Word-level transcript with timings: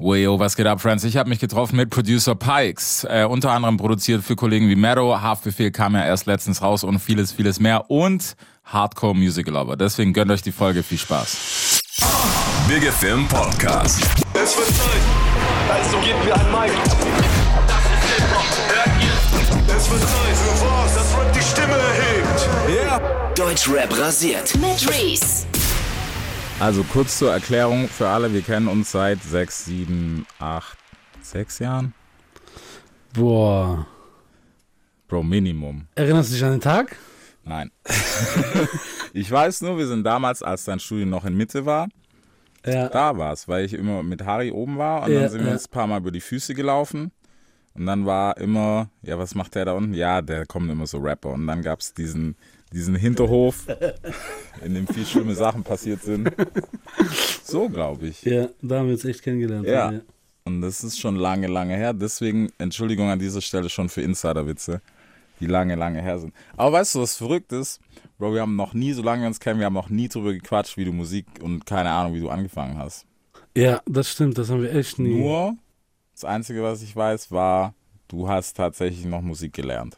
Weyo, 0.00 0.38
was 0.38 0.54
geht 0.54 0.66
ab, 0.66 0.80
Friends? 0.80 1.02
Ich 1.02 1.16
habe 1.16 1.28
mich 1.28 1.40
getroffen 1.40 1.74
mit 1.74 1.90
Producer 1.90 2.36
Pikes, 2.36 3.04
äh, 3.10 3.26
unter 3.28 3.50
anderem 3.50 3.78
produziert 3.78 4.22
für 4.22 4.36
Kollegen 4.36 4.68
wie 4.68 4.76
Mero, 4.76 5.20
Haftbefehl 5.20 5.72
kam 5.72 5.96
ja 5.96 6.04
erst 6.04 6.26
letztens 6.26 6.62
raus 6.62 6.84
und 6.84 7.00
vieles, 7.00 7.32
vieles 7.32 7.58
mehr 7.58 7.90
und 7.90 8.36
Hardcore 8.62 9.16
Music 9.16 9.48
Lover. 9.48 9.76
Deswegen 9.76 10.12
gönnt 10.12 10.30
euch 10.30 10.42
die 10.42 10.52
Folge, 10.52 10.84
viel 10.84 10.98
Spaß. 10.98 11.82
Big 12.68 12.84
FM 12.84 13.26
Podcast. 13.26 14.00
Es 14.34 14.56
wird 14.56 14.68
Zeit, 14.68 15.02
also 15.68 15.96
gebt 15.98 16.24
mir 16.24 16.34
ein 16.36 16.52
Mic. 16.52 16.72
Das 17.66 17.82
ist 17.82 18.14
Hip-Hop, 18.14 18.46
hört 18.68 19.02
ihr? 19.02 19.76
Es 19.76 19.90
wird 19.90 20.00
Zeit 20.00 20.36
für 20.36 20.64
was, 20.64 20.94
das 20.94 21.18
Rap 21.18 21.32
die 21.32 21.42
Stimme 21.42 21.74
erhebt. 21.74 22.48
Yeah. 22.68 23.00
Deutschrap 23.34 23.98
rasiert. 23.98 24.54
Mit 24.60 24.88
Reese. 24.88 25.46
Also 26.60 26.82
kurz 26.82 27.18
zur 27.18 27.32
Erklärung 27.32 27.88
für 27.88 28.08
alle, 28.08 28.32
wir 28.32 28.42
kennen 28.42 28.66
uns 28.68 28.90
seit 28.90 29.22
sechs, 29.22 29.64
sieben, 29.64 30.26
acht, 30.40 30.76
sechs 31.22 31.60
Jahren. 31.60 31.94
Boah. 33.14 33.86
Bro, 35.06 35.22
Minimum. 35.22 35.86
Erinnerst 35.94 36.30
du 36.30 36.34
dich 36.34 36.44
an 36.44 36.50
den 36.52 36.60
Tag? 36.60 36.96
Nein. 37.44 37.70
ich 39.12 39.30
weiß 39.30 39.62
nur, 39.62 39.78
wir 39.78 39.86
sind 39.86 40.02
damals, 40.04 40.42
als 40.42 40.64
dein 40.64 40.80
Studio 40.80 41.06
noch 41.06 41.24
in 41.24 41.36
Mitte 41.36 41.64
war, 41.64 41.88
Ja. 42.66 42.88
da 42.88 43.16
war 43.16 43.32
es, 43.32 43.46
weil 43.48 43.64
ich 43.64 43.72
immer 43.72 44.02
mit 44.02 44.24
Harry 44.26 44.50
oben 44.50 44.76
war 44.78 45.04
und 45.04 45.12
Ja, 45.12 45.20
dann 45.20 45.30
sind 45.30 45.40
wir 45.42 45.46
ja. 45.48 45.52
uns 45.54 45.66
ein 45.66 45.70
paar 45.70 45.86
Mal 45.86 46.00
über 46.00 46.10
die 46.10 46.20
Füße 46.20 46.54
gelaufen. 46.54 47.12
Und 47.74 47.86
dann 47.86 48.04
war 48.04 48.36
immer, 48.38 48.90
ja, 49.02 49.16
was 49.18 49.36
macht 49.36 49.54
der 49.54 49.64
da 49.66 49.72
unten? 49.72 49.94
Ja, 49.94 50.20
der 50.20 50.44
kommen 50.44 50.68
immer 50.68 50.88
so 50.88 50.98
Rapper. 50.98 51.30
Und 51.30 51.46
dann 51.46 51.62
gab 51.62 51.78
es 51.80 51.94
diesen, 51.94 52.36
diesen 52.72 52.94
Hinterhof, 52.94 53.66
in 54.64 54.74
dem 54.74 54.86
viel 54.86 55.06
schlimme 55.06 55.34
Sachen 55.34 55.62
passiert 55.62 56.02
sind. 56.02 56.30
So, 57.44 57.68
glaube 57.68 58.08
ich. 58.08 58.22
Ja, 58.22 58.48
da 58.60 58.78
haben 58.78 58.86
wir 58.86 58.94
uns 58.94 59.04
echt 59.04 59.22
kennengelernt. 59.22 59.66
Ja. 59.66 59.92
Und 60.44 60.60
das 60.62 60.82
ist 60.82 60.98
schon 60.98 61.16
lange, 61.16 61.46
lange 61.46 61.76
her. 61.76 61.92
Deswegen 61.92 62.50
Entschuldigung 62.58 63.08
an 63.10 63.18
dieser 63.18 63.40
Stelle 63.40 63.68
schon 63.68 63.88
für 63.88 64.02
Insiderwitze, 64.02 64.80
die 65.40 65.46
lange, 65.46 65.74
lange 65.74 66.02
her 66.02 66.18
sind. 66.18 66.34
Aber 66.56 66.72
weißt 66.72 66.94
du, 66.94 67.00
was 67.00 67.16
verrückt 67.16 67.52
ist? 67.52 67.80
Bro, 68.18 68.34
wir 68.34 68.40
haben 68.40 68.56
noch 68.56 68.74
nie, 68.74 68.92
solange 68.92 69.22
wir 69.22 69.28
uns 69.28 69.40
kennen, 69.40 69.60
wir 69.60 69.66
haben 69.66 69.74
noch 69.74 69.90
nie 69.90 70.08
drüber 70.08 70.32
gequatscht, 70.32 70.76
wie 70.76 70.84
du 70.84 70.92
Musik 70.92 71.26
und 71.40 71.66
keine 71.66 71.90
Ahnung, 71.90 72.14
wie 72.14 72.20
du 72.20 72.30
angefangen 72.30 72.76
hast. 72.78 73.06
Ja, 73.56 73.80
das 73.86 74.10
stimmt, 74.10 74.38
das 74.38 74.50
haben 74.50 74.62
wir 74.62 74.74
echt 74.74 74.98
nie. 74.98 75.20
Nur, 75.20 75.56
das 76.14 76.24
Einzige, 76.24 76.62
was 76.62 76.82
ich 76.82 76.94
weiß, 76.94 77.30
war, 77.30 77.74
du 78.08 78.28
hast 78.28 78.56
tatsächlich 78.56 79.04
noch 79.04 79.20
Musik 79.20 79.52
gelernt. 79.52 79.96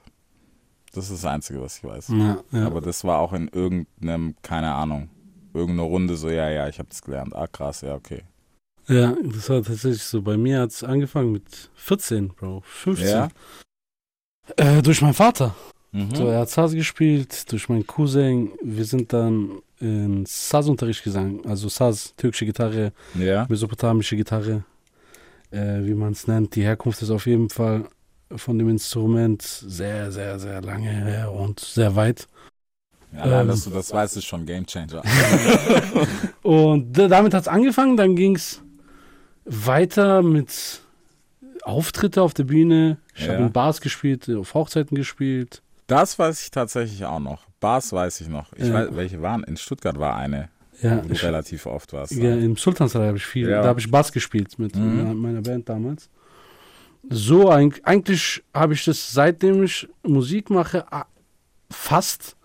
Das 0.92 1.04
ist 1.10 1.22
das 1.22 1.30
Einzige, 1.30 1.60
was 1.60 1.78
ich 1.78 1.84
weiß. 1.84 2.08
Ja, 2.08 2.38
ja. 2.52 2.66
Aber 2.66 2.80
das 2.80 3.04
war 3.04 3.18
auch 3.20 3.32
in 3.32 3.48
irgendeinem, 3.48 4.34
keine 4.42 4.72
Ahnung, 4.74 5.08
irgendeiner 5.54 5.88
Runde 5.88 6.16
so, 6.16 6.28
ja, 6.28 6.50
ja, 6.50 6.68
ich 6.68 6.78
habe 6.78 6.88
das 6.88 7.02
gelernt. 7.02 7.34
Ah, 7.34 7.46
krass, 7.46 7.82
ja, 7.82 7.94
okay. 7.94 8.22
ja, 8.88 9.14
das 9.22 9.48
war 9.48 9.62
tatsächlich 9.62 10.02
so. 10.02 10.20
Bei 10.22 10.36
mir 10.36 10.60
hat 10.60 10.70
es 10.70 10.82
angefangen 10.82 11.32
mit 11.32 11.70
14, 11.74 12.28
Bro. 12.28 12.62
15. 12.64 13.08
Ja? 13.08 13.28
Äh, 14.56 14.82
durch 14.82 15.00
meinen 15.02 15.14
Vater. 15.14 15.54
Mhm. 15.92 16.14
So, 16.14 16.26
er 16.28 16.40
hat 16.40 16.50
Saz 16.50 16.72
gespielt, 16.72 17.50
durch 17.52 17.68
meinen 17.68 17.86
Cousin. 17.86 18.50
Wir 18.62 18.84
sind 18.84 19.12
dann 19.12 19.60
in 19.80 20.24
Saz-Unterricht 20.26 21.02
gegangen. 21.04 21.40
Also 21.46 21.68
Saz, 21.68 22.14
türkische 22.16 22.46
Gitarre, 22.46 22.92
Ja. 23.14 23.46
mesopotamische 23.48 24.16
Gitarre, 24.16 24.64
äh, 25.50 25.84
wie 25.84 25.94
man 25.94 26.12
es 26.12 26.26
nennt. 26.26 26.54
Die 26.54 26.62
Herkunft 26.62 27.02
ist 27.02 27.10
auf 27.10 27.26
jeden 27.26 27.48
Fall 27.48 27.88
von 28.36 28.58
dem 28.58 28.68
Instrument 28.68 29.42
sehr, 29.42 30.12
sehr, 30.12 30.38
sehr 30.38 30.60
lange 30.62 30.88
her 30.90 31.32
und 31.32 31.60
sehr 31.60 31.96
weit. 31.96 32.28
Ja, 33.12 33.22
allein, 33.22 33.40
Ähm. 33.42 33.48
dass 33.48 33.64
du 33.64 33.70
das 33.70 33.92
weißt, 33.92 34.16
ist 34.18 34.24
schon 34.26 34.46
Game 34.46 34.64
Changer. 34.66 35.02
Und 36.42 36.96
da- 36.96 37.08
damit 37.08 37.34
hat 37.34 37.42
es 37.42 37.48
angefangen, 37.48 37.96
dann 37.96 38.14
ging 38.14 38.36
es 38.36 38.62
weiter 39.44 40.22
mit 40.22 40.80
Auftritte 41.62 42.22
auf 42.22 42.34
der 42.34 42.44
Bühne. 42.44 42.98
Ich 43.14 43.26
Ja. 43.26 43.32
habe 43.34 43.42
in 43.44 43.52
Bars 43.52 43.80
gespielt, 43.80 44.28
auf 44.30 44.54
Hochzeiten 44.54 44.94
gespielt. 44.96 45.62
Das 45.86 46.18
weiß 46.18 46.42
ich 46.42 46.50
tatsächlich 46.50 47.04
auch 47.04 47.18
noch. 47.18 47.42
Bars 47.58 47.92
weiß 47.92 48.20
ich 48.20 48.28
noch. 48.28 48.52
Ich 48.54 48.68
Ja. 48.68 48.74
weiß, 48.74 48.88
welche 48.92 49.20
waren. 49.20 49.42
In 49.44 49.56
Stuttgart 49.56 49.98
war 49.98 50.16
eine, 50.16 50.48
Ja, 50.80 51.02
wo 51.02 51.08
du 51.08 51.12
ich, 51.14 51.22
relativ 51.24 51.66
oft 51.66 51.92
warst. 51.92 52.12
ja 52.12 52.32
im 52.34 52.56
Sultansaal 52.56 53.08
habe 53.08 53.16
ich 53.18 53.26
viel, 53.26 53.48
da 53.50 53.64
habe 53.64 53.80
ich 53.80 53.90
Bass 53.90 54.12
gespielt 54.12 54.58
mit 54.58 54.76
Mhm. 54.76 55.16
meiner 55.20 55.42
Band 55.42 55.68
damals. 55.68 56.08
So, 57.08 57.50
eig- 57.50 57.80
eigentlich 57.84 58.42
habe 58.54 58.74
ich 58.74 58.84
das, 58.84 59.12
seitdem 59.12 59.62
ich 59.62 59.88
Musik 60.02 60.50
mache, 60.50 60.84
fast, 61.70 62.36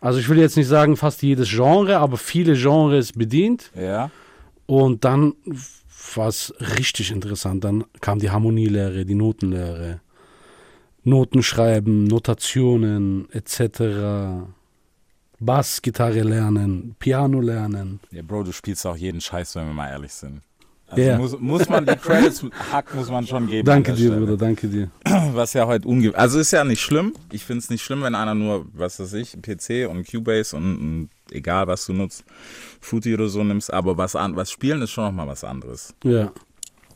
also 0.00 0.18
ich 0.18 0.28
will 0.28 0.38
jetzt 0.38 0.56
nicht 0.56 0.68
sagen 0.68 0.96
fast 0.96 1.22
jedes 1.22 1.48
Genre, 1.50 1.98
aber 1.98 2.16
viele 2.16 2.54
Genres 2.54 3.12
bedient. 3.12 3.70
Ja. 3.74 4.10
Und 4.66 5.04
dann 5.04 5.34
war 6.14 6.28
es 6.28 6.54
richtig 6.78 7.10
interessant. 7.10 7.64
Dann 7.64 7.84
kam 8.00 8.18
die 8.18 8.30
Harmonielehre, 8.30 9.04
die 9.04 9.14
Notenlehre, 9.14 10.00
Noten 11.02 11.42
schreiben, 11.42 12.04
Notationen 12.04 13.28
etc. 13.32 14.44
Bass, 15.38 15.80
Gitarre 15.80 16.20
lernen, 16.22 16.94
Piano 16.98 17.40
lernen. 17.40 18.00
Ja, 18.10 18.22
Bro, 18.22 18.44
du 18.44 18.52
spielst 18.52 18.86
auch 18.86 18.96
jeden 18.96 19.20
Scheiß, 19.20 19.54
wenn 19.56 19.66
wir 19.66 19.72
mal 19.72 19.88
ehrlich 19.88 20.12
sind. 20.12 20.42
Also 20.90 21.02
Ja. 21.02 21.16
muss, 21.18 21.38
muss 21.38 21.68
man 21.68 21.86
die 21.86 21.94
Credits, 21.96 22.44
Hack 22.72 22.94
muss 22.94 23.08
man 23.10 23.26
schon 23.26 23.46
geben. 23.46 23.64
Danke 23.64 23.92
dir, 23.92 24.08
Stelle. 24.08 24.20
Bruder, 24.20 24.36
danke 24.36 24.66
dir. 24.66 24.90
Was 25.34 25.52
ja 25.52 25.66
heute 25.66 25.86
unge... 25.86 26.14
Also 26.16 26.38
ist 26.40 26.50
ja 26.50 26.64
nicht 26.64 26.80
schlimm. 26.80 27.12
Ich 27.32 27.44
finde 27.44 27.60
es 27.60 27.70
nicht 27.70 27.82
schlimm, 27.82 28.02
wenn 28.02 28.14
einer 28.16 28.34
nur, 28.34 28.66
was 28.74 28.98
weiß 28.98 29.12
ich, 29.14 29.36
PC 29.40 29.88
und 29.88 30.06
Cubase 30.10 30.56
und, 30.56 30.64
und 30.76 31.08
egal 31.30 31.66
was 31.68 31.86
du 31.86 31.92
nutzt, 31.92 32.24
Fruity 32.80 33.14
oder 33.14 33.28
so 33.28 33.44
nimmst. 33.44 33.72
Aber 33.72 33.96
was, 33.96 34.16
an, 34.16 34.34
was 34.34 34.50
spielen 34.50 34.82
ist 34.82 34.90
schon 34.90 35.04
nochmal 35.04 35.28
was 35.28 35.44
anderes. 35.44 35.94
Ja. 36.02 36.32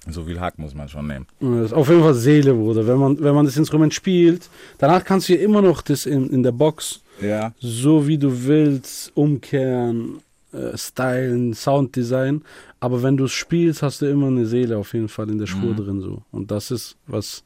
So 0.09 0.25
viel 0.25 0.39
Hack 0.41 0.59
muss 0.59 0.75
man 0.75 0.89
schon 0.89 1.07
nehmen. 1.07 1.27
Das 1.41 1.67
ist 1.67 1.73
auf 1.73 1.89
jeden 1.89 2.03
Fall 2.03 2.15
Seele, 2.15 2.53
Bruder. 2.53 2.87
Wenn 2.87 2.99
man, 2.99 3.23
wenn 3.23 3.35
man 3.35 3.47
das 3.47 3.57
Instrument 3.57 3.95
spielt, 3.95 4.51
danach 4.79 5.05
kannst 5.05 5.29
du 5.29 5.35
ja 5.35 5.41
immer 5.41 5.63
noch 5.63 5.81
das 5.83 6.05
in, 6.05 6.29
in 6.31 6.43
der 6.43 6.53
Box 6.53 7.01
Ja. 7.23 7.53
so 7.61 8.07
wie 8.07 8.19
du 8.19 8.45
willst, 8.45 9.13
umkehren, 9.17 10.21
äh, 10.55 10.77
stylen, 10.79 11.55
Sounddesign. 11.55 12.43
Aber 12.81 13.03
wenn 13.03 13.17
du 13.17 13.25
es 13.25 13.33
spielst, 13.33 13.83
hast 13.83 14.01
du 14.03 14.07
immer 14.11 14.29
eine 14.29 14.47
Seele 14.47 14.77
auf 14.79 14.93
jeden 14.95 15.09
Fall 15.09 15.29
in 15.31 15.39
der 15.39 15.47
Spur 15.47 15.73
Mhm. 15.73 15.77
drin. 15.77 16.01
so 16.01 16.23
Und 16.31 16.51
das 16.51 16.71
ist, 16.71 16.97
was, 17.07 17.45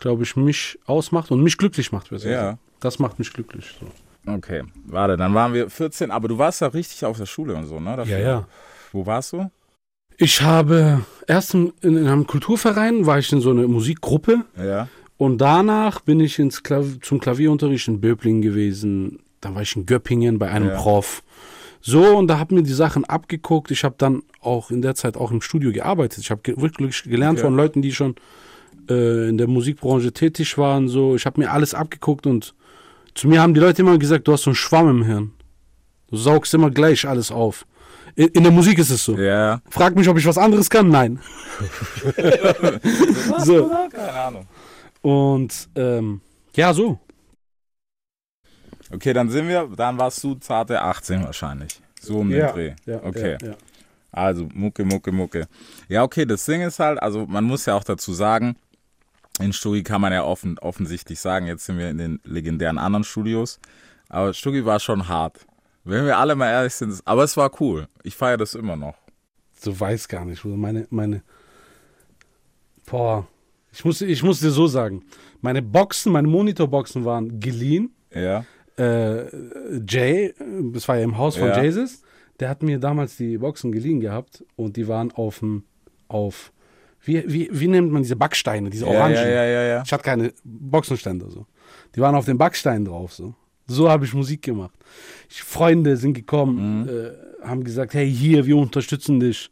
glaube 0.00 0.22
ich, 0.22 0.36
mich 0.36 0.78
ausmacht 0.86 1.30
und 1.30 1.42
mich 1.42 1.56
glücklich 1.58 1.92
macht. 1.92 2.10
Ja. 2.22 2.58
Das 2.80 2.98
macht 2.98 3.18
mich 3.18 3.32
glücklich. 3.32 3.74
So. 3.80 4.32
Okay, 4.32 4.62
warte, 4.86 5.16
dann 5.16 5.34
waren 5.34 5.54
wir 5.54 5.70
14, 5.70 6.10
aber 6.10 6.28
du 6.28 6.36
warst 6.38 6.60
ja 6.60 6.68
richtig 6.68 7.04
auf 7.04 7.16
der 7.16 7.26
Schule 7.26 7.54
und 7.54 7.66
so, 7.66 7.80
ne? 7.80 7.96
dafür. 7.96 8.18
Ja, 8.18 8.28
ja. 8.28 8.48
Wo 8.92 9.06
warst 9.06 9.32
du? 9.32 9.50
Ich 10.18 10.42
habe 10.42 11.00
erst 11.26 11.54
in, 11.54 11.72
in 11.80 11.96
einem 12.06 12.26
Kulturverein, 12.26 13.06
war 13.06 13.18
ich 13.18 13.32
in 13.32 13.40
so 13.40 13.50
einer 13.50 13.66
Musikgruppe. 13.68 14.44
Ja. 14.56 14.88
Und 15.16 15.38
danach 15.38 16.00
bin 16.00 16.20
ich 16.20 16.38
ins 16.38 16.62
Klav 16.62 16.86
zum 17.02 17.20
Klavierunterricht 17.20 17.88
in 17.88 18.00
Böblingen 18.00 18.42
gewesen. 18.42 19.20
Dann 19.40 19.54
war 19.54 19.62
ich 19.62 19.74
in 19.76 19.86
Göppingen 19.86 20.38
bei 20.38 20.50
einem 20.50 20.68
Ja. 20.68 20.76
Prof. 20.76 21.22
So, 21.80 22.16
und 22.16 22.26
da 22.28 22.38
hab 22.38 22.50
mir 22.50 22.62
die 22.62 22.72
Sachen 22.72 23.04
abgeguckt. 23.04 23.70
Ich 23.70 23.84
habe 23.84 23.94
dann 23.98 24.22
auch 24.40 24.70
in 24.70 24.82
der 24.82 24.94
Zeit 24.94 25.16
auch 25.16 25.30
im 25.30 25.40
Studio 25.40 25.72
gearbeitet. 25.72 26.18
Ich 26.18 26.30
habe 26.30 26.40
ge 26.42 26.60
wirklich 26.60 27.02
gelernt 27.04 27.38
Okay. 27.38 27.46
von 27.46 27.56
Leuten, 27.56 27.82
die 27.82 27.92
schon 27.92 28.16
äh, 28.90 29.28
in 29.28 29.38
der 29.38 29.46
Musikbranche 29.46 30.12
tätig 30.12 30.58
waren. 30.58 30.88
So, 30.88 31.14
ich 31.14 31.24
habe 31.26 31.40
mir 31.40 31.50
alles 31.52 31.74
abgeguckt 31.74 32.26
und 32.26 32.54
zu 33.14 33.28
mir 33.28 33.40
haben 33.42 33.54
die 33.54 33.60
Leute 33.60 33.82
immer 33.82 33.98
gesagt, 33.98 34.28
du 34.28 34.32
hast 34.32 34.42
so 34.42 34.50
einen 34.50 34.54
Schwamm 34.56 34.88
im 34.90 35.02
Hirn. 35.04 35.32
Du 36.10 36.16
saugst 36.16 36.54
immer 36.54 36.70
gleich 36.70 37.06
alles 37.06 37.30
auf. 37.30 37.66
In, 38.16 38.28
in 38.28 38.42
der 38.42 38.52
Musik 38.52 38.78
ist 38.78 38.90
es 38.90 39.04
so. 39.04 39.16
Ja. 39.16 39.60
Frag 39.70 39.94
mich, 39.94 40.08
ob 40.08 40.18
ich 40.18 40.26
was 40.26 40.38
anderes 40.38 40.68
kann? 40.70 40.88
Nein. 40.88 41.20
so. 43.38 43.70
Keine 43.90 44.12
Ahnung. 44.12 44.46
Und 45.02 45.68
ähm, 45.76 46.20
ja, 46.54 46.72
so. 46.72 46.98
Okay, 48.92 49.12
dann 49.12 49.28
sind 49.30 49.48
wir, 49.48 49.68
dann 49.76 49.98
warst 49.98 50.22
du 50.24 50.34
zarte 50.36 50.80
18 50.80 51.24
wahrscheinlich. 51.24 51.80
So 52.00 52.18
um 52.18 52.30
den 52.30 52.46
Dreh. 52.46 52.74
Ja, 52.86 53.02
okay. 53.02 53.36
Ja, 53.40 53.48
ja. 53.48 53.56
Also 54.10 54.48
Mucke, 54.54 54.84
Mucke, 54.84 55.12
Mucke. 55.12 55.46
Ja, 55.88 56.02
okay, 56.02 56.24
das 56.24 56.44
Ding 56.44 56.62
ist 56.62 56.78
halt, 56.78 57.00
also 57.02 57.26
man 57.26 57.44
muss 57.44 57.66
ja 57.66 57.74
auch 57.74 57.84
dazu 57.84 58.12
sagen, 58.12 58.56
in 59.40 59.52
Stuggi 59.52 59.82
kann 59.82 60.00
man 60.00 60.12
ja 60.12 60.24
offen, 60.24 60.58
offensichtlich 60.58 61.20
sagen, 61.20 61.46
jetzt 61.46 61.66
sind 61.66 61.78
wir 61.78 61.90
in 61.90 61.98
den 61.98 62.20
legendären 62.24 62.78
anderen 62.78 63.04
Studios, 63.04 63.60
aber 64.08 64.32
Stuggi 64.32 64.64
war 64.64 64.80
schon 64.80 65.08
hart. 65.08 65.46
Wenn 65.84 66.04
wir 66.04 66.18
alle 66.18 66.34
mal 66.34 66.50
ehrlich 66.50 66.74
sind, 66.74 67.00
aber 67.04 67.24
es 67.24 67.36
war 67.36 67.50
cool. 67.60 67.88
Ich 68.02 68.14
feiere 68.14 68.36
das 68.36 68.54
immer 68.54 68.76
noch. 68.76 68.96
Du 69.62 69.78
weißt 69.78 70.08
gar 70.08 70.24
nicht. 70.24 70.44
Meine, 70.44 70.86
meine. 70.90 71.22
Boah. 72.86 73.26
Ich 73.72 73.84
muss, 73.84 74.00
ich 74.00 74.22
muss 74.22 74.40
dir 74.40 74.50
so 74.50 74.66
sagen. 74.66 75.04
Meine 75.40 75.62
Boxen, 75.62 76.12
meine 76.12 76.28
Monitorboxen 76.28 77.04
waren 77.04 77.40
geliehen. 77.40 77.94
Ja. 78.12 78.44
Äh, 78.78 79.24
Jay, 79.88 80.34
das 80.72 80.86
war 80.88 80.96
ja 80.96 81.04
im 81.04 81.18
Haus 81.18 81.36
von 81.36 81.48
Ja. 81.48 81.62
Jesus, 81.62 82.02
der 82.40 82.48
hat 82.48 82.62
mir 82.62 82.78
damals 82.78 83.16
die 83.16 83.38
Boxen 83.38 83.72
geliehen 83.72 84.00
gehabt 84.00 84.44
und 84.56 84.76
die 84.76 84.86
waren 84.88 85.10
auf 85.12 85.40
dem, 85.40 85.64
auf, 86.08 86.52
wie, 87.02 87.24
wie, 87.26 87.48
wie 87.52 87.68
nennt 87.68 87.90
man 87.90 88.02
diese 88.02 88.16
Backsteine, 88.16 88.70
diese 88.70 88.86
Orangen? 88.86 89.14
ja, 89.16 89.28
ja, 89.28 89.44
ja, 89.44 89.62
ja. 89.64 89.82
Ich 89.84 89.92
hatte 89.92 90.04
keine 90.04 90.32
Boxenständer 90.44 91.30
so. 91.30 91.46
Die 91.94 92.00
waren 92.00 92.14
auf 92.14 92.24
den 92.26 92.38
Backsteinen 92.38 92.84
drauf 92.84 93.12
so. 93.12 93.34
So 93.66 93.90
habe 93.90 94.04
ich 94.06 94.14
Musik 94.14 94.42
gemacht. 94.42 94.74
Ich, 95.28 95.42
Freunde 95.42 95.96
sind 95.96 96.14
gekommen, 96.14 96.82
Mhm. 96.82 96.88
äh, 96.88 97.46
haben 97.46 97.64
gesagt, 97.64 97.94
hey 97.94 98.10
hier, 98.10 98.46
wir 98.46 98.56
unterstützen 98.56 99.20
dich. 99.20 99.50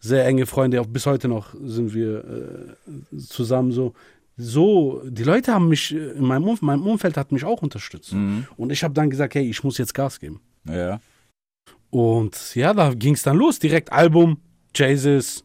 sehr 0.00 0.26
enge 0.26 0.44
Freunde, 0.44 0.78
auch 0.82 0.86
bis 0.86 1.06
heute 1.06 1.28
noch 1.28 1.54
sind 1.64 1.94
wir 1.94 2.18
äh, 2.18 3.16
zusammen 3.16 3.72
so. 3.72 3.94
So, 4.36 5.02
die 5.06 5.22
Leute 5.22 5.52
haben 5.54 5.68
mich, 5.68 5.94
äh, 5.94 6.10
in 6.12 6.24
meinem, 6.24 6.44
Umf 6.44 6.60
mein 6.62 6.80
Umfeld 6.80 7.16
hat 7.16 7.30
mich 7.32 7.44
auch 7.44 7.62
unterstützt. 7.62 8.12
Mhm. 8.12 8.46
Und 8.56 8.70
ich 8.70 8.82
habe 8.82 8.92
dann 8.94 9.10
gesagt, 9.10 9.34
hey, 9.34 9.48
ich 9.48 9.62
muss 9.62 9.78
jetzt 9.78 9.94
Gas 9.94 10.18
geben. 10.18 10.40
Ja. 10.68 11.00
Und 11.90 12.54
ja, 12.56 12.74
da 12.74 12.92
ging 12.94 13.14
es 13.14 13.22
dann 13.22 13.36
los, 13.36 13.58
direkt 13.60 13.92
Album, 13.92 14.38
Jesus. 14.74 15.44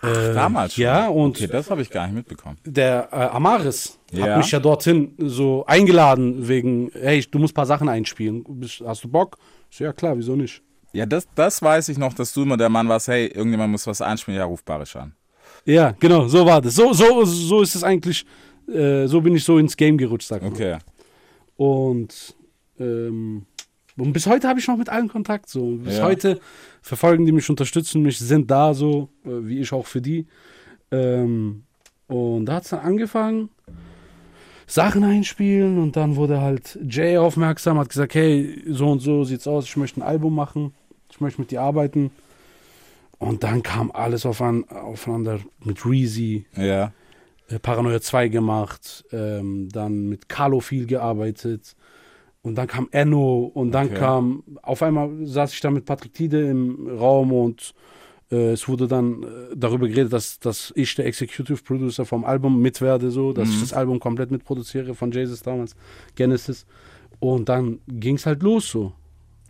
Äh, 0.00 0.32
Damals 0.34 0.74
schon. 0.74 0.84
Ja, 0.84 1.08
und 1.08 1.36
Okay, 1.36 1.48
das 1.48 1.68
habe 1.70 1.82
ich 1.82 1.90
gar 1.90 2.06
nicht 2.06 2.14
mitbekommen. 2.14 2.56
der 2.64 3.08
äh, 3.10 3.16
Amaris 3.16 3.98
Ja. 4.12 4.26
hat 4.28 4.38
mich 4.38 4.50
ja 4.52 4.60
dorthin 4.60 5.14
so 5.18 5.66
eingeladen, 5.66 6.46
wegen, 6.46 6.92
hey, 6.92 7.20
du 7.28 7.40
musst 7.40 7.52
ein 7.52 7.56
paar 7.56 7.66
Sachen 7.66 7.88
einspielen. 7.88 8.44
Hast 8.84 9.02
du 9.02 9.08
Bock? 9.08 9.36
So, 9.70 9.82
ja 9.82 9.92
klar, 9.92 10.16
wieso 10.16 10.36
nicht? 10.36 10.62
Ja, 10.92 11.04
das, 11.04 11.26
das 11.34 11.60
weiß 11.60 11.88
ich 11.88 11.98
noch, 11.98 12.14
dass 12.14 12.32
du 12.32 12.42
immer 12.42 12.56
der 12.56 12.68
Mann 12.68 12.88
warst, 12.88 13.08
hey, 13.08 13.26
irgendjemand 13.26 13.72
muss 13.72 13.86
was 13.88 14.00
einspielen, 14.00 14.38
ja, 14.38 14.44
ruf 14.44 14.62
Barisch 14.64 14.94
an. 14.94 15.14
Ja, 15.68 15.94
genau, 16.00 16.26
so 16.28 16.46
war 16.46 16.62
das. 16.62 16.74
So, 16.74 16.92
so, 16.94 17.24
so 17.26 17.60
ist 17.60 17.74
es 17.74 17.84
eigentlich, 17.84 18.24
äh, 18.72 19.06
so 19.06 19.20
bin 19.20 19.36
ich 19.36 19.44
so 19.44 19.58
ins 19.58 19.76
Game 19.76 19.98
gerutscht, 19.98 20.28
sag 20.28 20.40
mal. 20.42 20.48
Okay. 20.48 20.78
Und, 21.56 22.34
ähm, 22.80 23.44
und 23.98 24.12
bis 24.14 24.26
heute 24.26 24.48
habe 24.48 24.60
ich 24.60 24.66
noch 24.66 24.78
mit 24.78 24.88
allen 24.88 25.08
Kontakt. 25.08 25.48
So. 25.50 25.72
Bis 25.76 25.98
Ja. 25.98 26.04
heute 26.04 26.40
verfolgen 26.80 27.26
die 27.26 27.32
mich, 27.32 27.50
unterstützen 27.50 28.00
mich, 28.02 28.18
sind 28.18 28.50
da 28.50 28.72
so, 28.72 29.10
äh, 29.26 29.28
wie 29.46 29.58
ich 29.60 29.70
auch 29.74 29.86
für 29.86 30.00
die. 30.00 30.26
Ähm, 30.90 31.64
und 32.06 32.46
da 32.46 32.54
hat 32.54 32.62
es 32.64 32.70
dann 32.70 32.80
angefangen, 32.80 33.50
Sachen 34.66 35.04
einspielen 35.04 35.78
und 35.78 35.96
dann 35.96 36.16
wurde 36.16 36.40
halt 36.40 36.78
Jay 36.88 37.18
aufmerksam, 37.18 37.78
hat 37.78 37.90
gesagt, 37.90 38.14
hey, 38.14 38.62
so 38.68 38.88
und 38.90 39.00
so 39.00 39.24
sieht's 39.24 39.46
aus, 39.46 39.64
ich 39.66 39.76
möchte 39.76 40.00
ein 40.00 40.02
Album 40.02 40.34
machen, 40.34 40.72
ich 41.10 41.20
möchte 41.20 41.40
mit 41.42 41.50
dir 41.50 41.60
arbeiten. 41.60 42.10
Und 43.18 43.42
dann 43.42 43.62
kam 43.62 43.90
alles 43.90 44.24
aufeinander 44.24 45.40
mit 45.64 45.84
Reezy, 45.84 46.46
Ja. 46.56 46.92
äh, 47.48 47.58
Paranoia 47.58 48.00
2 48.00 48.28
gemacht, 48.28 49.04
ähm, 49.12 49.68
dann 49.72 50.08
mit 50.08 50.28
Carlo 50.28 50.60
viel 50.60 50.86
gearbeitet 50.86 51.74
und 52.42 52.54
dann 52.56 52.68
kam 52.68 52.88
Enno 52.92 53.50
und 53.52 53.72
dann 53.72 53.86
Okay. 53.86 53.96
kam, 53.98 54.44
auf 54.62 54.82
einmal 54.82 55.10
saß 55.26 55.52
ich 55.52 55.60
da 55.60 55.70
mit 55.70 55.84
Patrick 55.84 56.14
Tide 56.14 56.48
im 56.48 56.86
Raum 56.96 57.32
und 57.32 57.74
äh, 58.30 58.52
es 58.52 58.68
wurde 58.68 58.86
dann 58.86 59.22
äh, 59.24 59.26
darüber 59.56 59.88
geredet, 59.88 60.12
dass, 60.12 60.38
dass 60.38 60.72
ich 60.76 60.94
der 60.94 61.06
Executive 61.06 61.62
Producer 61.62 62.04
vom 62.04 62.24
Album 62.24 62.60
mit 62.62 62.80
werde, 62.80 63.10
so, 63.10 63.32
dass 63.32 63.48
ich 63.48 63.60
das 63.60 63.72
Album 63.72 63.98
komplett 63.98 64.30
mitproduziere 64.30 64.94
von 64.94 65.10
Jesus 65.10 65.42
damals, 65.42 65.74
Genesis. 66.14 66.66
Und 67.20 67.48
dann 67.48 67.80
ging 67.88 68.14
es 68.14 68.26
halt 68.26 68.42
los 68.44 68.70
so. 68.70 68.92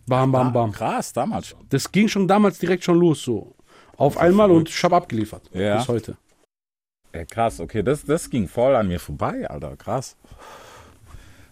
Bam, 0.07 0.31
bam, 0.31 0.51
bam. 0.51 0.71
Krass, 0.71 1.13
damals 1.13 1.47
schon. 1.49 1.59
Das 1.69 1.91
ging 1.91 2.07
schon 2.07 2.27
damals 2.27 2.57
direkt 2.57 2.83
schon 2.83 2.97
los 2.97 3.21
so. 3.21 3.53
Auf 3.99 4.17
einmal 4.17 4.49
und 4.49 4.69
ich 4.69 4.83
habe 4.83 4.95
abgeliefert. 4.95 5.49
Ja. 5.53 5.77
Bis 5.77 5.87
heute. 5.87 6.17
Ja, 7.13 7.25
krass, 7.25 7.59
okay, 7.59 7.83
das, 7.83 8.05
das 8.05 8.29
ging 8.29 8.47
voll 8.47 8.75
an 8.75 8.87
mir 8.87 8.99
vorbei, 8.99 9.49
Alter, 9.49 9.75
krass. 9.75 10.15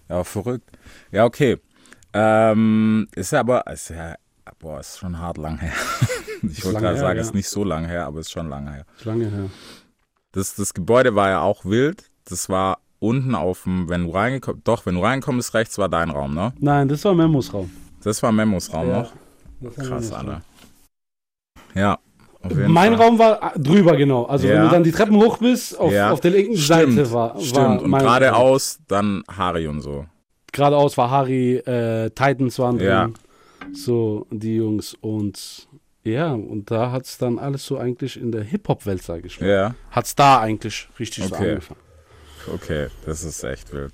Ja, 0.08 0.24
verrückt. 0.24 0.70
Ja, 1.12 1.26
okay. 1.26 1.58
Ähm, 2.14 3.08
ist 3.16 3.32
ja 3.32 3.42
aber, 3.42 3.68
ist 3.68 3.90
ja, 3.90 4.16
boah, 4.60 4.80
ist 4.80 4.98
schon 4.98 5.20
hart 5.20 5.38
lang 5.38 5.60
her. 5.60 5.74
Ich 6.44 6.64
wollte 6.64 6.82
gerade 6.82 7.00
sagen, 7.00 7.18
ja. 7.18 7.24
ist 7.24 7.34
nicht 7.34 7.50
so 7.50 7.64
lang 7.64 7.86
her, 7.86 8.06
aber 8.06 8.20
ist 8.20 8.32
schon 8.32 8.48
lange 8.48 8.72
her. 8.72 8.86
Ist 8.96 9.06
lange 9.06 9.28
her. 9.28 9.50
Das, 10.34 10.54
das 10.54 10.76
Gebäude 10.76 11.16
war 11.16 11.30
ja 11.30 11.42
auch 11.42 11.66
wild. 11.66 12.12
Das 12.26 12.48
war 12.48 12.78
unten 13.00 13.34
auf 13.34 13.64
dem, 13.64 13.90
wenn 13.90 14.04
du 14.04 14.12
reingekommen, 14.12 14.62
doch, 14.64 14.86
wenn 14.86 14.94
du 14.94 15.02
reinkommst, 15.02 15.56
rechts 15.56 15.80
war 15.80 15.90
dein 15.90 16.12
Raum, 16.12 16.36
ne? 16.36 16.54
Nein, 16.60 16.88
das 16.90 17.04
war 17.06 17.16
Memos 17.16 17.52
Raum. 17.52 17.72
Das 18.04 18.22
war 18.22 18.32
Memos 18.32 18.72
Raum 18.72 18.88
Ja. 18.88 19.02
noch. 19.62 19.76
Krass. 19.76 20.12
Alter. 20.12 20.44
Ja. 21.74 21.98
Mein 22.68 22.96
Fall. 22.98 23.06
Raum 23.08 23.20
war 23.20 23.56
äh, 23.56 23.60
drüber, 23.60 23.96
genau. 23.96 24.26
Also 24.26 24.48
wenn 24.48 24.56
Ja. 24.56 24.66
du 24.66 24.72
dann 24.72 24.84
die 24.84 24.92
Treppen 24.92 25.16
hoch 25.18 25.38
bist, 25.38 25.78
auf, 25.80 25.92
Ja. 25.92 26.12
auf 26.12 26.20
der 26.22 26.32
linken 26.32 26.58
Stimmt, 26.58 26.96
Seite 26.96 27.12
war, 27.12 27.36
war 27.36 27.42
Stimmt. 27.42 27.82
Und 27.84 27.92
geradeaus 27.92 28.80
dann 28.88 29.24
Harry 29.36 29.68
und 29.68 29.82
so. 29.82 30.06
Geradeaus 30.52 30.98
war 30.98 31.10
Harry, 31.12 31.58
äh, 31.58 32.10
Titans 32.12 32.58
waren 32.60 32.78
drin. 32.78 32.88
Ja. 32.88 33.10
So, 33.74 34.26
die 34.32 34.56
Jungs. 34.56 34.96
Und 35.02 35.68
ja, 36.04 36.32
und 36.34 36.72
da 36.72 36.92
hat 36.92 37.06
es 37.06 37.18
dann 37.18 37.38
alles 37.38 37.66
so 37.66 37.78
eigentlich 37.78 38.20
in 38.20 38.32
der 38.32 38.44
Hip-Hop-Welt, 38.44 39.04
sage 39.04 39.28
ich 39.28 39.42
mal. 39.42 39.50
Ja. 39.50 39.76
Hat 39.92 40.06
es 40.06 40.16
da 40.16 40.40
eigentlich 40.40 40.88
richtig 41.00 41.26
so 41.26 41.36
Okay. 41.36 41.50
angefangen. 41.52 41.80
Okay, 42.54 42.88
das 43.06 43.24
ist 43.26 43.44
echt 43.44 43.74
wild. 43.74 43.92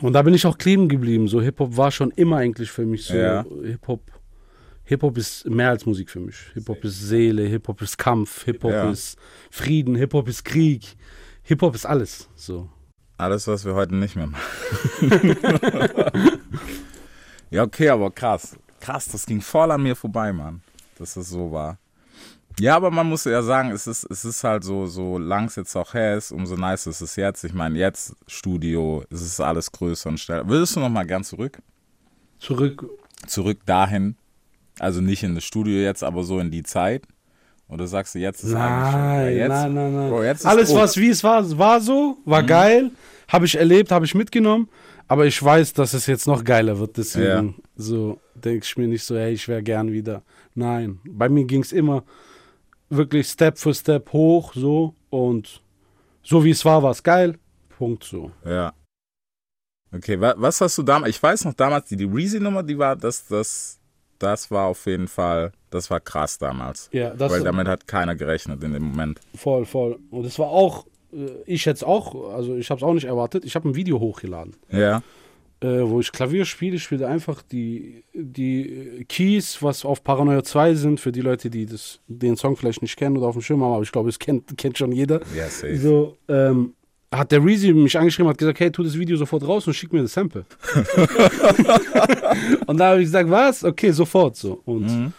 Und 0.00 0.12
da 0.12 0.22
bin 0.22 0.32
ich 0.34 0.46
auch 0.46 0.58
kleben 0.58 0.88
geblieben. 0.88 1.26
So 1.26 1.40
Hip-Hop 1.40 1.76
war 1.76 1.90
schon 1.90 2.10
immer 2.12 2.36
eigentlich 2.36 2.70
für 2.70 2.84
mich 2.86 3.04
so. 3.06 3.14
Ja. 3.16 3.44
Hip-Hop. 3.64 4.00
Hip-Hop 4.86 5.18
ist 5.18 5.46
mehr 5.48 5.70
als 5.70 5.84
Musik 5.84 6.10
für 6.10 6.20
mich. 6.20 6.36
Hip-Hop 6.54 6.84
ist 6.84 7.00
Seele, 7.00 7.42
Hip-Hop 7.42 7.82
ist 7.82 7.98
Kampf, 7.98 8.44
Hip-Hop 8.44 8.70
Ja. 8.72 8.90
ist 8.90 9.18
Frieden, 9.50 9.96
Hip-Hop 9.96 10.28
ist 10.28 10.44
Krieg. 10.44 10.96
Hip-Hop 11.42 11.74
ist 11.74 11.86
alles. 11.86 12.28
So. 12.36 12.68
Alles, 13.18 13.46
was 13.48 13.64
wir 13.64 13.74
heute 13.74 13.96
nicht 13.96 14.14
mehr 14.14 14.28
machen. 14.28 15.36
ja, 17.50 17.62
okay, 17.62 17.88
aber 17.88 18.10
krass. 18.10 18.56
Krass, 18.80 19.08
das 19.08 19.26
ging 19.26 19.40
voll 19.40 19.70
an 19.70 19.82
mir 19.82 19.96
vorbei, 19.96 20.32
Mann. 20.32 20.60
Dass 20.98 21.14
das 21.14 21.30
so 21.30 21.50
war. 21.50 21.78
Ja, 22.60 22.76
aber 22.76 22.90
man 22.90 23.08
muss 23.08 23.24
ja 23.24 23.42
sagen, 23.42 23.70
es 23.70 23.86
ist, 23.86 24.04
es 24.04 24.24
ist 24.24 24.42
halt 24.44 24.64
so, 24.64 24.86
so 24.86 25.18
lang 25.18 25.46
es 25.46 25.56
jetzt 25.56 25.76
auch 25.76 25.92
her 25.94 26.16
ist, 26.16 26.30
umso 26.32 26.56
nice 26.56 26.86
ist 26.86 27.00
es 27.00 27.16
jetzt. 27.16 27.44
Ich 27.44 27.52
meine, 27.52 27.78
jetzt 27.78 28.14
Studio, 28.26 29.04
es 29.10 29.20
ist 29.20 29.40
alles 29.40 29.70
größer 29.72 30.08
und 30.08 30.18
schneller. 30.20 30.48
Würdest 30.48 30.76
du 30.76 30.80
noch 30.80 30.88
mal 30.88 31.04
gern 31.06 31.24
zurück? 31.24 31.58
Zurück. 32.38 32.88
Zurück 33.26 33.58
dahin? 33.66 34.16
Also 34.78 35.00
nicht 35.00 35.22
in 35.22 35.34
das 35.34 35.44
Studio 35.44 35.78
jetzt, 35.78 36.02
aber 36.04 36.22
so 36.24 36.38
in 36.38 36.50
die 36.50 36.62
Zeit? 36.62 37.04
Oder 37.68 37.86
sagst 37.86 38.14
du, 38.14 38.18
jetzt 38.20 38.44
ist 38.44 38.54
eigentlich 38.54 38.92
schon, 38.92 39.00
ja, 39.00 39.16
Nein, 39.24 39.36
jetzt, 39.36 39.48
nein, 39.48 39.74
nein, 39.74 39.94
nein. 39.96 40.10
Bro, 40.10 40.22
jetzt 40.24 40.46
Alles, 40.46 40.68
Druck. 40.68 40.78
was 40.78 40.96
wie 40.98 41.08
es 41.08 41.24
war, 41.24 41.58
war 41.58 41.80
so, 41.80 42.18
war 42.24 42.42
Mhm. 42.42 42.46
geil. 42.46 42.90
Habe 43.28 43.46
ich 43.46 43.56
erlebt, 43.56 43.90
habe 43.90 44.04
ich 44.04 44.14
mitgenommen. 44.14 44.68
Aber 45.08 45.24
ich 45.26 45.40
weiß, 45.42 45.72
dass 45.72 45.94
es 45.94 46.06
jetzt 46.06 46.26
noch 46.26 46.44
geiler 46.44 46.78
wird. 46.78 46.96
Deswegen 46.96 47.56
so 47.76 48.20
denke 48.34 48.64
ich 48.64 48.76
mir 48.76 48.86
nicht 48.88 49.04
so, 49.04 49.16
hey, 49.16 49.32
ich 49.32 49.46
wäre 49.48 49.62
gern 49.62 49.90
wieder. 49.92 50.22
Nein, 50.54 51.00
bei 51.08 51.28
mir 51.28 51.44
ging 51.44 51.62
es 51.62 51.72
immer 51.72 52.04
wirklich 52.88 53.26
Step 53.28 53.58
für 53.58 53.74
Step 53.74 54.12
hoch, 54.12 54.52
so. 54.54 54.94
Und 55.10 55.60
so 56.22 56.44
wie 56.44 56.50
es 56.50 56.64
war, 56.64 56.82
war 56.82 56.90
es 56.92 57.02
geil. 57.02 57.38
Punkt 57.78 58.04
so. 58.04 58.30
Ja. 58.44 58.72
Okay, 59.94 60.20
wa 60.20 60.34
was 60.36 60.60
hast 60.60 60.76
du 60.78 60.82
damals? 60.82 61.10
Ich 61.16 61.22
weiß 61.22 61.44
noch 61.44 61.54
damals, 61.54 61.88
die, 61.88 61.96
die 61.96 62.04
Reezy-Nummer, 62.04 62.62
die 62.62 62.76
war, 62.78 62.96
das, 62.96 63.26
das, 63.26 63.75
das 64.18 64.50
war 64.50 64.66
auf 64.66 64.86
jeden 64.86 65.08
Fall, 65.08 65.52
das 65.70 65.90
war 65.90 66.00
krass 66.00 66.38
damals. 66.38 66.88
Ja, 66.92 67.10
das 67.10 67.32
Weil 67.32 67.42
damit 67.42 67.68
hat 67.68 67.86
keiner 67.86 68.14
gerechnet 68.14 68.62
in 68.64 68.72
dem 68.72 68.82
Moment. 68.84 69.20
voll, 69.34 69.64
voll. 69.64 69.98
Und 70.10 70.24
es 70.24 70.38
war 70.38 70.48
auch, 70.48 70.86
äh, 71.12 71.26
ich 71.46 71.64
jetzt 71.64 71.84
auch, 71.84 72.32
also 72.32 72.54
ich 72.56 72.70
habe 72.70 72.78
es 72.78 72.82
auch 72.82 72.94
nicht 72.94 73.04
erwartet. 73.06 73.44
Ich 73.44 73.54
habe 73.54 73.68
ein 73.68 73.74
Video 73.74 74.00
hochgeladen. 74.00 74.56
Ja. 74.70 75.02
äh, 75.60 75.80
wo 75.88 76.00
ich 76.00 76.12
Klavier 76.12 76.44
spiele. 76.44 76.76
Ich 76.76 76.82
spiele 76.82 77.08
einfach 77.08 77.40
die, 77.42 78.04
die 78.12 79.06
Keys, 79.08 79.62
was 79.62 79.84
auf 79.86 80.04
Paranoia 80.04 80.42
2 80.42 80.74
sind, 80.74 81.00
für 81.00 81.12
die 81.12 81.22
Leute, 81.22 81.48
die 81.48 81.64
das, 81.64 82.00
den 82.08 82.36
Song 82.36 82.56
vielleicht 82.56 82.82
nicht 82.82 82.96
kennen 82.96 83.16
oder 83.16 83.28
auf 83.28 83.34
dem 83.36 83.42
Schirm 83.42 83.62
haben, 83.62 83.72
aber 83.72 83.82
ich 83.82 83.90
glaube, 83.92 84.10
es 84.10 84.18
kennt, 84.18 84.56
kennt 84.58 84.76
schon 84.76 84.92
jeder. 84.92 85.20
Ja, 85.34 85.48
safe. 85.48 85.78
So, 85.78 86.18
ähm, 86.28 86.74
hat 87.12 87.30
der 87.32 87.44
Reezy 87.44 87.72
mich 87.72 87.96
angeschrieben, 87.98 88.28
hat 88.28 88.38
gesagt, 88.38 88.60
hey, 88.60 88.70
tu 88.70 88.82
das 88.82 88.98
Video 88.98 89.16
sofort 89.16 89.46
raus 89.46 89.66
und 89.66 89.74
schick 89.74 89.92
mir 89.92 90.02
das 90.02 90.12
Sample. 90.12 90.44
und 92.66 92.78
da 92.78 92.90
habe 92.90 93.00
ich 93.00 93.06
gesagt, 93.06 93.30
was? 93.30 93.64
Okay, 93.64 93.90
sofort 93.92 94.36
so. 94.36 94.60
Und 94.64 94.86
Mhm. 94.86 95.12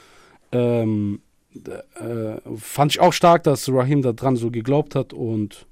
ähm, 0.51 1.19
äh, 1.55 2.35
fand 2.57 2.91
ich 2.91 2.99
auch 2.99 3.13
stark, 3.13 3.43
dass 3.43 3.67
Rahim 3.71 4.01
da 4.01 4.13
dran 4.13 4.35
so 4.35 4.51
geglaubt 4.51 4.95
hat 4.95 5.13
und 5.13 5.65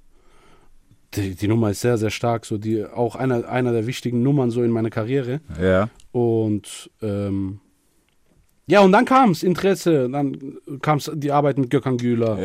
die, 1.13 1.35
die 1.35 1.47
Nummer 1.47 1.69
ist 1.71 1.81
sehr, 1.81 1.97
sehr 1.97 2.09
stark, 2.09 2.45
so 2.45 2.57
die 2.57 2.83
auch 2.83 3.15
einer, 3.15 3.47
einer 3.47 3.71
der 3.71 3.85
wichtigen 3.87 4.21
Nummern 4.23 4.51
so 4.51 4.63
in 4.63 4.71
meiner 4.71 4.89
Karriere. 4.89 5.39
Ja. 5.61 5.89
Und 6.11 6.89
ähm, 7.01 7.59
ja, 8.67 8.81
und 8.81 8.91
dann 8.91 9.05
kam 9.05 9.31
es 9.31 9.43
Interesse, 9.43 10.09
dann 10.09 10.57
kam 10.81 10.97
es 10.97 11.11
die 11.13 11.31
Arbeit 11.31 11.57
mit 11.57 11.69
Gökhan 11.69 11.97
Güler. 11.97 12.39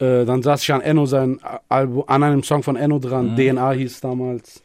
Ja. 0.00 0.04
Äh, 0.06 0.24
dann 0.24 0.42
saß 0.42 0.62
ich 0.62 0.72
an 0.72 0.80
Enno 0.80 1.06
sein 1.06 1.38
Album, 1.68 2.04
an 2.06 2.22
einem 2.22 2.42
Song 2.42 2.62
von 2.62 2.76
Enno 2.76 2.98
dran, 2.98 3.36
DNA 3.36 3.72
hieß 3.72 4.00
damals. 4.00 4.62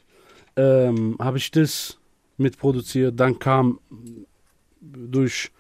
Ähm, 0.56 1.16
Habe 1.20 1.38
ich 1.38 1.52
das 1.52 1.98
mitproduziert. 2.38 3.20
Dann 3.20 3.38
kam 3.38 3.80
durch 4.82 5.52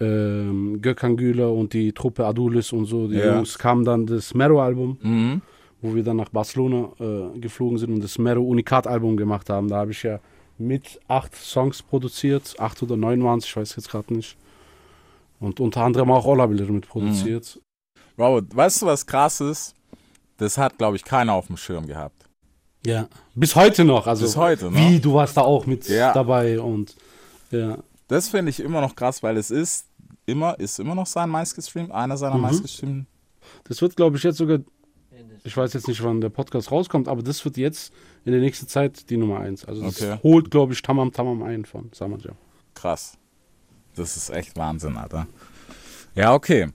ähm, 0.00 0.80
Gökhan 0.80 1.16
Güler 1.16 1.52
und 1.52 1.72
die 1.72 1.92
Truppe 1.92 2.26
Adulis 2.26 2.72
und 2.72 2.86
so, 2.86 3.06
die 3.08 3.16
Ja. 3.16 3.36
Jungs, 3.36 3.58
kam 3.58 3.84
dann 3.84 4.06
das 4.06 4.34
Mero-Album, 4.34 4.98
Mhm. 5.02 5.42
wo 5.82 5.94
wir 5.94 6.02
dann 6.02 6.16
nach 6.16 6.28
Barcelona 6.30 6.90
äh, 7.00 7.38
geflogen 7.38 7.78
sind 7.78 7.92
und 7.94 8.02
das 8.02 8.18
Mero 8.18 8.42
Unikat-Album 8.42 9.16
gemacht 9.16 9.48
haben. 9.50 9.68
Da 9.68 9.76
habe 9.76 9.92
ich 9.92 10.02
ja 10.02 10.20
mit 10.58 11.00
acht 11.08 11.34
Songs 11.34 11.82
produziert, 11.82 12.54
acht 12.58 12.82
oder 12.82 12.96
neun 12.96 13.22
waren 13.24 13.38
es, 13.38 13.46
ich 13.46 13.56
weiß 13.56 13.76
jetzt 13.76 13.90
gerade 13.90 14.12
nicht. 14.14 14.36
Und 15.40 15.58
unter 15.58 15.82
anderem 15.82 16.10
auch 16.12 16.24
Ollabiller 16.26 16.66
mitproduziert. 16.70 17.60
Bro, 18.16 18.42
weißt 18.54 18.82
du, 18.82 18.86
was 18.86 19.06
krass 19.06 19.40
ist? 19.40 19.74
Das 20.36 20.56
hat, 20.58 20.78
glaube 20.78 20.96
ich, 20.96 21.04
keiner 21.04 21.32
auf 21.34 21.46
dem 21.48 21.56
Schirm 21.56 21.86
gehabt. 21.86 22.26
Ja, 22.86 23.08
bis 23.34 23.56
heute 23.56 23.84
noch. 23.84 24.06
Also 24.06 24.24
Bis 24.24 24.36
heute, 24.36 24.70
ne? 24.70 24.78
Wie, 24.78 25.00
du 25.00 25.14
warst 25.14 25.36
da 25.36 25.42
auch 25.42 25.66
mit 25.66 25.88
Ja. 25.88 26.12
dabei 26.14 26.60
und 26.60 26.94
ja. 27.50 27.78
Das 28.08 28.28
finde 28.28 28.50
ich 28.50 28.60
immer 28.60 28.80
noch 28.80 28.94
krass, 28.96 29.22
weil 29.22 29.36
es 29.36 29.50
ist 29.50 29.86
immer, 30.26 30.58
ist 30.58 30.78
immer 30.78 30.94
noch 30.94 31.06
sein 31.06 31.28
meistgestreamt, 31.28 31.90
einer 31.90 32.16
seiner 32.16 32.36
Mhm. 32.36 32.42
meistgestreamten. 32.42 33.06
Das 33.64 33.82
wird, 33.82 33.96
glaube 33.96 34.16
ich, 34.16 34.22
jetzt 34.22 34.38
sogar, 34.38 34.58
ich 35.44 35.56
weiß 35.56 35.72
jetzt 35.74 35.88
nicht, 35.88 36.02
wann 36.02 36.20
der 36.20 36.28
Podcast 36.30 36.70
rauskommt, 36.70 37.08
aber 37.08 37.22
das 37.22 37.44
wird 37.44 37.56
jetzt 37.56 37.92
in 38.24 38.32
der 38.32 38.40
nächsten 38.40 38.66
Zeit 38.68 39.08
die 39.10 39.16
Nummer 39.16 39.40
eins. 39.40 39.64
Also 39.64 39.82
das 39.82 40.00
Okay. 40.00 40.18
holt, 40.22 40.50
glaube 40.50 40.72
ich, 40.72 40.82
Tamam 40.82 41.12
Tamam 41.12 41.42
ein 41.42 41.64
von 41.64 41.90
Samaja. 41.92 42.32
Krass. 42.74 43.16
Das 43.96 44.16
ist 44.16 44.30
echt 44.30 44.56
Wahnsinn, 44.56 44.96
Alter. 44.96 45.26
Ja, 46.14 46.34
okay. 46.34 46.68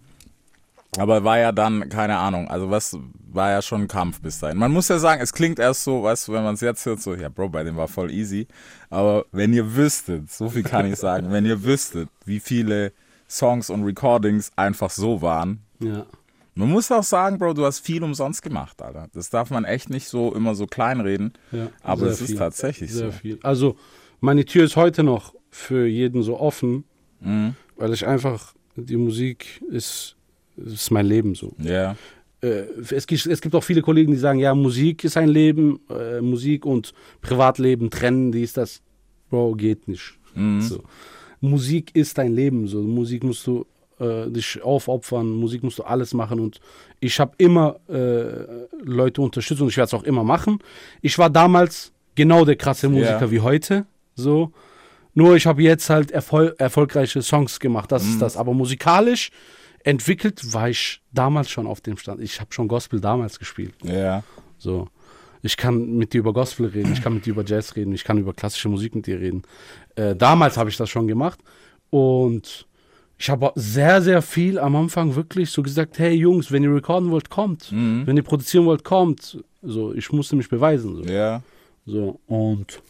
Aber 0.97 1.23
war 1.23 1.37
ja 1.37 1.51
dann, 1.51 1.89
keine 1.89 2.17
Ahnung, 2.17 2.47
also 2.49 2.69
was 2.69 2.97
war 3.31 3.51
ja 3.51 3.61
schon 3.61 3.81
ein 3.81 3.87
Kampf 3.87 4.21
bis 4.21 4.39
dahin. 4.39 4.57
Man 4.57 4.71
muss 4.71 4.87
ja 4.87 4.97
sagen, 4.97 5.21
es 5.21 5.33
klingt 5.33 5.59
erst 5.59 5.83
so, 5.83 6.03
weißt 6.03 6.27
du, 6.27 6.33
wenn 6.33 6.43
man 6.43 6.53
es 6.55 6.61
jetzt 6.61 6.85
hört, 6.85 7.01
so, 7.01 7.13
ja, 7.15 7.27
Bro, 7.27 7.49
bei 7.49 7.63
dem 7.63 7.75
war 7.75 7.89
voll 7.89 8.11
easy. 8.11 8.47
Aber 8.89 9.25
wenn 9.33 9.53
ihr 9.53 9.75
wüsstet, 9.75 10.31
so 10.31 10.49
viel 10.49 10.63
kann 10.63 10.85
ich 10.85 10.95
sagen, 10.97 11.31
wenn 11.31 11.45
ihr 11.45 11.63
wüsstet, 11.63 12.07
wie 12.25 12.39
viele 12.39 12.93
Songs 13.29 13.69
und 13.69 13.83
Recordings 13.83 14.51
einfach 14.55 14.89
so 14.89 15.21
waren. 15.21 15.59
Ja. 15.79 16.05
Man 16.53 16.69
muss 16.69 16.89
auch 16.91 17.03
sagen, 17.03 17.37
Bro, 17.37 17.55
du 17.55 17.65
hast 17.65 17.79
viel 17.79 18.01
umsonst 18.03 18.41
gemacht, 18.41 18.81
Alter. 18.81 19.09
Das 19.13 19.29
darf 19.29 19.49
man 19.49 19.65
echt 19.65 19.89
nicht 19.89 20.07
so 20.07 20.33
immer 20.33 20.55
so 20.55 20.65
kleinreden. 20.67 21.33
ja 21.51 21.67
Aber 21.83 22.05
es 22.07 22.21
ist 22.21 22.27
viel. 22.27 22.37
tatsächlich 22.37 22.93
Sehr 22.93 23.11
so. 23.11 23.17
viel. 23.17 23.39
Also, 23.43 23.75
meine 24.21 24.45
Tür 24.45 24.63
ist 24.63 24.77
heute 24.77 25.03
noch 25.03 25.33
für 25.51 25.85
jeden 25.85 26.23
so 26.23 26.39
offen, 26.39 26.85
Mhm. 27.25 27.55
weil 27.77 27.93
ich 27.93 28.05
einfach, 28.07 28.53
die 28.75 28.97
Musik 28.97 29.61
ist, 29.69 30.15
ist 30.57 30.91
mein 30.91 31.05
Leben 31.05 31.35
so. 31.35 31.53
Ja. 31.59 31.95
Äh, 32.41 32.63
es, 32.91 33.07
gibt, 33.07 33.25
es 33.25 33.41
gibt 33.41 33.55
auch 33.55 33.63
viele 33.63 33.81
Kollegen, 33.81 34.11
die 34.11 34.17
sagen, 34.17 34.39
ja, 34.39 34.53
Musik 34.53 35.03
ist 35.03 35.17
ein 35.17 35.29
Leben, 35.29 35.79
äh, 35.89 36.21
Musik 36.21 36.65
und 36.65 36.93
Privatleben 37.21 37.89
trennen, 37.89 38.31
die 38.31 38.43
ist 38.43 38.57
das. 38.57 38.81
Bro, 39.29 39.55
geht 39.55 39.87
nicht. 39.87 40.17
Mhm. 40.35 40.61
So. 40.61 40.83
Musik 41.41 41.91
ist 41.95 42.17
dein 42.17 42.33
Leben. 42.33 42.67
So. 42.67 42.81
Musik 42.81 43.23
musst 43.23 43.45
du 43.47 43.65
äh, 43.99 44.29
dich 44.29 44.61
aufopfern, 44.61 45.27
Musik 45.31 45.63
musst 45.63 45.79
du 45.79 45.83
alles 45.83 46.13
machen. 46.13 46.39
Und 46.39 46.59
ich 46.99 47.19
habe 47.19 47.33
immer 47.37 47.77
äh, 47.89 48.45
Leute 48.83 49.21
unterstützt 49.21 49.61
und 49.61 49.69
ich 49.69 49.77
werde 49.77 49.87
es 49.87 49.93
auch 49.93 50.03
immer 50.03 50.23
machen. 50.23 50.59
Ich 51.01 51.17
war 51.17 51.29
damals 51.29 51.91
genau 52.13 52.45
der 52.45 52.55
krasse 52.55 52.87
Musiker 52.89 53.21
Ja. 53.21 53.31
wie 53.31 53.39
heute. 53.39 53.85
So. 54.15 54.51
Nur 55.15 55.35
ich 55.35 55.47
habe 55.47 55.63
jetzt 55.63 55.89
halt 55.89 56.11
erfol 56.11 56.53
erfolgreiche 56.57 57.21
Songs 57.21 57.59
gemacht. 57.59 57.91
Das 57.91 58.03
ist 58.05 58.21
das. 58.21 58.37
Aber 58.37 58.53
musikalisch 58.53 59.31
entwickelt 59.83 60.53
war 60.53 60.69
ich 60.69 61.01
damals 61.11 61.49
schon 61.49 61.65
auf 61.65 61.81
dem 61.81 61.97
Stand. 61.97 62.21
Ich 62.21 62.39
habe 62.41 62.53
schon 62.53 62.67
Gospel 62.67 62.99
damals 62.99 63.39
gespielt. 63.39 63.73
Ja. 63.81 64.23
So. 64.57 64.89
Ich 65.41 65.57
kann 65.57 65.95
mit 65.97 66.13
dir 66.13 66.19
über 66.19 66.33
Gospel 66.33 66.65
reden, 66.65 66.91
ich 66.91 67.03
kann 67.03 67.13
mit 67.13 67.27
dir 67.27 67.31
über 67.31 67.45
Jazz 67.45 67.75
reden, 67.75 67.93
ich 67.93 68.03
kann 68.03 68.17
über 68.17 68.33
klassische 68.33 68.67
Musik 68.67 68.95
mit 68.95 69.05
dir 69.05 69.19
reden. 69.19 69.43
Äh, 69.95 70.15
damals 70.15 70.57
habe 70.57 70.71
ich 70.71 70.77
das 70.77 70.89
schon 70.89 71.07
gemacht 71.07 71.39
und 71.91 72.65
ich 73.19 73.29
habe 73.29 73.51
sehr, 73.53 74.01
sehr 74.01 74.23
viel 74.23 74.57
am 74.57 74.75
Anfang 74.75 75.15
wirklich 75.15 75.51
so 75.51 75.61
gesagt, 75.61 75.99
hey 75.99 76.15
Jungs, 76.15 76.51
wenn 76.51 76.63
ihr 76.63 76.73
recorden 76.73 77.11
wollt, 77.11 77.29
kommt. 77.29 77.71
Wenn 78.07 78.17
ihr 78.17 78.23
produzieren 78.23 78.65
wollt, 78.65 78.83
kommt. 78.83 79.37
So, 79.61 79.93
ich 79.93 80.11
musste 80.11 80.35
mich 80.35 80.49
beweisen. 80.49 80.95
So. 80.95 81.03
Ja. 81.03 81.43
So, 81.85 82.19
und 82.25 82.81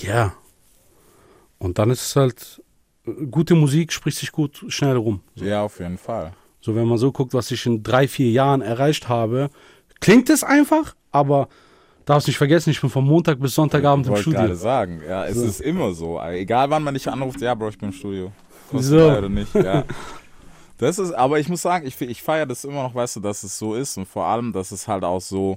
ja. 0.00 0.34
Und 1.62 1.78
dann 1.78 1.90
ist 1.90 2.04
es 2.04 2.16
halt, 2.16 2.60
gute 3.30 3.54
Musik 3.54 3.92
spricht 3.92 4.18
sich 4.18 4.32
gut 4.32 4.64
schnell 4.66 4.96
rum. 4.96 5.20
Ja, 5.36 5.62
auf 5.62 5.78
jeden 5.78 5.96
Fall. 5.96 6.32
So, 6.60 6.74
wenn 6.74 6.88
man 6.88 6.98
so 6.98 7.12
guckt, 7.12 7.34
was 7.34 7.52
ich 7.52 7.64
in 7.66 7.84
drei, 7.84 8.08
vier 8.08 8.30
Jahren 8.32 8.62
erreicht 8.62 9.08
habe, 9.08 9.48
klingt 10.00 10.28
es 10.28 10.42
einfach, 10.42 10.96
aber 11.12 11.48
darfst 12.04 12.26
nicht 12.26 12.36
vergessen, 12.36 12.70
ich 12.70 12.80
bin 12.80 12.90
von 12.90 13.04
Montag 13.04 13.38
bis 13.38 13.54
Sonntagabend 13.54 14.08
im 14.08 14.16
Studio. 14.16 14.40
gerade 14.40 14.56
sagen, 14.56 15.02
ja, 15.08 15.24
es 15.24 15.36
ist 15.36 15.60
immer 15.60 15.92
so. 15.92 16.20
Egal 16.20 16.68
wann 16.70 16.82
man 16.82 16.94
dich 16.94 17.08
anruft, 17.08 17.40
ja, 17.40 17.54
Bro, 17.54 17.68
ich 17.68 17.78
bin 17.78 17.90
im 17.90 17.94
Studio. 17.94 18.32
Kommst 18.68 18.88
So. 18.88 19.10
oder 19.10 19.28
nicht, 19.28 19.54
ja. 19.54 19.84
Das 20.78 20.98
ist, 20.98 21.12
aber 21.12 21.38
ich 21.38 21.48
muss 21.48 21.62
sagen, 21.62 21.86
ich, 21.86 22.00
ich 22.00 22.22
feiere 22.24 22.46
das 22.46 22.64
immer 22.64 22.82
noch, 22.82 22.92
weißt 22.92 23.14
du, 23.14 23.20
dass 23.20 23.44
es 23.44 23.56
so 23.56 23.76
ist 23.76 23.96
und 23.98 24.06
vor 24.08 24.24
allem, 24.24 24.52
dass 24.52 24.72
es 24.72 24.88
halt 24.88 25.04
auch 25.04 25.20
so 25.20 25.56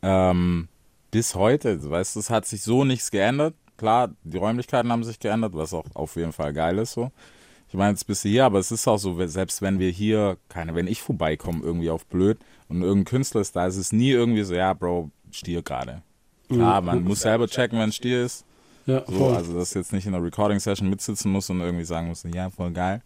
ähm, 0.00 0.68
bis 1.10 1.34
heute, 1.34 1.90
weißt 1.90 2.16
du, 2.16 2.20
es 2.20 2.30
hat 2.30 2.46
sich 2.46 2.62
so 2.62 2.84
nichts 2.86 3.10
geändert. 3.10 3.54
Klar, 3.82 4.10
die 4.22 4.36
Räumlichkeiten 4.36 4.92
haben 4.92 5.02
sich 5.02 5.18
geändert, 5.18 5.54
was 5.56 5.74
auch 5.74 5.84
auf 5.94 6.14
jeden 6.14 6.32
Fall 6.32 6.52
geil 6.52 6.78
ist 6.78 6.92
so. 6.92 7.10
Ich 7.66 7.74
meine, 7.74 7.90
jetzt 7.90 8.06
bist 8.06 8.24
du 8.24 8.28
hier, 8.28 8.44
aber 8.44 8.60
es 8.60 8.70
ist 8.70 8.86
auch 8.86 8.96
so, 8.98 9.26
selbst 9.26 9.60
wenn 9.60 9.80
wir 9.80 9.90
hier, 9.90 10.36
keine, 10.48 10.76
wenn 10.76 10.86
ich 10.86 11.02
vorbeikomme 11.02 11.64
irgendwie 11.64 11.90
auf 11.90 12.06
blöd 12.06 12.38
und 12.68 12.82
irgendein 12.82 13.06
Künstler 13.06 13.40
ist 13.40 13.56
da, 13.56 13.66
ist 13.66 13.76
es 13.78 13.90
nie 13.90 14.10
irgendwie 14.12 14.44
so, 14.44 14.54
ja, 14.54 14.72
Bro, 14.72 15.10
Stier 15.32 15.62
gerade. 15.62 16.02
Klar, 16.48 16.80
man 16.80 17.02
muss 17.02 17.22
selber 17.22 17.48
checken, 17.48 17.76
wenn 17.80 17.90
Stier 17.90 18.24
ist. 18.24 18.44
Ja, 18.86 19.02
So, 19.04 19.14
voll. 19.18 19.34
also, 19.34 19.58
dass 19.58 19.74
jetzt 19.74 19.92
nicht 19.92 20.06
in 20.06 20.14
einer 20.14 20.24
Recording-Session 20.24 20.88
mitsitzen 20.88 21.32
muss 21.32 21.50
und 21.50 21.60
irgendwie 21.60 21.84
sagen 21.84 22.06
muss, 22.06 22.22
ja, 22.32 22.50
voll 22.50 22.70
geil, 22.70 23.02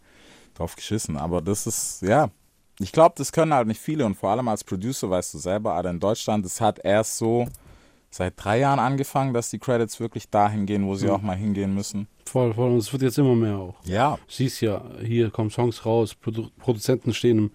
drauf 0.54 0.76
geschissen. 0.76 1.16
Aber 1.16 1.40
das 1.40 1.66
ist, 1.66 2.02
ja, 2.02 2.28
ich 2.78 2.92
glaube, 2.92 3.14
das 3.16 3.32
können 3.32 3.54
halt 3.54 3.68
nicht 3.68 3.80
viele 3.80 4.04
und 4.04 4.14
vor 4.14 4.28
allem 4.28 4.48
als 4.48 4.62
Producer 4.62 5.08
weißt 5.08 5.32
du 5.32 5.38
selber, 5.38 5.72
aber 5.72 5.88
in 5.88 6.00
Deutschland, 6.00 6.44
das 6.44 6.60
hat 6.60 6.80
erst 6.84 7.16
so 7.16 7.48
seit 8.16 8.34
drei 8.36 8.58
Jahren 8.60 8.78
angefangen, 8.78 9.34
dass 9.34 9.50
die 9.50 9.58
Credits 9.58 10.00
wirklich 10.00 10.28
dahin 10.30 10.66
gehen, 10.66 10.86
wo 10.86 10.94
sie 10.94 11.08
auch 11.10 11.22
mal 11.22 11.36
hingehen 11.36 11.74
müssen. 11.74 12.08
voll, 12.24 12.52
voll. 12.54 12.70
Und 12.72 12.78
es 12.78 12.92
wird 12.92 13.02
jetzt 13.02 13.18
immer 13.18 13.34
mehr 13.36 13.56
auch. 13.56 13.74
Ja, 13.84 14.18
siehst 14.28 14.60
ja, 14.60 14.82
hier 15.04 15.30
kommen 15.30 15.50
Songs 15.50 15.84
raus, 15.86 16.14
Produ 16.14 16.48
Produzenten 16.58 17.12
stehen 17.14 17.38
im, 17.38 17.50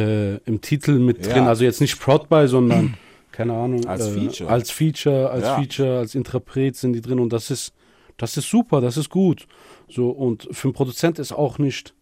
äh, 0.00 0.36
im 0.46 0.60
Titel 0.60 0.98
mit 0.98 1.24
Ja. 1.26 1.34
drin. 1.34 1.46
Also 1.46 1.64
jetzt 1.64 1.80
nicht 1.80 2.00
Prod 2.00 2.28
bei, 2.28 2.46
sondern, 2.46 2.96
keine 3.32 3.52
Ahnung, 3.52 3.86
Als 3.86 4.06
äh, 4.08 4.10
Feature. 4.12 4.50
als 4.50 4.70
Feature, 4.70 5.30
als 5.30 5.44
Ja. 5.44 5.56
Feature, 5.56 5.98
als 5.98 6.14
Interpret 6.14 6.76
sind 6.76 6.94
die 6.94 7.00
drin 7.00 7.20
und 7.20 7.32
das 7.32 7.50
ist, 7.50 7.72
das 8.16 8.36
ist 8.36 8.48
super, 8.48 8.80
das 8.80 8.96
ist 8.96 9.10
gut. 9.10 9.46
So, 9.88 10.10
und 10.10 10.48
für 10.52 10.68
einen 10.68 10.74
Produzent 10.74 11.18
ist 11.18 11.32
auch 11.32 11.58
nicht, 11.58 11.94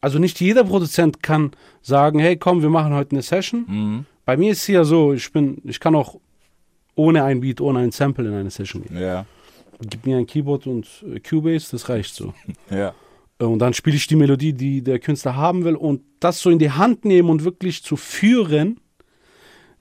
also 0.00 0.18
nicht 0.18 0.40
jeder 0.40 0.64
Produzent 0.64 1.22
kann 1.22 1.50
sagen, 1.82 2.18
hey 2.20 2.36
komm, 2.36 2.62
wir 2.62 2.70
machen 2.70 2.94
heute 2.94 3.12
eine 3.12 3.22
Session. 3.22 3.64
mhm. 3.68 4.06
Bei 4.26 4.38
mir 4.38 4.52
ist 4.52 4.60
es 4.62 4.68
ja 4.68 4.84
so, 4.84 5.12
ich 5.12 5.30
bin, 5.32 5.60
ich 5.64 5.78
kann 5.80 5.94
auch 5.94 6.18
ohne 6.94 7.24
ein 7.24 7.40
Beat, 7.40 7.60
ohne 7.60 7.80
ein 7.80 7.90
Sample 7.92 8.28
in 8.28 8.34
eine 8.34 8.50
Session 8.50 8.82
gehen. 8.82 8.98
ja, 9.00 9.26
Gib 9.88 10.06
mir 10.06 10.16
ein 10.18 10.26
Keyboard 10.26 10.66
und 10.66 10.86
äh, 11.12 11.18
Cubase, 11.20 11.70
das 11.72 11.88
reicht 11.88 12.14
so. 12.14 12.32
ja, 12.70 12.94
Äh, 13.38 13.44
Und 13.44 13.58
dann 13.58 13.74
spiele 13.74 13.96
ich 13.96 14.06
die 14.06 14.16
Melodie, 14.16 14.52
die 14.52 14.82
der 14.82 14.98
Künstler 15.00 15.34
haben 15.36 15.64
will 15.64 15.74
und 15.74 16.02
das 16.20 16.40
so 16.40 16.50
in 16.50 16.58
die 16.58 16.70
Hand 16.70 17.04
nehmen 17.04 17.28
und 17.30 17.44
wirklich 17.44 17.82
zu 17.82 17.96
führen, 17.96 18.78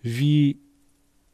wie, 0.01 0.57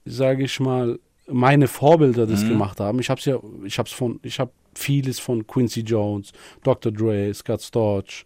sage 0.06 0.44
ich 0.44 0.60
mal, 0.60 1.00
meine 1.28 1.68
Vorbilder 1.68 2.26
das 2.26 2.42
gemacht 2.48 2.80
haben. 2.80 3.00
Ich 3.00 3.10
habe 3.10 3.22
ja, 3.24 3.40
ich 3.64 3.78
habe 3.78 3.88
von, 3.90 4.20
ich 4.24 4.40
habe 4.40 4.52
vieles 4.76 5.20
von 5.20 5.46
Quincy 5.46 5.82
Jones, 5.82 6.32
Dr. 6.64 6.92
Dre, 6.92 7.32
Scott 7.34 7.62
Storch, 7.62 8.26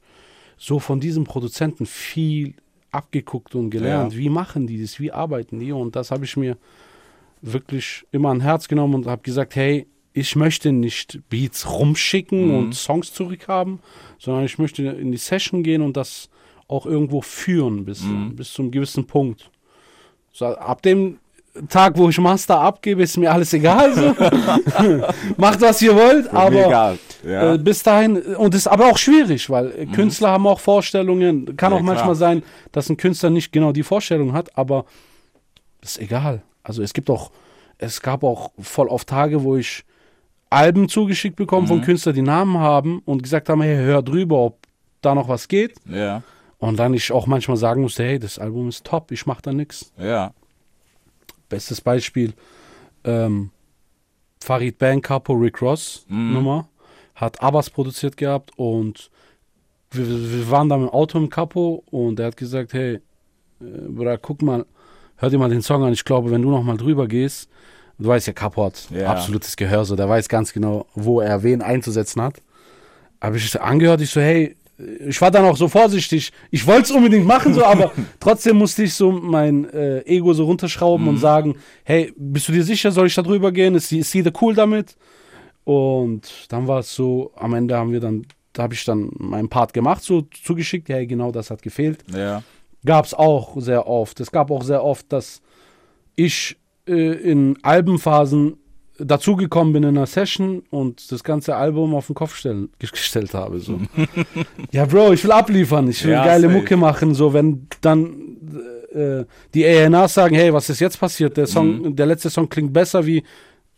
so 0.57 0.79
von 0.79 0.99
diesen 0.99 1.25
Produzenten 1.25 1.85
viel 1.85 2.55
abgeguckt 2.91 3.55
und 3.55 3.69
gelernt. 3.71 4.13
Ja. 4.13 4.19
Wie 4.19 4.29
machen 4.29 4.67
die 4.67 4.81
das? 4.81 4.99
Wie 4.99 5.11
arbeiten 5.11 5.59
die? 5.59 5.71
Und 5.73 5.95
das 5.95 6.11
habe 6.11 6.23
ich 6.25 6.37
mir 6.37 6.57
wirklich 7.43 8.05
immer 8.11 8.29
an 8.29 8.39
Herz 8.41 8.67
genommen 8.67 8.95
und 8.95 9.07
habe 9.07 9.21
gesagt, 9.21 9.55
hey, 9.55 9.85
ich 10.13 10.35
möchte 10.35 10.71
nicht 10.71 11.19
Beats 11.29 11.69
rumschicken 11.69 12.55
und 12.55 12.75
Songs 12.75 13.13
zurückhaben, 13.13 13.79
sondern 14.19 14.45
ich 14.45 14.57
möchte 14.59 14.83
in 14.83 15.11
die 15.11 15.17
Session 15.17 15.63
gehen 15.63 15.81
und 15.81 15.97
das 15.97 16.29
auch 16.67 16.85
irgendwo 16.85 17.21
führen 17.21 17.83
bis, 17.85 18.03
bis 18.35 18.53
zu 18.53 18.61
einem 18.61 18.71
gewissen 18.71 19.05
Punkt. 19.05 19.49
So, 20.31 20.45
ab 20.45 20.81
dem 20.83 21.19
Tag, 21.69 21.97
wo 21.97 22.09
ich 22.09 22.17
Master 22.17 22.59
abgebe, 22.59 23.03
ist 23.03 23.17
mir 23.17 23.31
alles 23.31 23.53
egal. 23.53 23.93
So. 23.93 24.15
Macht, 25.37 25.61
was 25.61 25.81
ihr 25.81 25.95
wollt, 25.95 26.31
mir 26.31 26.39
aber. 26.39 26.97
Ja. 27.23 27.53
äh, 27.53 27.57
bis 27.57 27.83
dahin, 27.83 28.17
und 28.17 28.53
das 28.53 28.61
ist 28.61 28.67
aber 28.67 28.87
auch 28.87 28.97
schwierig, 28.97 29.49
weil 29.49 29.71
äh, 29.71 29.85
Künstler 29.87 30.29
haben 30.31 30.47
auch 30.47 30.59
Vorstellungen. 30.59 31.55
Kann 31.57 31.71
Ja, 31.71 31.77
auch 31.77 31.81
manchmal 31.83 32.05
klar. 32.05 32.15
sein, 32.15 32.43
dass 32.71 32.89
ein 32.89 32.97
Künstler 32.97 33.29
nicht 33.29 33.51
genau 33.51 33.71
die 33.71 33.83
Vorstellung 33.83 34.33
hat, 34.33 34.57
aber 34.57 34.85
ist 35.81 35.99
egal. 35.99 36.41
Also 36.63 36.81
es 36.81 36.93
gibt 36.93 37.09
auch, 37.09 37.31
es 37.77 38.01
gab 38.01 38.23
auch 38.23 38.51
voll 38.59 38.87
oft 38.87 39.07
Tage, 39.09 39.43
wo 39.43 39.57
ich 39.57 39.83
Alben 40.49 40.87
zugeschickt 40.87 41.35
bekommen 41.35 41.67
von 41.67 41.81
Künstlern, 41.81 42.15
die 42.15 42.21
Namen 42.21 42.57
haben 42.59 43.01
und 43.05 43.23
gesagt 43.23 43.49
haben, 43.49 43.61
hey, 43.61 43.75
hör 43.75 44.01
drüber, 44.01 44.37
ob 44.37 44.57
da 45.01 45.15
noch 45.15 45.27
was 45.27 45.47
geht. 45.47 45.75
ja, 45.89 46.21
Und 46.59 46.77
dann 46.77 46.93
ich 46.93 47.11
auch 47.11 47.25
manchmal 47.27 47.57
sagen 47.57 47.81
musste, 47.81 48.03
hey, 48.03 48.19
das 48.19 48.37
Album 48.39 48.69
ist 48.69 48.85
top, 48.85 49.11
ich 49.11 49.25
mach 49.25 49.41
da 49.41 49.51
nichts. 49.51 49.91
ja, 49.97 50.31
Bestes 51.49 51.81
Beispiel, 51.81 52.33
ähm, 53.03 53.51
Farid 54.43 54.77
Bang, 54.77 55.01
Capo, 55.01 55.33
Rick 55.33 55.61
Ross 55.61 56.05
Nummer, 56.07 56.67
hat 57.15 57.41
Abbas 57.41 57.69
produziert 57.69 58.17
gehabt 58.17 58.51
und 58.55 59.09
wir, 59.91 60.07
wir 60.07 60.49
waren 60.51 60.69
da 60.69 60.77
mit 60.77 60.89
dem 60.89 60.93
Auto 60.93 61.17
im 61.19 61.29
Capo 61.29 61.83
und 61.91 62.19
er 62.19 62.27
hat 62.27 62.37
gesagt, 62.37 62.73
hey, 62.73 62.95
äh, 62.95 63.01
Bruder, 63.59 64.17
guck 64.17 64.41
mal, 64.41 64.65
hör 65.17 65.29
dir 65.29 65.37
mal 65.37 65.49
den 65.49 65.61
Song 65.61 65.83
an, 65.83 65.93
ich 65.93 66.05
glaube, 66.05 66.31
wenn 66.31 66.41
du 66.41 66.49
noch 66.49 66.63
mal 66.63 66.77
drüber 66.77 67.07
gehst, 67.07 67.49
du 67.97 68.07
weißt 68.07 68.27
ja, 68.27 68.33
Capo 68.33 68.65
hat 68.65 68.87
Ja. 68.91 69.07
absolutes 69.09 69.55
Gehör, 69.55 69.85
so, 69.85 69.95
der 69.95 70.09
weiß 70.09 70.29
ganz 70.29 70.53
genau, 70.53 70.87
wo 70.93 71.21
er 71.21 71.43
wen 71.43 71.61
einzusetzen 71.61 72.21
hat. 72.21 72.41
Habe 73.21 73.37
ich 73.37 73.61
angehört, 73.61 74.01
ich 74.01 74.09
so, 74.09 74.19
hey, 74.19 74.55
ich 75.07 75.21
war 75.21 75.31
dann 75.31 75.45
auch 75.45 75.55
so 75.55 75.67
vorsichtig. 75.67 76.33
Ich 76.51 76.65
wollte 76.67 76.83
es 76.83 76.91
unbedingt 76.91 77.25
machen, 77.25 77.53
so, 77.53 77.63
aber 77.63 77.93
trotzdem 78.19 78.57
musste 78.57 78.83
ich 78.83 78.93
so 78.93 79.11
mein 79.11 79.69
äh, 79.69 79.99
Ego 80.01 80.33
so 80.33 80.45
runterschrauben 80.45 81.07
und 81.07 81.17
sagen, 81.17 81.55
hey, 81.85 82.11
bist 82.17 82.47
du 82.49 82.51
dir 82.51 82.63
sicher, 82.63 82.91
soll 82.91 83.07
ich 83.07 83.15
da 83.15 83.21
drüber 83.21 83.51
gehen? 83.51 83.75
Ist, 83.75 83.91
ist 83.91 84.13
jeder 84.13 84.31
cool 84.41 84.55
damit? 84.55 84.97
Und 85.63 86.47
dann 86.49 86.67
war 86.67 86.79
es 86.79 86.93
so, 86.93 87.31
am 87.35 87.53
Ende 87.53 87.77
haben 87.77 87.93
wir 87.93 88.01
dann 88.01 88.25
da 88.53 88.63
habe 88.63 88.75
ich 88.75 88.85
dann 88.85 89.09
meinen 89.17 89.49
Part 89.49 89.73
gemacht, 89.73 90.03
so 90.03 90.21
zugeschickt, 90.43 90.87
ja, 90.87 91.03
genau 91.05 91.31
das 91.31 91.49
hat 91.49 91.61
gefehlt. 91.61 92.03
Ja. 92.15 92.43
Gab 92.85 93.05
es 93.05 93.13
auch 93.13 93.53
sehr 93.61 93.87
oft. 93.87 94.19
Es 94.19 94.31
gab 94.31 94.51
auch 94.51 94.63
sehr 94.63 94.83
oft, 94.83 95.11
dass 95.11 95.41
ich 96.15 96.57
äh, 96.87 96.93
in 96.93 97.57
Albenphasen 97.63 98.57
dazugekommen 98.99 99.73
bin 99.73 99.83
in 99.83 99.97
einer 99.97 100.05
Session 100.05 100.63
und 100.69 101.11
das 101.11 101.23
ganze 101.23 101.55
Album 101.55 101.95
auf 101.95 102.07
den 102.07 102.15
Kopf 102.15 102.35
stellen, 102.35 102.69
gestellt 102.79 103.33
habe. 103.33 103.59
So. 103.59 103.79
ja, 104.71 104.85
Bro, 104.85 105.13
ich 105.13 105.23
will 105.23 105.31
abliefern, 105.31 105.87
ich 105.89 106.03
will 106.03 106.11
Ja, 106.11 106.25
geile 106.25 106.47
safe. 106.47 106.53
Mucke 106.59 106.77
machen. 106.77 107.15
So, 107.15 107.33
wenn 107.33 107.67
dann 107.81 108.37
äh, 108.93 109.25
die 109.53 109.65
A&Rs 109.65 110.13
sagen, 110.13 110.35
hey, 110.35 110.53
was 110.53 110.69
ist 110.69 110.79
jetzt 110.79 110.99
passiert? 110.99 111.37
Der 111.37 111.47
Song, 111.47 111.81
Mhm. 111.81 111.95
der 111.95 112.05
letzte 112.05 112.29
Song 112.29 112.47
klingt 112.49 112.71
besser 112.73 113.05
wie 113.05 113.23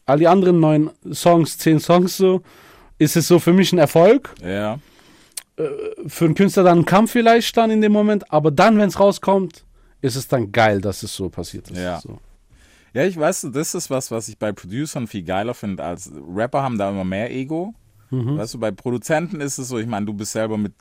all 0.06 0.20
die 0.20 0.28
anderen 0.28 0.60
neun 0.60 0.90
Songs, 1.14 1.58
zehn 1.58 1.80
Songs 1.80 2.18
so, 2.18 2.42
ist 3.00 3.16
es 3.16 3.28
so 3.28 3.40
für 3.40 3.54
mich 3.54 3.72
ein 3.74 3.80
Erfolg. 3.80 4.34
Ja. 4.46 4.80
Für 6.08 6.26
einen 6.26 6.36
Künstler 6.36 6.64
dann 6.64 6.80
ein 6.80 6.86
Kampf 6.86 7.12
vielleicht 7.12 7.56
dann 7.56 7.72
in 7.72 7.82
dem 7.82 7.94
Moment, 7.94 8.32
aber 8.32 8.52
dann, 8.52 8.78
wenn 8.78 8.90
es 8.90 9.00
rauskommt, 9.00 9.66
ist 10.02 10.16
es 10.16 10.28
dann 10.28 10.52
geil, 10.52 10.82
dass 10.82 11.02
es 11.04 11.16
so 11.16 11.30
passiert 11.30 11.72
ist. 11.72 11.78
Ja. 11.78 12.00
So. 12.00 12.20
Ja, 12.94 13.04
ich 13.06 13.18
weiß, 13.18 13.48
das 13.54 13.74
ist 13.74 13.90
was, 13.90 14.12
was 14.12 14.28
ich 14.28 14.38
bei 14.38 14.52
Producern 14.52 15.08
viel 15.08 15.24
geiler 15.24 15.54
finde 15.54 15.84
als 15.84 16.12
Rapper 16.34 16.62
haben 16.62 16.78
da 16.78 16.90
immer 16.90 17.04
mehr 17.04 17.32
Ego. 17.32 17.74
Weißt 18.12 18.54
du, 18.54 18.60
bei 18.60 18.72
Produzenten 18.72 19.42
ist 19.42 19.58
es 19.58 19.68
so, 19.68 19.78
ich 19.78 19.88
meine, 19.88 20.06
du 20.06 20.14
bist 20.14 20.32
selber 20.32 20.58
mit, 20.58 20.74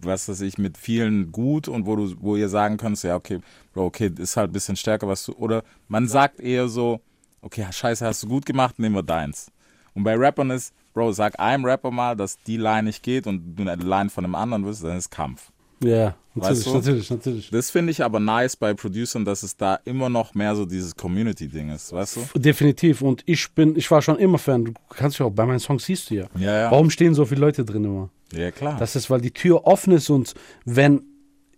was 0.00 0.26
weiß 0.28 0.40
ich, 0.42 0.56
mit 0.56 0.78
vielen 0.78 1.32
gut 1.32 1.68
und 1.68 1.84
wo 1.84 1.96
du, 1.96 2.14
wo 2.20 2.36
ihr 2.36 2.48
sagen 2.48 2.78
könntest, 2.78 3.04
ja, 3.04 3.16
okay, 3.16 3.40
Bro, 3.74 3.86
okay, 3.86 4.10
ist 4.16 4.38
halt 4.38 4.50
ein 4.50 4.52
bisschen 4.52 4.76
stärker, 4.76 5.06
was 5.06 5.24
du, 5.24 5.32
oder 5.32 5.64
man 5.88 6.08
sagt 6.08 6.40
eher 6.40 6.68
so, 6.68 7.00
okay, 7.42 7.66
scheiße, 7.70 8.06
hast 8.06 8.22
du 8.22 8.28
gut 8.28 8.46
gemacht, 8.46 8.78
nehmen 8.78 8.94
wir 8.94 9.02
deins. 9.02 9.50
Und 9.92 10.04
bei 10.04 10.14
Rappern 10.14 10.50
ist, 10.50 10.72
Bro, 10.94 11.12
sag 11.12 11.38
einem 11.38 11.64
Rapper 11.64 11.90
mal, 11.90 12.16
dass 12.16 12.38
die 12.42 12.56
Line 12.56 12.84
nicht 12.84 13.02
geht 13.02 13.26
und 13.26 13.56
du 13.56 13.62
eine 13.62 13.82
Line 13.82 14.10
von 14.10 14.24
einem 14.24 14.34
anderen 14.34 14.64
willst, 14.66 14.84
dann 14.84 14.96
ist 14.96 15.10
Kampf. 15.10 15.50
Ja, 15.82 16.16
natürlich, 16.34 16.58
Weißt 16.58 16.66
du? 16.66 16.74
natürlich, 16.74 17.10
natürlich. 17.10 17.50
Das 17.50 17.70
finde 17.70 17.92
ich 17.92 18.02
aber 18.02 18.18
nice 18.18 18.56
bei 18.56 18.74
Producern, 18.74 19.24
dass 19.24 19.42
es 19.42 19.56
da 19.56 19.78
immer 19.84 20.08
noch 20.08 20.34
mehr 20.34 20.56
so 20.56 20.66
dieses 20.66 20.96
Community-Ding 20.96 21.70
ist, 21.70 21.92
weißt 21.92 22.16
du? 22.16 22.38
Definitiv. 22.38 23.00
Und 23.00 23.22
ich 23.26 23.50
bin, 23.52 23.76
ich 23.76 23.88
war 23.90 24.02
schon 24.02 24.18
immer 24.18 24.38
Fan. 24.38 24.64
Du 24.64 24.72
kannst 24.88 25.18
ja 25.18 25.26
auch 25.26 25.30
bei 25.30 25.46
meinen 25.46 25.60
Songs 25.60 25.84
siehst 25.84 26.10
du 26.10 26.16
ja. 26.16 26.26
Ja, 26.36 26.58
ja. 26.62 26.70
Warum 26.70 26.90
stehen 26.90 27.14
so 27.14 27.24
viele 27.24 27.40
Leute 27.42 27.64
drin 27.64 27.84
immer? 27.84 28.10
Ja, 28.32 28.50
klar. 28.50 28.76
Das 28.78 28.96
ist, 28.96 29.08
weil 29.08 29.20
die 29.20 29.30
Tür 29.30 29.66
offen 29.66 29.92
ist 29.92 30.10
und 30.10 30.34
wenn 30.64 31.02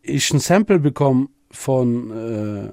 ich 0.03 0.31
ein 0.33 0.41
Sample 0.41 0.79
bekomme 0.79 1.29
von 1.51 2.11
äh, 2.11 2.71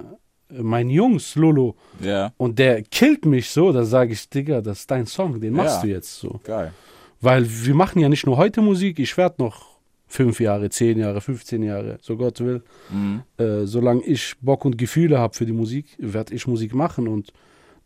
meinen 0.50 0.90
Jungs, 0.90 1.36
Lolo, 1.36 1.76
ja, 2.00 2.32
und 2.38 2.58
der 2.60 2.82
killt 2.84 3.26
mich 3.26 3.50
so, 3.50 3.72
dann 3.72 3.86
sage 3.86 4.14
ich, 4.14 4.30
Digga, 4.30 4.62
das 4.62 4.80
ist 4.82 4.92
dein 4.92 5.06
Song, 5.06 5.40
den 5.42 5.54
machst 5.54 5.78
Ja. 5.78 5.82
du 5.82 5.88
jetzt 5.88 6.20
so. 6.20 6.40
geil. 6.44 6.72
Weil 7.20 7.46
wir 7.50 7.74
machen 7.76 8.00
ja 8.00 8.10
nicht 8.10 8.26
nur 8.26 8.38
heute 8.38 8.62
Musik, 8.62 9.00
ich 9.00 9.18
werde 9.18 9.42
noch 9.42 9.78
fünf 10.08 10.40
Jahre, 10.40 10.70
zehn 10.70 11.00
Jahre, 11.00 11.20
15 11.20 11.64
Jahre, 11.64 11.98
so 12.02 12.16
Gott 12.16 12.40
will. 12.40 12.62
Mhm. 12.90 13.24
Äh, 13.38 13.66
solange 13.66 14.04
ich 14.04 14.36
Bock 14.40 14.64
und 14.66 14.78
Gefühle 14.78 15.20
habe 15.20 15.34
für 15.34 15.46
die 15.46 15.52
Musik, 15.52 15.88
werde 15.98 16.34
ich 16.34 16.48
Musik 16.48 16.74
machen 16.74 17.08
und 17.08 17.34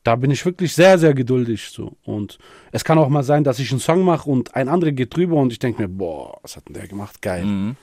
da 0.03 0.15
bin 0.15 0.31
ich 0.31 0.43
wirklich 0.45 0.73
sehr, 0.73 0.97
sehr 0.99 1.13
geduldig 1.13 1.69
so. 1.69 1.93
Und 2.03 2.37
es 2.71 2.83
kann 2.83 2.97
auch 2.97 3.09
mal 3.09 3.23
sein, 3.23 3.43
dass 3.43 3.59
ich 3.59 3.71
einen 3.71 3.79
Song 3.79 4.03
mache 4.03 4.29
und 4.29 4.55
ein 4.55 4.67
anderer 4.67 4.91
geht 4.91 5.15
drüber 5.15 5.35
und 5.37 5.51
ich 5.51 5.59
denke 5.59 5.81
mir, 5.81 5.87
boah, 5.87 6.37
was 6.41 6.55
hat 6.57 6.67
denn 6.67 6.73
der 6.73 6.87
gemacht? 6.87 7.21
Geil. 7.21 7.45
Mhm. 7.45 7.75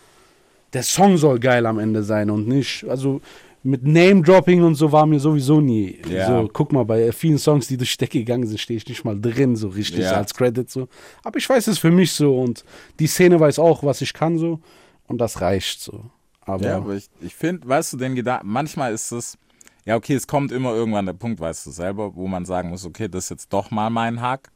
Der 0.73 0.83
Song 0.83 1.17
soll 1.17 1.39
geil 1.39 1.65
am 1.65 1.79
Ende 1.79 2.03
sein 2.03 2.29
und 2.31 2.47
nicht, 2.47 2.85
also 2.89 3.21
mit 3.63 3.83
Name-Dropping 3.85 4.63
und 4.63 4.75
so 4.77 4.91
war 4.93 5.05
mir 5.07 5.19
sowieso 5.21 5.61
nie. 5.61 5.99
Ja. 6.09 6.27
So, 6.27 6.49
guck 6.53 6.73
mal, 6.73 6.85
bei 6.85 7.11
vielen 7.13 7.39
Songs, 7.39 7.67
die 7.69 7.77
durch 7.77 7.93
die 7.97 7.99
Decke 8.05 8.19
gegangen 8.21 8.47
sind, 8.47 8.59
stehe 8.61 8.77
ich 8.77 8.87
nicht 8.89 9.05
mal 9.05 9.21
drin, 9.21 9.57
so 9.57 9.69
richtig 9.69 10.05
Ja. 10.05 10.13
als 10.13 10.33
Credit 10.35 10.71
so. 10.71 10.89
Aber 11.25 11.39
ich 11.39 11.49
weiß 11.49 11.67
es 11.67 11.79
für 11.79 11.91
mich 11.91 12.13
so 12.13 12.39
und 12.41 12.65
die 12.99 13.07
Szene 13.09 13.39
weiß 13.41 13.59
auch, 13.59 13.83
was 13.83 14.01
ich 14.01 14.13
kann 14.13 14.39
so 14.39 14.61
und 15.07 15.19
das 15.21 15.41
reicht 15.41 15.81
so. 15.81 16.05
Aber, 16.43 16.65
Ja, 16.65 16.77
aber 16.77 16.95
ich, 16.95 17.09
ich 17.21 17.35
finde, 17.35 17.69
weißt 17.69 17.93
du, 17.93 17.97
den 17.99 18.15
Gedanken, 18.15 18.49
manchmal 18.49 18.93
ist 18.95 19.11
es, 19.13 19.37
ja, 19.85 19.97
okay, 19.97 20.15
es 20.15 20.27
kommt 20.27 20.53
immer 20.53 20.73
irgendwann 20.75 21.07
der 21.07 21.13
Punkt, 21.15 21.41
weißt 21.41 21.67
du 21.67 21.71
selber, 21.71 22.15
wo 22.15 22.27
man 22.29 22.45
sagen 22.47 22.71
muss, 22.71 22.87
okay, 22.87 23.09
das 23.09 23.25
ist 23.25 23.31
jetzt 23.31 23.53
doch 23.53 23.71
mal 23.71 23.91
mein 23.91 24.21
Hack. 24.21 24.51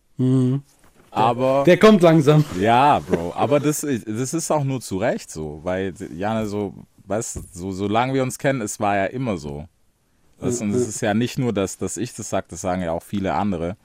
Aber, 1.10 1.60
Mhm. 1.60 1.64
der 1.66 1.78
kommt 1.78 2.00
langsam. 2.02 2.44
ja, 2.58 2.98
Bro, 3.00 3.32
aber 3.36 3.60
das, 3.60 3.82
ist- 3.84 4.06
das 4.08 4.32
ist 4.32 4.50
auch 4.50 4.64
nur 4.64 4.80
zu 4.80 4.96
Recht 4.96 5.30
so, 5.30 5.60
weil, 5.62 5.92
Jana, 6.16 6.46
so, 6.46 6.72
weißt 7.04 7.36
du, 7.36 7.40
so, 7.52 7.72
solange 7.72 8.14
wir 8.14 8.22
uns 8.22 8.38
kennen, 8.38 8.60
es 8.60 8.80
war 8.80 8.96
ja 8.96 9.06
immer 9.06 9.36
so. 9.36 9.68
Das, 10.38 10.60
und 10.60 10.74
es 10.74 10.88
ist 10.88 11.00
ja 11.00 11.14
nicht 11.14 11.38
nur, 11.38 11.52
dass, 11.52 11.78
dass 11.78 11.96
ich 11.96 12.14
das 12.14 12.30
sage, 12.30 12.46
das 12.50 12.60
sagen 12.60 12.82
ja 12.82 12.92
auch 12.92 13.02
viele 13.02 13.34
andere. 13.34 13.76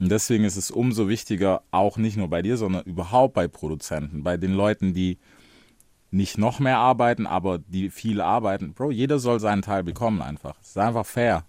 Und 0.00 0.10
deswegen 0.10 0.44
ist 0.44 0.56
es 0.56 0.70
umso 0.70 1.08
wichtiger, 1.08 1.62
auch 1.70 1.96
nicht 1.96 2.16
nur 2.16 2.28
bei 2.28 2.40
dir, 2.40 2.56
sondern 2.56 2.84
überhaupt 2.84 3.34
bei 3.34 3.48
Produzenten, 3.48 4.22
bei 4.22 4.36
den 4.36 4.54
Leuten, 4.54 4.94
die 4.94 5.18
nicht 6.10 6.38
noch 6.38 6.60
mehr 6.60 6.78
arbeiten, 6.78 7.26
aber 7.26 7.58
die 7.58 7.90
viel 7.90 8.20
arbeiten. 8.20 8.72
Bro, 8.72 8.92
jeder 8.92 9.18
soll 9.18 9.40
seinen 9.40 9.62
Teil 9.62 9.84
bekommen 9.84 10.22
einfach. 10.22 10.56
Es 10.62 10.68
ist 10.68 10.78
einfach 10.78 11.04
fair. 11.04 11.44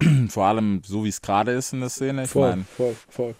Vor 0.28 0.46
allem 0.46 0.82
so, 0.84 1.04
wie 1.04 1.08
es 1.08 1.20
gerade 1.20 1.52
ist 1.52 1.72
in 1.72 1.80
der 1.80 1.90
Szene. 1.90 2.24
Ich 2.24 2.34
meine, 2.34 2.64
voll, 2.64 2.96
voll. 3.08 3.34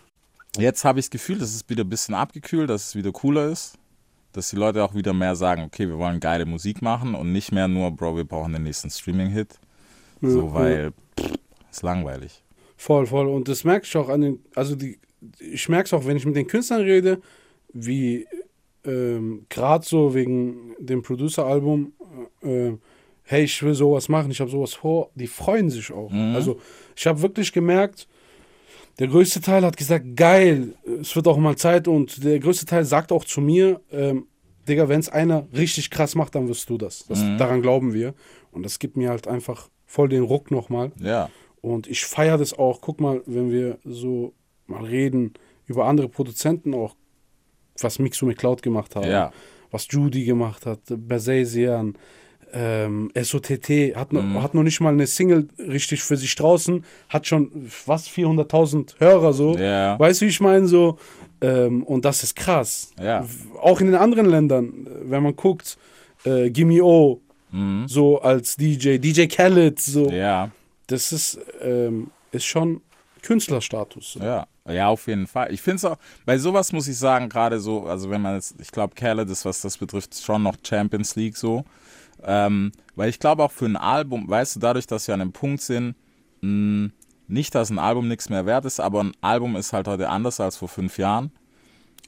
jetzt 0.56 0.84
habe 0.84 1.00
ich 1.00 1.06
das 1.06 1.10
Gefühl, 1.10 1.38
dass 1.38 1.54
es 1.54 1.68
wieder 1.68 1.82
ein 1.82 1.88
bisschen 1.88 2.14
abgekühlt, 2.14 2.70
dass 2.70 2.88
es 2.88 2.94
wieder 2.94 3.10
cooler 3.10 3.48
ist. 3.48 3.76
Dass 4.34 4.50
die 4.50 4.56
Leute 4.56 4.82
auch 4.82 4.94
wieder 4.94 5.12
mehr 5.12 5.36
sagen, 5.36 5.62
okay, 5.62 5.88
wir 5.88 5.96
wollen 5.96 6.18
geile 6.18 6.44
Musik 6.44 6.82
machen 6.82 7.14
und 7.14 7.32
nicht 7.32 7.52
mehr 7.52 7.68
nur, 7.68 7.92
Bro, 7.92 8.16
wir 8.16 8.24
brauchen 8.24 8.52
den 8.52 8.64
nächsten 8.64 8.90
Streaming-Hit. 8.90 9.60
So, 10.20 10.52
weil, 10.52 10.92
pff, 11.18 11.34
ist 11.70 11.82
langweilig. 11.82 12.42
Voll, 12.76 13.06
voll. 13.06 13.28
Und 13.28 13.46
das 13.48 13.62
merke 13.62 13.86
ich 13.86 13.96
auch 13.96 14.08
an 14.08 14.20
den, 14.22 14.44
also 14.54 14.74
die, 14.74 14.98
ich 15.38 15.68
merke 15.68 15.86
es 15.86 15.92
auch, 15.92 16.04
wenn 16.04 16.16
ich 16.16 16.26
mit 16.26 16.34
den 16.34 16.48
Künstlern 16.48 16.82
rede, 16.82 17.20
wie 17.72 18.26
ähm, 18.84 19.46
gerade 19.48 19.86
so 19.86 20.14
wegen 20.14 20.74
dem 20.80 21.02
Producer-Album, 21.02 21.92
äh, 22.42 22.68
äh, 22.68 22.78
hey, 23.22 23.44
ich 23.44 23.62
will 23.62 23.74
sowas 23.74 24.08
machen, 24.08 24.32
ich 24.32 24.40
habe 24.40 24.50
sowas 24.50 24.74
vor, 24.74 25.10
die 25.14 25.28
freuen 25.28 25.70
sich 25.70 25.92
auch. 25.92 26.12
Also 26.12 26.60
ich 26.94 27.06
habe 27.06 27.22
wirklich 27.22 27.52
gemerkt, 27.52 28.06
der 28.98 29.08
größte 29.08 29.40
Teil 29.40 29.64
hat 29.64 29.76
gesagt, 29.76 30.16
geil, 30.16 30.74
es 31.00 31.14
wird 31.16 31.26
auch 31.26 31.36
mal 31.38 31.56
Zeit 31.56 31.88
und 31.88 32.22
der 32.24 32.38
größte 32.38 32.66
Teil 32.66 32.84
sagt 32.84 33.10
auch 33.12 33.24
zu 33.24 33.40
mir, 33.40 33.80
ähm, 33.90 34.26
Digga, 34.68 34.88
wenn 34.88 35.00
es 35.00 35.08
einer 35.10 35.46
richtig 35.52 35.90
krass 35.90 36.14
macht, 36.14 36.34
dann 36.34 36.48
wirst 36.48 36.70
du 36.70 36.78
das. 36.78 37.04
das 37.06 37.18
Daran 37.38 37.60
glauben 37.60 37.92
wir. 37.92 38.14
Und 38.50 38.62
das 38.64 38.78
gibt 38.78 38.96
mir 38.96 39.10
halt 39.10 39.28
einfach 39.28 39.68
voll 39.84 40.08
den 40.08 40.22
Ruck 40.22 40.50
nochmal. 40.50 40.90
Ja. 40.98 41.28
Und 41.60 41.86
ich 41.86 42.04
feiere 42.06 42.38
das 42.38 42.56
auch. 42.58 42.80
Guck 42.80 43.00
mal, 43.00 43.20
wenn 43.26 43.50
wir 43.50 43.78
so 43.84 44.32
mal 44.66 44.84
reden 44.84 45.34
über 45.66 45.84
andere 45.84 46.08
Produzenten 46.08 46.72
auch, 46.72 46.94
was 47.80 47.98
Mixo 47.98 48.24
McCloud 48.24 48.62
gemacht 48.62 48.96
hat, 48.96 49.04
Ja. 49.04 49.32
was 49.70 49.86
Judy 49.90 50.24
gemacht 50.24 50.64
hat, 50.64 50.80
Bersesian, 50.88 51.98
ähm, 52.56 53.10
SOTT, 53.20 53.94
hat, 53.96 54.12
noch, 54.12 54.22
Mhm. 54.22 54.42
hat 54.42 54.54
noch 54.54 54.62
nicht 54.62 54.80
mal 54.80 54.92
eine 54.92 55.06
Single 55.06 55.48
richtig 55.58 56.02
für 56.02 56.16
sich 56.16 56.34
draußen, 56.36 56.84
hat 57.08 57.26
schon 57.26 57.50
was, 57.86 58.08
400.000 58.08 58.94
Hörer 59.00 59.32
so. 59.32 59.56
Ja. 59.58 59.98
Weißt 59.98 60.20
du, 60.20 60.26
wie 60.26 60.30
ich 60.30 60.40
meine? 60.40 60.66
So, 60.68 60.98
ähm, 61.40 61.82
und 61.82 62.04
das 62.04 62.22
ist 62.22 62.36
krass. 62.36 62.92
Ja. 63.02 63.26
Auch 63.60 63.80
in 63.80 63.86
den 63.88 63.96
anderen 63.96 64.26
Ländern, 64.26 64.86
wenn 65.02 65.22
man 65.24 65.34
guckt, 65.36 65.76
äh, 66.24 66.48
Gimme 66.50 66.82
O, 66.84 67.20
so 67.86 68.20
als 68.20 68.56
DJ, 68.56 68.98
DJ 68.98 69.26
Khaled, 69.26 69.78
so 69.80 70.06
Mhm. 70.10 70.14
Ja. 70.16 70.50
das 70.88 71.12
ist, 71.12 71.38
ähm, 71.62 72.10
ist 72.32 72.44
schon 72.46 72.80
Künstlerstatus. 73.22 74.16
Ja, 74.20 74.46
ja, 74.68 74.88
auf 74.88 75.06
jeden 75.06 75.26
Fall. 75.26 75.52
Ich 75.52 75.60
finde 75.62 75.76
es 75.76 75.84
auch, 75.84 75.96
bei 76.24 76.38
sowas 76.38 76.72
muss 76.72 76.88
ich 76.88 76.96
sagen, 76.98 77.28
gerade 77.28 77.58
so, 77.60 77.84
also 77.86 78.10
wenn 78.10 78.20
man 78.22 78.34
jetzt, 78.36 78.54
ich 78.60 78.70
glaube, 78.70 78.94
Khaled 78.94 79.28
ist, 79.30 79.44
was 79.44 79.60
das 79.60 79.76
betrifft, 79.78 80.20
schon 80.22 80.42
noch 80.42 80.56
Champions 80.66 81.16
League 81.16 81.36
so. 81.36 81.64
Ähm, 82.26 82.72
weil 82.96 83.10
ich 83.10 83.18
glaube 83.18 83.42
auch 83.42 83.52
für 83.52 83.66
ein 83.66 83.76
Album, 83.76 84.28
weißt 84.28 84.56
du, 84.56 84.60
dadurch, 84.60 84.86
dass 84.86 85.06
wir 85.06 85.14
an 85.14 85.20
einem 85.20 85.32
Punkt 85.32 85.60
sind, 85.60 85.94
mh, 86.40 86.90
nicht, 87.26 87.54
dass 87.54 87.70
ein 87.70 87.78
Album 87.78 88.08
nichts 88.08 88.28
mehr 88.28 88.46
wert 88.46 88.64
ist, 88.64 88.80
aber 88.80 89.02
ein 89.02 89.12
Album 89.20 89.56
ist 89.56 89.72
halt 89.72 89.88
heute 89.88 90.08
anders 90.08 90.40
als 90.40 90.56
vor 90.56 90.68
fünf 90.68 90.98
Jahren. 90.98 91.32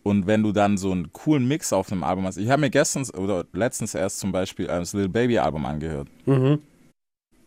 Und 0.02 0.26
wenn 0.26 0.42
du 0.42 0.52
dann 0.52 0.76
so 0.78 0.92
einen 0.92 1.12
coolen 1.12 1.48
Mix 1.48 1.72
auf 1.72 1.90
einem 1.90 2.04
Album 2.04 2.26
hast, 2.26 2.36
ich 2.36 2.48
habe 2.48 2.60
mir 2.60 2.70
gestern 2.70 3.04
oder 3.10 3.44
letztens 3.52 3.94
erst 3.94 4.20
zum 4.20 4.30
Beispiel 4.30 4.66
das 4.66 4.92
Little 4.92 5.08
Baby 5.08 5.38
Album 5.38 5.66
angehört. 5.66 6.08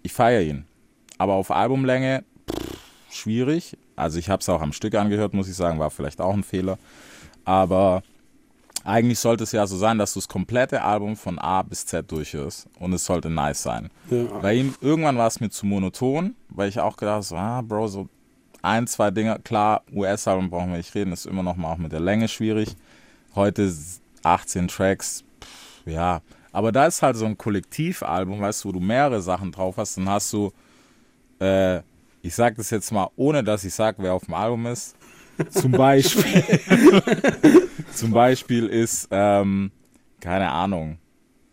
Ich 0.04 0.12
feiere 0.12 0.42
ihn. 0.42 0.66
Aber 1.18 1.34
auf 1.34 1.52
Albumlänge 1.52 2.26
pff, 2.52 2.80
schwierig. 3.12 3.78
Also 3.96 4.20
ich 4.20 4.30
habe 4.30 4.42
es 4.42 4.50
auch 4.50 4.62
am 4.62 4.74
Stück 4.74 4.96
angehört, 4.96 5.34
muss 5.34 5.48
ich 5.48 5.56
sagen, 5.56 5.80
war 5.80 5.90
vielleicht 5.90 6.20
auch 6.22 6.34
ein 6.34 6.44
Fehler. 6.44 6.78
Aber 7.46 8.04
eigentlich 8.84 9.20
sollte 9.20 9.44
es 9.44 9.52
ja 9.52 9.68
so 9.68 9.78
sein, 9.78 9.98
dass 9.98 10.14
du 10.14 10.20
das 10.20 10.28
komplette 10.28 10.82
Album 10.82 11.16
von 11.16 11.40
A 11.40 11.62
bis 11.62 11.86
Z 11.86 12.12
durchhörst 12.12 12.68
und 12.80 12.94
es 12.94 13.06
sollte 13.06 13.30
nice 13.30 13.62
sein. 13.64 13.90
Ja. 14.10 14.26
Bei 14.42 14.54
ihm, 14.54 14.74
irgendwann 14.82 15.18
war 15.18 15.28
es 15.28 15.40
mir 15.40 15.50
zu 15.50 15.66
monoton, 15.66 16.36
weil 16.50 16.70
ich 16.70 16.80
auch 16.80 16.98
gedacht 16.98 17.14
habe, 17.14 17.24
so, 17.24 17.36
ah, 17.36 17.62
Bro, 17.62 17.88
so 17.88 18.10
ein, 18.62 18.88
zwei 18.88 19.12
Dinge, 19.12 19.40
klar, 19.44 19.84
US-Album 19.94 20.50
brauchen 20.50 20.72
wir 20.72 20.78
nicht 20.78 20.94
reden, 20.96 21.14
ist 21.14 21.26
immer 21.26 21.44
noch 21.44 21.56
mal 21.56 21.74
auch 21.74 21.78
mit 21.78 21.92
der 21.92 22.00
Länge 22.00 22.28
schwierig. 22.28 22.76
Heute 23.36 23.74
18 24.24 24.68
Tracks, 24.68 25.24
pff, 25.42 25.88
ja. 25.88 26.22
Aber 26.52 26.72
da 26.72 26.88
ist 26.88 27.02
halt 27.02 27.16
so 27.16 27.26
ein 27.26 27.38
Kollektivalbum, 27.38 28.42
weißt 28.42 28.64
du, 28.64 28.70
wo 28.70 28.72
du 28.74 28.80
mehrere 28.80 29.22
Sachen 29.22 29.52
drauf 29.52 29.78
hast, 29.78 29.98
dann 29.98 30.10
hast 30.10 30.34
du, 30.34 30.52
äh, 31.40 31.80
ich 32.22 32.36
sag 32.36 32.56
das 32.56 32.70
jetzt 32.70 32.92
mal, 32.92 33.10
ohne 33.16 33.44
dass 33.44 33.64
ich 33.64 33.74
sage, 33.74 33.98
wer 34.00 34.14
auf 34.14 34.26
dem 34.26 34.34
Album 34.34 34.66
ist, 34.66 34.96
Zum 35.50 35.72
Beispiel. 35.72 36.44
zum 37.94 38.12
Beispiel 38.12 38.68
ist, 38.68 39.08
ähm, 39.12 39.72
keine 40.20 40.50
Ahnung, 40.50 40.98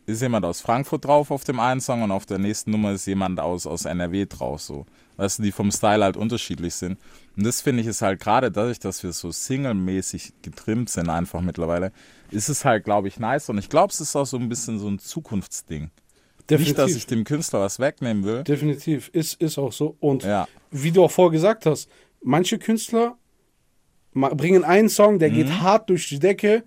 ist 0.06 0.22
jemand 0.22 0.44
aus 0.44 0.60
Frankfurt 0.60 1.04
drauf 1.04 1.30
auf 1.30 1.44
dem 1.44 1.58
einen 1.60 1.80
Song 1.80 2.02
und 2.02 2.10
auf 2.12 2.26
der 2.26 2.38
nächsten 2.38 2.70
Nummer 2.70 2.92
ist 2.92 3.06
jemand 3.06 3.40
aus, 3.40 3.66
aus 3.66 3.84
NRW 3.84 4.26
drauf, 4.26 4.60
so. 4.60 4.86
Weißt 5.16 5.38
du, 5.38 5.42
die 5.44 5.52
vom 5.52 5.70
Style 5.72 6.04
halt 6.04 6.16
unterschiedlich 6.16 6.74
sind. 6.74 6.98
Und 7.36 7.46
das 7.46 7.62
finde 7.62 7.80
ich 7.80 7.86
ist 7.88 8.02
halt 8.02 8.20
gerade 8.20 8.52
dadurch, 8.52 8.78
dass 8.78 9.02
wir 9.02 9.12
so 9.12 9.30
singlemäßig 9.30 10.34
getrimmt 10.42 10.90
sind, 10.90 11.08
einfach 11.08 11.40
mittlerweile, 11.40 11.90
ist 12.30 12.48
es 12.48 12.64
halt, 12.64 12.84
glaube 12.84 13.08
ich, 13.08 13.18
nice. 13.18 13.48
Und 13.48 13.58
ich 13.58 13.68
glaube, 13.68 13.92
es 13.92 14.00
ist 14.00 14.14
auch 14.14 14.26
so 14.26 14.36
ein 14.36 14.48
bisschen 14.48 14.78
so 14.78 14.88
ein 14.88 14.98
Zukunftsding. 14.98 15.90
Nicht, 16.50 16.78
dass 16.78 16.94
ich 16.94 17.06
dem 17.06 17.24
Künstler 17.24 17.60
was 17.60 17.80
wegnehmen 17.80 18.24
will. 18.24 18.44
Definitiv, 18.44 19.08
ist, 19.08 19.40
ist 19.40 19.58
auch 19.58 19.72
so. 19.72 19.96
Und 19.98 20.22
Ja. 20.22 20.46
wie 20.70 20.92
du 20.92 21.02
auch 21.02 21.10
vorher 21.10 21.32
gesagt 21.32 21.66
hast, 21.66 21.88
manche 22.22 22.58
Künstler 22.58 23.16
bringen 24.16 24.64
einen 24.64 24.88
Song, 24.88 25.18
der 25.18 25.30
Mhm. 25.30 25.34
geht 25.34 25.60
hart 25.60 25.90
durch 25.90 26.08
die 26.08 26.18
Decke, 26.18 26.64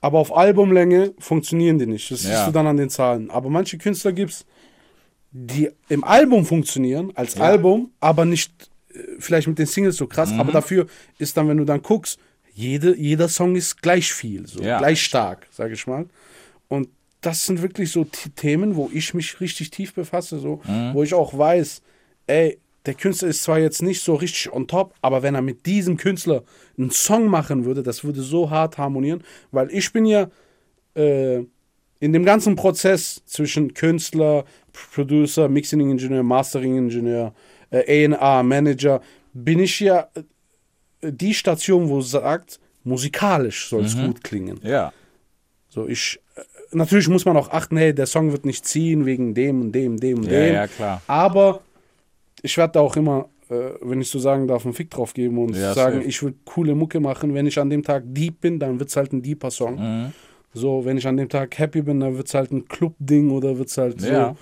aber 0.00 0.18
auf 0.18 0.36
Albumlänge 0.36 1.14
funktionieren 1.18 1.78
die 1.78 1.86
nicht. 1.86 2.10
Das 2.10 2.22
Ja. 2.24 2.30
siehst 2.30 2.46
du 2.48 2.50
dann 2.52 2.66
an 2.66 2.76
den 2.76 2.90
Zahlen. 2.90 3.30
Aber 3.30 3.48
manche 3.50 3.78
Künstler 3.78 4.12
gibt's, 4.12 4.44
die 5.30 5.70
im 5.88 6.04
Album 6.04 6.44
funktionieren, 6.44 7.12
als 7.14 7.40
Album, 7.40 7.92
aber 8.00 8.24
nicht 8.24 8.70
äh, 8.94 8.98
vielleicht 9.18 9.48
mit 9.48 9.58
den 9.58 9.64
Singles 9.66 9.96
so 9.96 10.04
Mhm. 10.04 10.08
krass, 10.10 10.32
aber 10.38 10.52
dafür 10.52 10.86
ist 11.18 11.34
dann, 11.36 11.48
wenn 11.48 11.56
du 11.56 11.64
dann 11.64 11.80
guckst, 11.80 12.18
jede, 12.52 12.94
jeder 12.94 13.28
Song 13.28 13.56
ist 13.56 13.80
gleich 13.80 14.12
viel, 14.12 14.46
so 14.46 14.62
Ja. 14.62 14.76
gleich 14.76 15.02
stark, 15.02 15.46
sage 15.50 15.72
ich 15.72 15.86
mal. 15.86 16.04
Und 16.68 16.88
das 17.22 17.46
sind 17.46 17.62
wirklich 17.62 17.90
so 17.90 18.04
Themen, 18.36 18.76
wo 18.76 18.90
ich 18.92 19.14
mich 19.14 19.40
richtig 19.40 19.70
tief 19.70 19.94
befasse, 19.94 20.38
so, 20.38 20.60
Mhm. 20.66 20.90
wo 20.92 21.02
ich 21.02 21.14
auch 21.14 21.36
weiß, 21.38 21.80
ey, 22.26 22.58
der 22.86 22.94
Künstler 22.94 23.28
ist 23.28 23.42
zwar 23.42 23.58
jetzt 23.58 23.82
nicht 23.82 24.02
so 24.02 24.14
richtig 24.14 24.52
on 24.52 24.66
top, 24.66 24.94
aber 25.02 25.22
wenn 25.22 25.34
er 25.34 25.42
mit 25.42 25.66
diesem 25.66 25.96
Künstler 25.96 26.42
einen 26.76 26.90
Song 26.90 27.26
machen 27.26 27.64
würde, 27.64 27.82
das 27.82 28.02
würde 28.02 28.22
so 28.22 28.50
hart 28.50 28.78
harmonieren, 28.78 29.22
weil 29.52 29.70
ich 29.70 29.92
bin 29.92 30.04
ja 30.04 30.28
äh, 30.94 31.44
in 32.00 32.12
dem 32.12 32.24
ganzen 32.24 32.56
Prozess 32.56 33.22
zwischen 33.26 33.74
Künstler, 33.74 34.44
Producer, 34.72 35.48
Mixing 35.48 35.90
Engineer, 35.90 36.24
Mastering 36.24 36.76
Engineer, 36.76 37.32
äh, 37.70 38.08
A&R 38.08 38.42
Manager, 38.42 39.00
bin 39.32 39.60
ich 39.60 39.78
ja 39.78 40.08
äh, 40.14 41.12
die 41.12 41.34
Station, 41.34 41.88
wo 41.88 42.00
sagt, 42.00 42.58
musikalisch 42.82 43.68
soll 43.68 43.84
es 43.84 43.96
gut 43.96 44.24
klingen. 44.24 44.58
Ja. 44.64 44.92
So, 45.68 45.86
ich, 45.86 46.20
äh, 46.34 46.40
natürlich 46.72 47.08
muss 47.08 47.24
man 47.24 47.36
auch 47.36 47.50
achten, 47.50 47.76
hey, 47.76 47.94
der 47.94 48.06
Song 48.06 48.32
wird 48.32 48.44
nicht 48.44 48.66
ziehen 48.66 49.06
wegen 49.06 49.34
dem 49.34 49.60
und 49.60 49.72
dem, 49.72 49.98
dem 49.98 50.18
und 50.18 50.24
Ja, 50.24 50.30
dem. 50.30 50.54
ja, 50.54 50.66
klar. 50.66 51.02
Aber 51.06 51.60
ich 52.42 52.56
werde 52.56 52.72
da 52.74 52.80
auch 52.80 52.96
immer, 52.96 53.28
äh, 53.48 53.70
wenn 53.80 54.00
ich 54.00 54.08
so 54.10 54.18
sagen 54.18 54.46
darf, 54.46 54.64
einen 54.64 54.74
Fick 54.74 54.90
drauf 54.90 55.14
geben 55.14 55.38
und 55.38 55.56
Ja, 55.56 55.72
sagen, 55.74 55.96
safe. 55.98 56.08
ich 56.08 56.22
will 56.22 56.34
coole 56.44 56.74
Mucke 56.74 57.00
machen. 57.00 57.34
Wenn 57.34 57.46
ich 57.46 57.58
an 57.58 57.70
dem 57.70 57.82
Tag 57.82 58.02
deep 58.06 58.40
bin, 58.40 58.58
dann 58.58 58.78
wird 58.78 58.88
es 58.90 58.96
halt 58.96 59.12
ein 59.12 59.22
deeper 59.22 59.50
Song. 59.50 59.76
Mhm. 59.78 60.12
So, 60.54 60.84
wenn 60.84 60.98
ich 60.98 61.06
an 61.06 61.16
dem 61.16 61.28
Tag 61.28 61.58
happy 61.58 61.80
bin, 61.82 62.00
dann 62.00 62.16
wird 62.16 62.26
es 62.28 62.34
halt 62.34 62.50
ein 62.52 62.66
Club-Ding 62.68 63.30
oder 63.30 63.56
wird 63.58 63.68
es 63.68 63.78
halt 63.78 64.00
Ja. 64.02 64.30
so. 64.30 64.36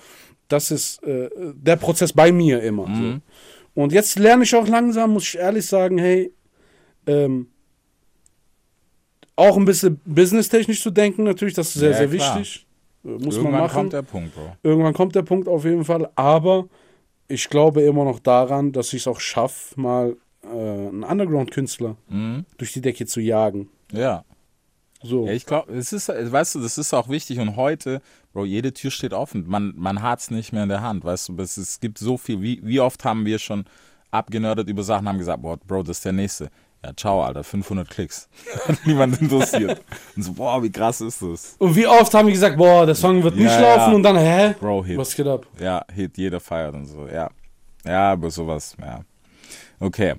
Das 0.49 0.69
ist 0.71 1.01
äh, 1.03 1.29
der 1.55 1.77
Prozess 1.77 2.11
bei 2.11 2.31
mir 2.33 2.61
immer. 2.61 2.85
Mhm. 2.87 3.21
So. 3.75 3.81
Und 3.83 3.93
jetzt 3.93 4.19
lerne 4.19 4.43
ich 4.43 4.53
auch 4.53 4.67
langsam, 4.67 5.11
muss 5.13 5.23
ich 5.23 5.37
ehrlich 5.37 5.65
sagen, 5.65 5.97
hey, 5.97 6.33
ähm, 7.07 7.47
auch 9.35 9.57
ein 9.57 9.65
bisschen 9.65 9.99
businesstechnisch 10.05 10.81
zu 10.81 10.91
denken, 10.91 11.23
natürlich, 11.23 11.53
das 11.53 11.67
ist 11.67 11.75
sehr, 11.75 11.91
Ja, 11.91 11.97
sehr 11.97 12.07
klar. 12.09 12.37
wichtig. 12.39 12.65
Äh, 13.03 13.07
Muss 13.07 13.35
Irgendwann 13.37 13.51
man 13.53 13.61
machen. 13.61 13.73
kommt 13.75 13.93
der 13.93 14.01
Punkt, 14.01 14.35
Bro. 14.35 14.55
Irgendwann 14.61 14.93
kommt 14.93 15.15
der 15.15 15.23
Punkt 15.23 15.47
auf 15.47 15.63
jeden 15.65 15.85
Fall, 15.85 16.09
aber 16.15 16.67
ich 17.31 17.49
glaube 17.49 17.81
immer 17.81 18.03
noch 18.05 18.19
daran, 18.19 18.71
dass 18.71 18.93
ich 18.93 19.01
es 19.01 19.07
auch 19.07 19.19
schaffe, 19.19 19.79
mal 19.79 20.17
äh, 20.43 20.47
einen 20.47 21.03
Underground-Künstler 21.03 21.95
Mhm. 22.09 22.45
durch 22.57 22.73
die 22.73 22.81
Decke 22.81 23.05
zu 23.05 23.19
jagen. 23.21 23.69
Ja. 23.91 24.23
So. 25.03 25.25
Ja, 25.25 25.33
ich 25.33 25.45
glaube, 25.47 25.73
es 25.73 25.93
ist, 25.93 26.09
weißt 26.09 26.55
du, 26.55 26.59
das 26.59 26.77
ist 26.77 26.93
auch 26.93 27.09
wichtig 27.09 27.39
und 27.39 27.55
heute, 27.55 28.01
Bro, 28.33 28.45
jede 28.45 28.71
Tür 28.71 28.91
steht 28.91 29.13
offen. 29.13 29.45
Man, 29.47 29.73
man 29.75 30.01
hat 30.03 30.19
es 30.19 30.29
nicht 30.29 30.53
mehr 30.53 30.63
in 30.63 30.69
der 30.69 30.81
Hand, 30.81 31.03
weißt 31.03 31.29
du, 31.29 31.37
es, 31.41 31.57
es 31.57 31.79
gibt 31.79 31.97
so 31.97 32.17
viel. 32.17 32.41
Wie, 32.41 32.61
wie 32.63 32.79
oft 32.79 33.03
haben 33.03 33.25
wir 33.25 33.39
schon 33.39 33.65
abgenördet 34.11 34.67
über 34.69 34.83
Sachen, 34.83 35.07
haben 35.07 35.17
gesagt, 35.17 35.41
boah, 35.41 35.57
Bro, 35.57 35.83
das 35.83 35.97
ist 35.97 36.05
der 36.05 36.11
nächste. 36.13 36.49
Ja, 36.83 36.93
ciao, 36.95 37.21
Alter, 37.21 37.43
500 37.43 37.89
Klicks. 37.89 38.27
Hat 38.67 38.79
niemand 38.85 39.21
interessiert. 39.21 39.83
Und 40.15 40.23
so, 40.23 40.33
boah, 40.33 40.63
wie 40.63 40.71
krass 40.71 40.99
ist 41.01 41.21
das? 41.21 41.55
Und 41.59 41.75
wie 41.75 41.85
oft 41.85 42.11
haben 42.13 42.25
die 42.25 42.33
gesagt, 42.33 42.57
boah, 42.57 42.85
der 42.85 42.95
Song 42.95 43.21
wird 43.23 43.35
nicht 43.35 43.45
Ja, 43.51 43.59
laufen 43.59 43.91
ja. 43.91 43.95
und 43.95 44.03
dann, 44.03 44.17
hä? 44.17 44.55
Bro, 44.59 44.85
Hit. 44.85 44.97
Was 44.97 45.15
geht 45.15 45.27
ab? 45.27 45.45
Ja, 45.59 45.85
Hit, 45.93 46.17
jeder 46.17 46.39
feiert 46.39 46.73
und 46.73 46.85
so, 46.87 47.07
ja. 47.07 47.29
Ja, 47.85 48.11
aber 48.13 48.31
sowas, 48.31 48.75
ja. 48.81 49.01
Okay. 49.79 50.15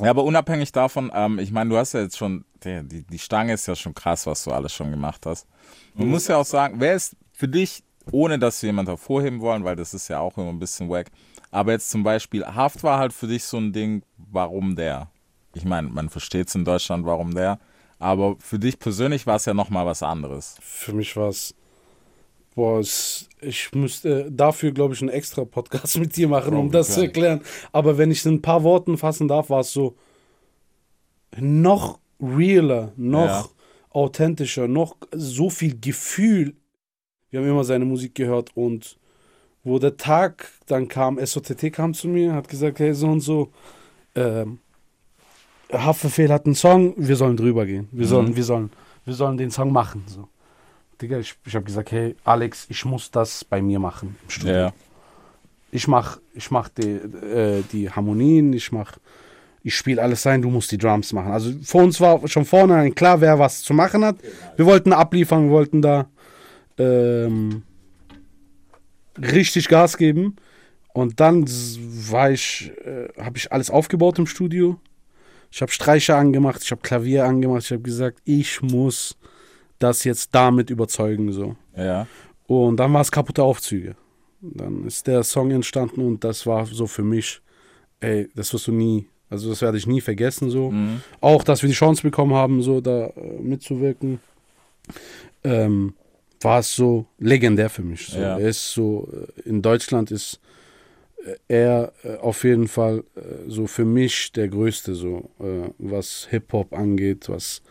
Ja, 0.00 0.10
aber 0.10 0.24
unabhängig 0.24 0.72
davon, 0.72 1.10
ähm, 1.14 1.38
ich 1.38 1.50
meine, 1.50 1.70
du 1.70 1.76
hast 1.78 1.94
ja 1.94 2.00
jetzt 2.00 2.18
schon, 2.18 2.44
die, 2.64 2.86
die, 2.86 3.02
die 3.02 3.18
Stange 3.18 3.54
ist 3.54 3.66
ja 3.66 3.74
schon 3.74 3.94
krass, 3.94 4.26
was 4.26 4.44
du 4.44 4.50
alles 4.52 4.72
schon 4.72 4.90
gemacht 4.90 5.24
hast. 5.26 5.46
Man 5.94 6.08
muss 6.08 6.28
ja 6.28 6.36
auch 6.36 6.44
sagen, 6.44 6.76
wer 6.78 6.94
ist 6.94 7.16
für 7.32 7.48
dich, 7.48 7.82
ohne 8.12 8.38
dass 8.38 8.62
wir 8.62 8.68
jemanden 8.68 8.90
hervorheben 8.90 9.40
wollen, 9.40 9.64
weil 9.64 9.74
das 9.74 9.94
ist 9.94 10.08
ja 10.08 10.20
auch 10.20 10.36
immer 10.38 10.50
ein 10.50 10.58
bisschen 10.58 10.88
wack, 10.88 11.06
aber 11.50 11.72
jetzt 11.72 11.90
zum 11.90 12.02
Beispiel, 12.02 12.44
Haft 12.44 12.82
war 12.82 12.98
halt 12.98 13.12
für 13.12 13.26
dich 13.26 13.42
so 13.44 13.56
ein 13.56 13.72
Ding, 13.72 14.02
warum 14.16 14.76
der? 14.76 15.10
Ich 15.54 15.64
meine, 15.64 15.88
man 15.88 16.08
versteht 16.08 16.48
es 16.48 16.54
in 16.54 16.64
Deutschland, 16.64 17.04
warum 17.06 17.34
der, 17.34 17.58
aber 17.98 18.36
für 18.38 18.58
dich 18.58 18.78
persönlich 18.78 19.26
war 19.26 19.36
es 19.36 19.44
ja 19.46 19.54
nochmal 19.54 19.86
was 19.86 20.02
anderes. 20.02 20.56
Für 20.60 20.92
mich 20.92 21.16
war 21.16 21.28
es, 21.28 21.54
boah, 22.54 22.80
ich 23.40 23.72
müsste 23.72 24.30
dafür, 24.30 24.72
glaube 24.72 24.94
ich, 24.94 25.00
einen 25.00 25.10
extra 25.10 25.44
Podcast 25.44 25.98
mit 25.98 26.16
dir 26.16 26.28
machen, 26.28 26.54
um 26.54 26.70
das 26.70 26.94
zu 26.94 27.00
erklären. 27.02 27.40
Aber 27.72 27.98
wenn 27.98 28.10
ich 28.10 28.18
es 28.18 28.26
in 28.26 28.34
ein 28.34 28.42
paar 28.42 28.62
Worten 28.62 28.98
fassen 28.98 29.26
darf, 29.28 29.50
war 29.50 29.60
es 29.60 29.72
so 29.72 29.96
noch 31.38 31.98
realer, 32.20 32.92
noch 32.96 33.24
Ja. 33.26 33.48
authentischer, 33.90 34.68
noch 34.68 34.96
so 35.12 35.50
viel 35.50 35.78
Gefühl. 35.80 36.54
Wir 37.30 37.40
haben 37.40 37.48
immer 37.48 37.64
seine 37.64 37.84
Musik 37.84 38.14
gehört 38.14 38.56
und 38.56 38.98
wo 39.64 39.78
der 39.78 39.96
Tag 39.96 40.50
dann 40.66 40.88
kam, 40.88 41.18
SOTT 41.24 41.72
kam 41.72 41.94
zu 41.94 42.08
mir, 42.08 42.32
hat 42.32 42.48
gesagt, 42.48 42.78
hey, 42.78 42.94
so 42.94 43.08
und 43.08 43.20
so, 43.20 43.52
ähm, 44.14 44.60
Haftbefehl 45.72 46.32
hat 46.32 46.46
einen 46.46 46.54
Song, 46.54 46.94
wir 46.96 47.16
sollen 47.16 47.36
drüber 47.36 47.66
gehen. 47.66 47.88
Wir 47.92 48.06
sollen, 48.06 48.34
wir 48.36 48.44
sollen, 48.44 48.70
wir 49.04 49.14
sollen 49.14 49.36
den 49.36 49.50
Song 49.50 49.72
machen. 49.72 50.04
So. 50.06 50.28
Digga, 51.00 51.18
ich, 51.18 51.34
ich 51.44 51.54
habe 51.54 51.64
gesagt, 51.64 51.92
hey, 51.92 52.16
Alex, 52.24 52.66
ich 52.68 52.84
muss 52.84 53.10
das 53.10 53.44
bei 53.44 53.62
mir 53.62 53.78
machen 53.78 54.16
im 54.24 54.30
Studio. 54.30 54.54
Ja. 54.54 54.72
Ich 55.70 55.86
mach, 55.86 56.18
ich 56.34 56.50
mach 56.50 56.70
die, 56.70 56.92
äh, 56.92 57.62
die 57.72 57.90
Harmonien, 57.90 58.52
ich 58.54 58.72
mach, 58.72 58.96
ich 59.62 59.76
spiele 59.76 60.02
alles 60.02 60.26
ein, 60.26 60.40
du 60.40 60.48
musst 60.48 60.72
die 60.72 60.78
Drums 60.78 61.12
machen. 61.12 61.30
Also 61.30 61.52
für 61.62 61.78
uns 61.78 62.00
war 62.00 62.26
schon 62.26 62.46
vornherein 62.46 62.94
klar, 62.94 63.20
wer 63.20 63.38
was 63.38 63.62
zu 63.62 63.74
machen 63.74 64.04
hat. 64.04 64.16
Wir 64.56 64.64
wollten 64.64 64.92
abliefern, 64.92 65.44
wir 65.44 65.50
wollten 65.50 65.82
da 65.82 66.08
ähm, 66.78 67.62
richtig 69.20 69.68
Gas 69.68 69.98
geben. 69.98 70.36
Und 70.94 71.20
dann 71.20 71.44
war 71.46 72.30
ich, 72.30 72.72
äh, 72.84 73.08
habe 73.22 73.36
ich 73.36 73.52
alles 73.52 73.70
aufgebaut 73.70 74.18
im 74.18 74.26
Studio. 74.26 74.80
Ich 75.50 75.62
habe 75.62 75.72
Streicher 75.72 76.16
angemacht, 76.16 76.62
ich 76.62 76.70
habe 76.70 76.82
Klavier 76.82 77.24
angemacht, 77.24 77.64
ich 77.64 77.72
habe 77.72 77.82
gesagt, 77.82 78.20
ich 78.24 78.60
muss 78.62 79.16
das 79.78 80.04
jetzt 80.04 80.34
damit 80.34 80.70
überzeugen 80.70 81.32
so. 81.32 81.56
Ja. 81.76 82.06
Und 82.46 82.76
dann 82.78 82.92
war 82.92 83.00
es 83.00 83.10
kaputte 83.10 83.42
Aufzüge. 83.42 83.96
Dann 84.40 84.86
ist 84.86 85.06
der 85.06 85.22
Song 85.24 85.50
entstanden 85.50 86.00
und 86.04 86.24
das 86.24 86.46
war 86.46 86.66
so 86.66 86.86
für 86.86 87.02
mich, 87.02 87.40
ey, 88.00 88.28
das 88.34 88.52
wirst 88.52 88.66
du 88.66 88.72
nie, 88.72 89.08
also 89.30 89.50
das 89.50 89.62
werde 89.62 89.78
ich 89.78 89.86
nie 89.86 90.00
vergessen 90.00 90.50
so. 90.50 90.72
Auch, 91.20 91.42
dass 91.44 91.62
wir 91.62 91.68
die 91.68 91.74
Chance 91.74 92.02
bekommen 92.02 92.34
haben, 92.34 92.62
so 92.62 92.80
da 92.80 93.06
äh, 93.06 93.40
mitzuwirken, 93.40 94.20
ähm, 95.44 95.94
war 96.40 96.60
es 96.60 96.74
so 96.74 97.06
legendär 97.18 97.68
für 97.68 97.82
mich. 97.82 98.06
So. 98.06 98.18
Ja. 98.18 98.38
Er 98.38 98.48
ist 98.48 98.72
so, 98.72 99.08
äh, 99.12 99.48
in 99.48 99.60
Deutschland 99.62 100.10
ist 100.10 100.40
er 101.48 101.92
äh, 102.04 102.16
auf 102.16 102.44
jeden 102.44 102.68
Fall 102.68 103.04
äh, 103.16 103.20
so 103.48 103.66
für 103.66 103.84
mich 103.84 104.32
der 104.32 104.48
Größte, 104.48 104.94
so 104.94 105.30
äh, 105.40 105.70
was 105.78 106.26
Hip-Hop 106.30 106.72
angeht, 106.72 107.28
was 107.28 107.62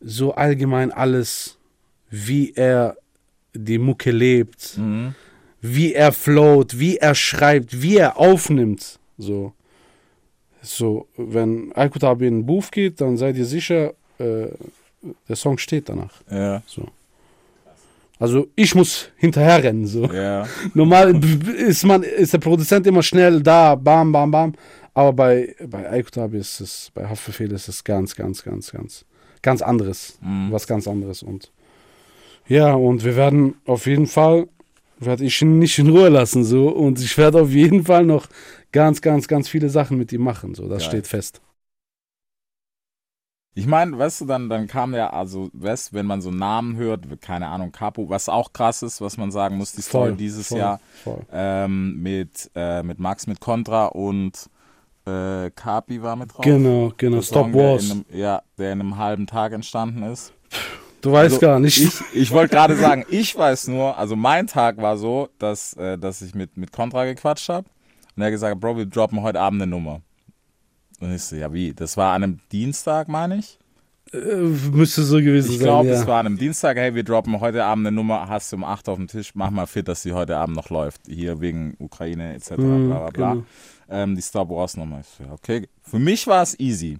so 0.00 0.34
allgemein 0.34 0.90
alles, 0.92 1.58
wie 2.10 2.52
er 2.54 2.96
die 3.54 3.78
Mucke 3.78 4.10
lebt, 4.10 4.76
Mhm. 4.78 5.14
wie 5.60 5.94
er 5.94 6.12
float, 6.12 6.78
wie 6.78 6.96
er 6.96 7.14
schreibt, 7.14 7.80
wie 7.82 7.96
er 7.98 8.18
aufnimmt. 8.18 8.98
So, 9.18 9.52
so 10.60 11.06
wenn 11.16 11.72
Alkutabi 11.72 12.26
in 12.26 12.38
den 12.40 12.46
Booth 12.46 12.72
geht, 12.72 13.00
dann 13.00 13.16
seid 13.16 13.36
ihr 13.36 13.44
sicher, 13.46 13.94
äh, 14.18 14.48
der 15.28 15.36
Song 15.36 15.58
steht 15.58 15.88
danach. 15.88 16.14
Ja. 16.30 16.62
So. 16.66 16.88
Also 18.18 18.48
ich 18.54 18.74
muss 18.74 19.08
hinterherrennen. 19.16 19.86
So. 19.86 20.06
Ja. 20.12 20.46
Normal 20.74 21.14
ist, 21.56 21.84
man, 21.84 22.02
ist 22.02 22.32
der 22.32 22.38
Produzent 22.38 22.86
immer 22.86 23.02
schnell 23.02 23.42
da, 23.42 23.74
bam, 23.74 24.12
bam, 24.12 24.30
bam. 24.30 24.52
Aber 24.94 25.12
bei, 25.12 25.54
bei 25.66 25.88
Alkutabi 25.88 26.38
ist 26.38 26.60
es, 26.60 26.90
bei 26.94 27.08
Haftbefehl 27.08 27.50
ist 27.52 27.68
es 27.68 27.82
ganz, 27.82 28.14
ganz, 28.14 28.42
ganz, 28.42 28.70
ganz, 28.70 29.04
ganz 29.40 29.62
anderes. 29.62 30.18
Was 30.50 30.66
ganz 30.66 30.86
anderes. 30.86 31.22
Und 31.22 31.50
ja, 32.46 32.74
und 32.74 33.04
wir 33.04 33.16
werden 33.16 33.54
auf 33.64 33.86
jeden 33.86 34.06
Fall, 34.06 34.48
werde 34.98 35.24
ich 35.24 35.40
ihn 35.40 35.58
nicht 35.58 35.78
in 35.78 35.88
Ruhe 35.88 36.08
lassen. 36.08 36.44
so 36.44 36.68
Und 36.68 37.00
ich 37.00 37.16
werde 37.16 37.40
auf 37.40 37.50
jeden 37.50 37.84
Fall 37.84 38.04
noch 38.04 38.26
ganz, 38.72 39.00
ganz, 39.00 39.28
ganz 39.28 39.48
viele 39.48 39.68
Sachen 39.68 39.96
mit 39.96 40.12
ihm 40.12 40.22
machen. 40.22 40.54
So, 40.54 40.68
das 40.68 40.82
Geil. 40.82 40.88
steht 40.88 41.06
fest. 41.06 41.40
Ich 43.54 43.66
meine, 43.66 43.98
weißt 43.98 44.22
du, 44.22 44.24
dann, 44.24 44.48
dann 44.48 44.66
kam 44.66 44.94
ja, 44.94 45.10
also, 45.10 45.50
weißt 45.52 45.92
du, 45.92 45.96
wenn 45.96 46.06
man 46.06 46.22
so 46.22 46.30
Namen 46.30 46.76
hört, 46.76 47.04
keine 47.20 47.48
Ahnung, 47.48 47.70
Capo, 47.70 48.08
was 48.08 48.30
auch 48.30 48.52
krass 48.54 48.82
ist, 48.82 49.00
was 49.02 49.18
man 49.18 49.30
sagen 49.30 49.58
muss, 49.58 49.72
die 49.72 49.82
Story 49.82 50.10
Voll, 50.10 50.16
dieses 50.16 50.48
voll, 50.48 50.58
Jahr 50.58 50.80
voll. 51.04 51.20
ähm, 51.30 52.00
mit, 52.02 52.50
äh, 52.54 52.82
mit 52.82 52.98
Max 52.98 53.26
mit 53.26 53.40
Contra 53.40 53.86
und 53.86 54.48
äh, 55.04 55.50
Capi 55.50 56.02
war 56.02 56.16
mit 56.16 56.32
drauf. 56.32 56.44
Genau, 56.44 56.92
genau. 56.96 57.16
Der 57.16 57.22
Stop 57.22 57.52
Song, 57.52 57.54
Wars. 57.54 57.84
in 57.84 57.90
einem, 57.90 58.04
ja, 58.12 58.42
der 58.56 58.72
in 58.72 58.80
einem 58.80 58.96
halben 58.96 59.26
Tag 59.26 59.52
entstanden 59.52 60.02
ist. 60.04 60.32
Du 61.02 61.12
weißt 61.12 61.34
Also, 61.34 61.40
gar 61.40 61.58
nicht. 61.58 61.78
Ich, 61.78 62.00
ich 62.14 62.30
wollte 62.30 62.54
gerade 62.54 62.76
sagen, 62.76 63.04
ich 63.10 63.36
weiß 63.36 63.68
nur, 63.68 63.98
also 63.98 64.16
mein 64.16 64.46
Tag 64.46 64.78
war 64.78 64.96
so, 64.96 65.28
dass, 65.38 65.74
äh, 65.74 65.98
dass 65.98 66.22
ich 66.22 66.34
mit, 66.34 66.56
mit 66.56 66.72
Contra 66.72 67.04
gequatscht 67.04 67.48
habe 67.50 67.66
und 68.16 68.22
er 68.22 68.26
hat 68.26 68.32
gesagt, 68.32 68.60
Bro, 68.60 68.78
wir 68.78 68.86
droppen 68.86 69.20
heute 69.22 69.40
Abend 69.40 69.60
eine 69.60 69.70
Nummer. 69.70 70.00
Und 71.02 71.12
ich 71.12 71.22
so, 71.22 71.34
ja 71.34 71.52
wie? 71.52 71.74
Das 71.74 71.96
war 71.96 72.12
an 72.14 72.22
einem 72.22 72.38
Dienstag, 72.52 73.08
meine 73.08 73.36
ich. 73.38 73.58
Äh, 74.12 74.18
müsste 74.70 75.02
so 75.02 75.16
gewesen 75.16 75.50
Ich 75.50 75.58
sein. 75.58 75.64
glaube, 75.66 75.88
ja. 75.88 75.94
es 75.94 76.06
war 76.06 76.20
an 76.20 76.26
einem 76.26 76.38
Dienstag, 76.38 76.76
hey, 76.76 76.94
wir 76.94 77.02
droppen 77.02 77.40
heute 77.40 77.64
Abend 77.64 77.86
eine 77.86 77.94
Nummer, 77.96 78.28
hast 78.28 78.52
du 78.52 78.56
um 78.56 78.62
8 78.64 78.88
auf 78.88 78.98
dem 78.98 79.08
Tisch, 79.08 79.34
mach 79.34 79.50
mal 79.50 79.66
fit, 79.66 79.88
dass 79.88 80.02
sie 80.02 80.12
heute 80.12 80.36
Abend 80.36 80.54
noch 80.54 80.70
läuft. 80.70 81.00
Hier 81.08 81.40
wegen 81.40 81.74
Ukraine 81.80 82.34
etc. 82.34 82.52
Mhm, 82.52 82.86
bla 82.88 82.98
bla 82.98 83.10
bla. 83.10 83.32
genau. 83.32 83.44
Ähm, 83.90 84.14
die 84.14 84.22
Star 84.22 84.48
Wars 84.48 84.76
Nummer. 84.76 85.00
Ich 85.00 85.06
so, 85.08 85.24
okay. 85.32 85.68
Für 85.82 85.98
mich 85.98 86.26
war 86.28 86.42
es 86.42 86.58
easy. 86.60 86.98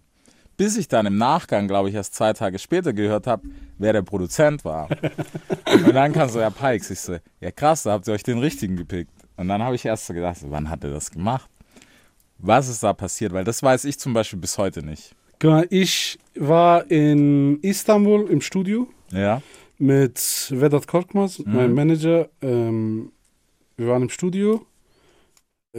Bis 0.57 0.77
ich 0.77 0.88
dann 0.88 1.07
im 1.07 1.17
Nachgang, 1.17 1.69
glaube 1.69 1.88
ich, 1.88 1.95
erst 1.95 2.15
zwei 2.17 2.33
Tage 2.33 2.59
später 2.59 2.93
gehört 2.93 3.29
habe, 3.29 3.47
wer 3.79 3.93
der 3.93 4.03
Produzent 4.03 4.65
war. 4.65 4.88
Und 5.87 5.95
dann 5.95 6.12
kam 6.12 6.29
so, 6.29 6.41
ja, 6.41 6.51
Pikes. 6.51 6.91
Ich 6.91 7.01
so, 7.01 7.19
ja 7.41 7.51
krass, 7.53 7.85
da 7.85 7.93
habt 7.93 8.09
ihr 8.09 8.15
euch 8.15 8.25
den 8.25 8.38
richtigen 8.38 8.77
gepickt. 8.77 9.12
Und 9.37 9.47
dann 9.49 9.62
habe 9.62 9.77
ich 9.77 9.85
erst 9.85 10.07
so 10.07 10.12
gedacht, 10.15 10.38
wann 10.49 10.69
hat 10.69 10.83
er 10.85 10.91
das 10.91 11.11
gemacht? 11.11 11.49
Was 12.44 12.68
ist 12.68 12.83
da 12.83 12.92
passiert? 12.92 13.33
Weil 13.33 13.44
das 13.44 13.62
weiß 13.62 13.85
ich 13.85 13.98
zum 13.98 14.12
Beispiel 14.12 14.38
bis 14.38 14.59
heute 14.59 14.83
nicht. 14.85 15.14
Ich 15.70 16.18
war 16.37 16.88
in 16.90 17.59
Istanbul 17.62 18.28
im 18.31 18.40
Studio 18.40 18.88
Ja? 19.11 19.42
mit 19.78 20.18
Vedat 20.50 20.87
Korkmaz, 20.87 21.38
Mhm. 21.40 21.55
mein 21.55 21.72
Manager. 21.74 22.28
Ähm, 22.40 23.11
wir 23.76 23.88
waren 23.88 24.02
im 24.02 24.09
Studio. 24.11 24.64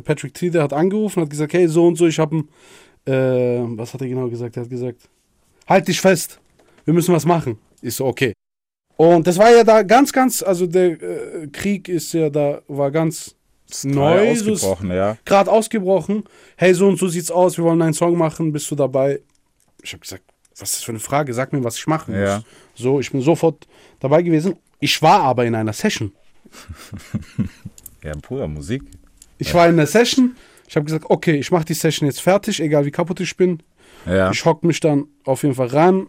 Patrick 0.04 0.34
T, 0.34 0.50
der 0.50 0.64
hat 0.64 0.74
angerufen, 0.74 1.22
hat 1.22 1.30
gesagt, 1.30 1.54
hey, 1.54 1.68
so 1.68 1.86
und 1.88 1.96
so, 1.98 2.08
ich 2.08 2.18
habe 2.20 2.44
äh, 3.06 3.12
was 3.78 3.94
hat 3.94 4.02
er 4.02 4.08
genau 4.08 4.28
gesagt? 4.30 4.56
Er 4.58 4.64
hat 4.64 4.70
gesagt, 4.70 5.10
halt 5.68 5.88
dich 5.88 6.00
fest, 6.02 6.40
wir 6.86 6.94
müssen 6.94 7.14
was 7.14 7.26
machen. 7.26 7.60
Ich 7.82 7.96
so, 7.96 8.06
okay. 8.06 8.34
Und 8.96 9.28
das 9.28 9.38
war 9.38 9.52
ja 9.52 9.64
da 9.64 9.84
ganz, 9.84 10.12
ganz, 10.14 10.42
also 10.42 10.66
der 10.68 11.02
äh, 11.02 11.48
Krieg 11.52 11.90
ist 11.90 12.14
ja 12.14 12.30
da, 12.30 12.62
war 12.68 12.92
ganz 12.92 13.36
Ist 13.74 13.86
Neu, 13.86 14.16
neu 14.26 14.36
so- 14.36 14.52
ausgebrochen, 14.54 14.92
ja. 14.92 15.18
gerade 15.26 15.52
ausgebrochen. 15.52 16.24
Hey, 16.58 16.74
so 16.74 16.88
und 16.88 16.98
so 17.00 17.08
sieht's 17.08 17.32
aus, 17.32 17.58
wir 17.58 17.64
wollen 17.66 17.82
einen 17.82 17.94
Song 17.94 18.18
machen, 18.18 18.52
bist 18.52 18.70
du 18.72 18.76
dabei? 18.76 19.20
Ich 19.82 19.92
habe 19.94 20.02
gesagt, 20.02 20.24
was 20.60 20.70
ist 20.70 20.76
das 20.80 20.84
für 20.84 20.92
eine 20.92 21.00
Frage? 21.00 21.34
Sag 21.34 21.52
mir, 21.54 21.64
was 21.64 21.78
ich 21.78 21.88
machen 21.88 22.14
muss. 22.14 22.24
Ja. 22.30 22.44
So, 22.76 23.00
ich 23.00 23.12
bin 23.12 23.22
sofort 23.22 23.68
dabei 24.00 24.22
gewesen. 24.22 24.56
Ich 24.80 25.02
war 25.02 25.22
aber 25.22 25.46
in 25.46 25.56
einer 25.56 25.74
Session. 25.74 26.12
Ja, 28.04 28.12
pure 28.22 28.48
Musik. 28.50 28.84
Ich 29.38 29.54
war 29.54 29.66
in 29.68 29.74
einer 29.76 29.88
Session. 29.88 30.36
Ich 30.68 30.76
habe 30.76 30.86
gesagt, 30.86 31.06
okay, 31.10 31.36
ich 31.36 31.52
mache 31.52 31.66
die 31.66 31.74
Session 31.74 32.06
jetzt 32.08 32.22
fertig, 32.22 32.60
egal 32.60 32.86
wie 32.86 32.92
kaputt 32.92 33.20
ich 33.22 33.38
bin. 33.38 33.64
Ja. 34.06 34.30
Ich 34.32 34.44
hock 34.44 34.64
mich 34.64 34.80
dann 34.82 35.08
auf 35.24 35.44
jeden 35.44 35.56
Fall 35.56 35.68
ran, 35.68 36.08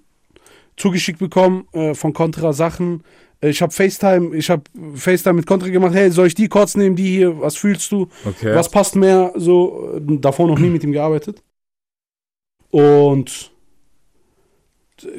zugeschickt 0.76 1.20
bekommen 1.20 1.68
äh, 1.72 1.94
von 1.94 2.12
Contra 2.12 2.52
Sachen. 2.52 3.04
Ich 3.50 3.60
habe 3.62 3.72
FaceTime, 3.72 4.34
ich 4.36 4.48
habe 4.48 4.62
FaceTime 4.94 5.34
mit 5.34 5.46
Contra 5.46 5.68
gemacht. 5.68 5.94
Hey, 5.94 6.10
soll 6.10 6.28
ich 6.28 6.34
die 6.34 6.48
kurz 6.48 6.76
nehmen, 6.76 6.96
die 6.96 7.10
hier? 7.10 7.40
Was 7.40 7.56
fühlst 7.56 7.90
du? 7.92 8.08
Okay. 8.24 8.54
Was 8.54 8.70
passt 8.70 8.96
mehr? 8.96 9.32
So 9.36 9.94
äh, 9.96 10.18
davor 10.18 10.46
noch 10.46 10.58
nie 10.58 10.70
mit 10.70 10.84
ihm 10.84 10.92
gearbeitet. 10.92 11.42
Und 12.70 13.52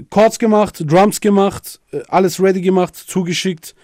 Chords 0.09 0.39
gemacht, 0.39 0.83
Drums 0.89 1.21
gemacht, 1.21 1.81
äh, 1.91 2.01
alles 2.07 2.41
ready 2.41 2.61
gemacht, 2.61 2.95
zugeschickt. 2.95 3.75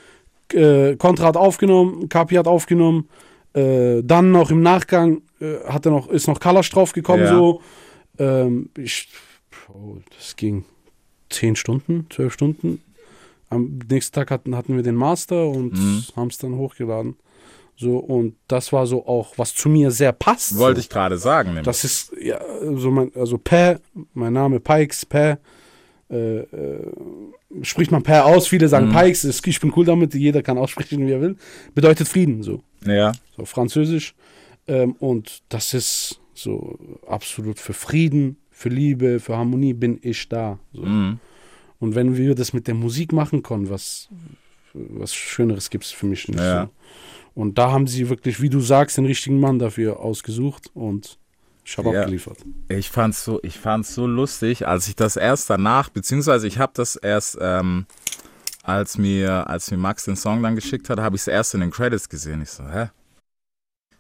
Äh, 0.54 0.96
Contra 0.96 1.28
hat 1.28 1.38
aufgenommen, 1.38 2.10
Kapi 2.10 2.36
hat 2.36 2.48
aufgenommen. 2.48 3.10
Dann 3.54 4.32
noch 4.32 4.50
im 4.50 4.62
Nachgang 4.62 5.24
hat 5.68 5.86
er 5.86 5.92
noch, 5.92 6.08
ist 6.08 6.26
noch 6.26 6.40
Kalash 6.40 6.70
draufgekommen. 6.70 7.26
Ja. 7.26 7.36
So. 7.36 7.62
Ähm, 8.18 8.70
ich, 8.78 9.10
oh, 9.68 9.98
das 10.18 10.38
ging 10.38 10.64
10 11.32 11.58
Stunden, 11.58 12.08
12 12.10 12.32
Stunden. 12.32 12.82
Am 13.52 13.80
nächsten 13.90 14.16
Tag 14.16 14.32
hatten, 14.32 14.56
hatten 14.56 14.76
wir 14.76 14.82
den 14.84 14.96
Master 14.96 15.48
und 15.48 15.74
Mhm. 15.74 16.04
haben 16.16 16.28
es 16.30 16.38
dann 16.40 16.56
hochgeladen. 16.56 17.16
So, 17.76 17.98
und 17.98 18.36
das 18.48 18.72
war 18.74 18.86
so 18.86 19.06
auch, 19.08 19.38
was 19.38 19.54
zu 19.56 19.68
mir 19.70 19.92
sehr 19.92 20.12
passt. 20.12 20.58
Wollte 20.58 20.80
so. 20.80 20.86
ich 20.86 20.90
gerade 20.90 21.18
sagen. 21.18 21.50
Nämlich. 21.50 21.66
Das 21.66 21.84
ist, 21.84 22.14
ja, 22.22 22.40
so 22.76 22.92
mein, 22.92 23.12
also 23.16 23.38
Per, 23.38 23.80
mein 24.14 24.34
Name 24.34 24.60
Pikes, 24.60 25.06
Per, 25.06 25.40
äh, 26.10 26.40
äh, 26.40 26.92
spricht 27.64 27.92
man 27.92 28.04
Per 28.04 28.26
aus, 28.26 28.48
viele 28.48 28.68
sagen 28.68 28.90
Mhm. 28.90 28.94
Pikes, 28.96 29.24
ist, 29.26 29.46
ich 29.48 29.60
bin 29.60 29.74
cool 29.76 29.86
damit, 29.86 30.14
jeder 30.14 30.42
kann 30.44 30.58
aussprechen, 30.58 31.06
wie 31.08 31.12
er 31.12 31.22
will. 31.22 31.36
Bedeutet 31.74 32.08
Frieden, 32.08 32.44
so, 32.44 32.62
ja. 32.86 33.12
so 33.36 33.46
französisch. 33.46 34.14
Ähm, 34.68 34.94
und 35.00 35.42
das 35.50 35.74
ist 35.74 36.20
so 36.36 36.78
absolut 37.08 37.60
für 37.60 37.74
Frieden, 37.74 38.38
für 38.52 38.70
Liebe, 38.70 39.20
für 39.20 39.36
Harmonie 39.38 39.74
bin 39.74 39.98
ich 40.04 40.30
da. 40.30 40.60
So. 40.74 40.84
Mhm. 40.84 41.20
Und 41.82 41.96
wenn 41.96 42.16
wir 42.16 42.36
das 42.36 42.54
mit 42.54 42.68
der 42.68 42.76
Musik 42.76 43.12
machen 43.12 43.44
können, 43.44 43.70
was, 43.70 44.08
was 44.74 45.14
Schöneres 45.14 45.70
gibt 45.70 45.84
es 45.84 45.92
für 45.92 46.06
mich 46.06 46.30
nicht. 46.30 46.40
Ja. 46.40 46.66
So. 46.66 46.70
Und 47.34 47.58
da 47.58 47.72
haben 47.72 47.88
sie 47.88 48.08
wirklich, 48.08 48.42
wie 48.42 48.50
du 48.50 48.62
sagst, 48.62 48.98
den 48.98 49.06
richtigen 49.06 49.40
Mann 49.40 49.60
dafür 49.60 50.00
ausgesucht 50.00 50.70
und 50.74 51.18
ich 51.66 51.78
habe 51.78 51.92
Ja. 51.92 52.00
abgeliefert. 52.02 52.38
Ich 52.70 52.90
fand's 52.90 53.26
so, 53.26 53.40
ich 53.44 53.58
fand's 53.60 53.94
so 53.94 54.08
lustig, 54.08 54.68
als 54.68 54.88
ich 54.88 54.96
das 54.96 55.16
erst 55.18 55.50
danach, 55.50 55.90
beziehungsweise 55.90 56.48
ich 56.48 56.58
habe 56.60 56.72
das 56.76 56.96
erst, 56.96 57.38
ähm, 57.42 57.86
als 58.64 58.98
mir, 58.98 59.50
als 59.50 59.72
mir 59.72 59.78
Max 59.78 60.06
den 60.06 60.16
Song 60.16 60.44
dann 60.44 60.56
geschickt 60.56 60.90
hat, 60.90 61.00
habe 61.00 61.16
ich 61.16 61.24
es 61.24 61.28
erst 61.28 61.54
in 61.56 61.62
den 61.62 61.72
Credits 61.72 62.08
gesehen. 62.10 62.42
Ich 62.42 62.50
so, 62.52 62.64
hä? 62.64 62.90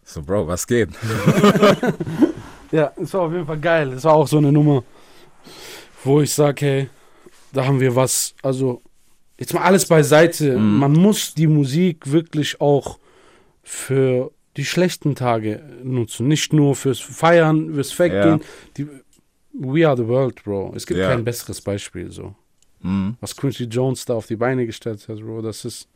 Ich 0.03 0.09
So, 0.11 0.21
Bro, 0.21 0.47
was 0.47 0.67
geht? 0.67 0.89
Ja, 2.71 2.93
es 2.95 3.13
war 3.13 3.21
auf 3.23 3.33
jeden 3.33 3.45
Fall 3.45 3.59
geil. 3.59 3.91
Es 3.91 4.05
war 4.05 4.13
auch 4.13 4.27
so 4.27 4.37
eine 4.37 4.49
Nummer, 4.49 4.81
wo 6.05 6.21
ich 6.21 6.33
sage, 6.33 6.65
hey, 6.65 6.89
da 7.53 7.65
haben 7.65 7.79
wir 7.79 7.95
was, 7.95 8.33
also 8.41 8.81
jetzt 9.37 9.53
mal 9.53 9.63
alles 9.63 9.85
beiseite. 9.85 10.57
Mhm. 10.57 10.77
Man 10.79 10.93
muss 10.93 11.33
die 11.33 11.47
Musik 11.47 12.11
wirklich 12.11 12.61
auch 12.61 12.99
für 13.63 14.31
die 14.57 14.65
schlechten 14.65 15.15
Tage 15.15 15.61
nutzen. 15.83 16.27
Nicht 16.27 16.53
nur 16.53 16.75
fürs 16.75 16.99
Feiern, 16.99 17.73
fürs 17.73 17.97
Weggehen. 17.97 18.41
Die, 18.77 18.87
we 19.53 19.87
are 19.87 19.95
the 19.97 20.07
world, 20.07 20.43
Bro. 20.43 20.73
Es 20.75 20.85
gibt 20.85 20.99
Ja. 20.99 21.09
kein 21.09 21.23
besseres 21.23 21.61
Beispiel 21.61 22.11
so. 22.11 22.35
Mhm. 22.81 23.15
Was 23.21 23.35
Quincy 23.35 23.65
Jones 23.65 24.05
da 24.05 24.15
auf 24.15 24.27
die 24.27 24.35
Beine 24.35 24.65
gestellt 24.65 25.07
hat, 25.07 25.19
Bro, 25.19 25.41
das 25.41 25.65
ist, 25.65 25.87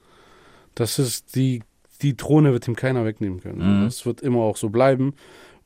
das 0.76 1.00
ist 1.00 1.36
die, 1.36 1.64
die 2.02 2.16
Throne 2.16 2.52
wird 2.54 2.68
ihm 2.68 2.76
keiner 2.76 3.06
wegnehmen 3.06 3.42
können. 3.42 3.82
Mhm. 3.82 3.86
Das 3.86 4.06
wird 4.06 4.22
immer 4.22 4.40
auch 4.42 4.58
so 4.58 4.70
bleiben. 4.70 5.14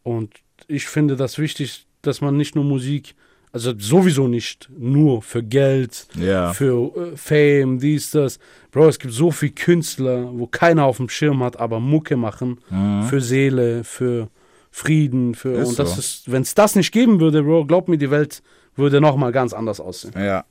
Und 0.04 0.34
ich 0.68 0.88
finde 0.88 1.16
das 1.16 1.38
wichtig, 1.38 1.86
dass 2.02 2.22
man 2.22 2.38
nicht 2.38 2.56
nur 2.56 2.64
Musik, 2.64 3.16
also 3.52 3.74
sowieso 3.78 4.28
nicht 4.28 4.70
nur 4.78 5.22
für 5.22 5.42
Geld, 5.44 6.08
Ja. 6.16 6.54
für 6.54 7.14
äh, 7.14 7.18
Fame, 7.18 7.80
dies, 7.80 8.12
das. 8.12 8.40
Bro, 8.72 8.90
es 8.90 9.00
gibt 9.00 9.14
so 9.14 9.32
viele 9.32 9.54
Künstler, 9.54 10.30
wo 10.38 10.46
keiner 10.48 10.86
auf 10.86 10.98
dem 10.98 11.10
Schirm 11.10 11.42
hat, 11.44 11.58
aber 11.60 11.80
Mucke 11.80 12.16
machen 12.18 12.60
Mhm. 12.70 13.04
für 13.04 13.22
Seele, 13.22 13.84
für 13.84 14.30
Frieden, 14.72 15.34
für 15.34 15.54
Ist 15.54 15.70
und 15.70 15.80
das 15.80 15.94
so. 15.96 16.00
ist, 16.00 16.32
wenn 16.32 16.44
es 16.44 16.54
das 16.54 16.76
nicht 16.76 16.92
geben 16.92 17.20
würde, 17.20 17.42
Bro, 17.44 17.66
glaub 17.66 17.88
mir, 17.88 17.98
die 17.98 18.12
Welt 18.12 18.44
würde 18.76 19.02
noch 19.02 19.16
mal 19.16 19.32
ganz 19.32 19.54
anders 19.54 19.80
aussehen. 19.80 20.14
Ja. 20.16 20.46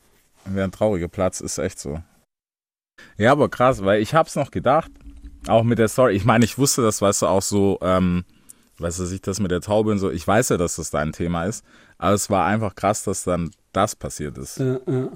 Wäre 0.44 0.64
ein 0.64 0.72
trauriger 0.72 1.08
Platz, 1.08 1.40
ist 1.40 1.58
echt 1.58 1.78
so. 1.78 2.00
Ja, 3.16 3.32
aber 3.32 3.48
krass, 3.48 3.84
weil 3.84 4.00
ich 4.02 4.14
hab's 4.14 4.34
noch 4.34 4.50
gedacht, 4.50 4.90
auch 5.46 5.62
mit 5.62 5.78
der 5.78 5.88
Story. 5.88 6.14
Ich 6.14 6.24
meine, 6.24 6.44
ich 6.44 6.58
wusste 6.58 6.82
das, 6.82 7.00
weißt 7.00 7.22
du, 7.22 7.26
auch 7.26 7.42
so, 7.42 7.78
ähm, 7.80 8.24
weißt 8.78 8.98
du, 8.98 9.04
sich 9.04 9.20
das 9.20 9.40
mit 9.40 9.50
der 9.50 9.60
Taube 9.60 9.90
und 9.92 9.98
so. 9.98 10.10
Ich 10.10 10.26
weiß 10.26 10.48
ja, 10.50 10.56
dass 10.56 10.76
das 10.76 10.90
dein 10.90 11.12
Thema 11.12 11.44
ist, 11.44 11.64
aber 11.98 12.14
es 12.14 12.30
war 12.30 12.46
einfach 12.46 12.74
krass, 12.74 13.02
dass 13.04 13.24
dann 13.24 13.50
das 13.72 13.94
passiert 13.96 14.38
ist. 14.38 14.58
Äh, 14.60 14.74
äh. 14.86 15.08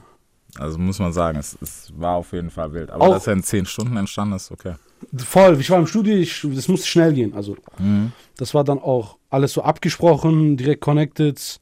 Also 0.58 0.78
muss 0.78 0.98
man 0.98 1.12
sagen, 1.14 1.38
es, 1.38 1.56
es 1.62 1.92
war 1.96 2.16
auf 2.16 2.32
jeden 2.32 2.50
Fall 2.50 2.72
wild. 2.74 2.90
Aber 2.90 3.04
Auch- 3.06 3.14
dass 3.14 3.26
er 3.26 3.32
in 3.32 3.42
zehn 3.42 3.64
Stunden 3.64 3.96
entstanden 3.96 4.34
ist, 4.36 4.50
okay. 4.50 4.74
Voll, 5.16 5.58
ich 5.58 5.68
war 5.70 5.78
im 5.78 5.86
Studio, 5.86 6.14
ich, 6.14 6.46
das 6.54 6.68
musste 6.68 6.86
schnell 6.86 7.12
gehen. 7.12 7.34
Also, 7.34 7.56
Mhm. 7.78 8.12
das 8.36 8.52
war 8.54 8.62
dann 8.62 8.78
auch 8.78 9.16
alles 9.30 9.52
so 9.54 9.62
abgesprochen, 9.62 10.56
direkt 10.56 10.80
connected. 10.82 11.58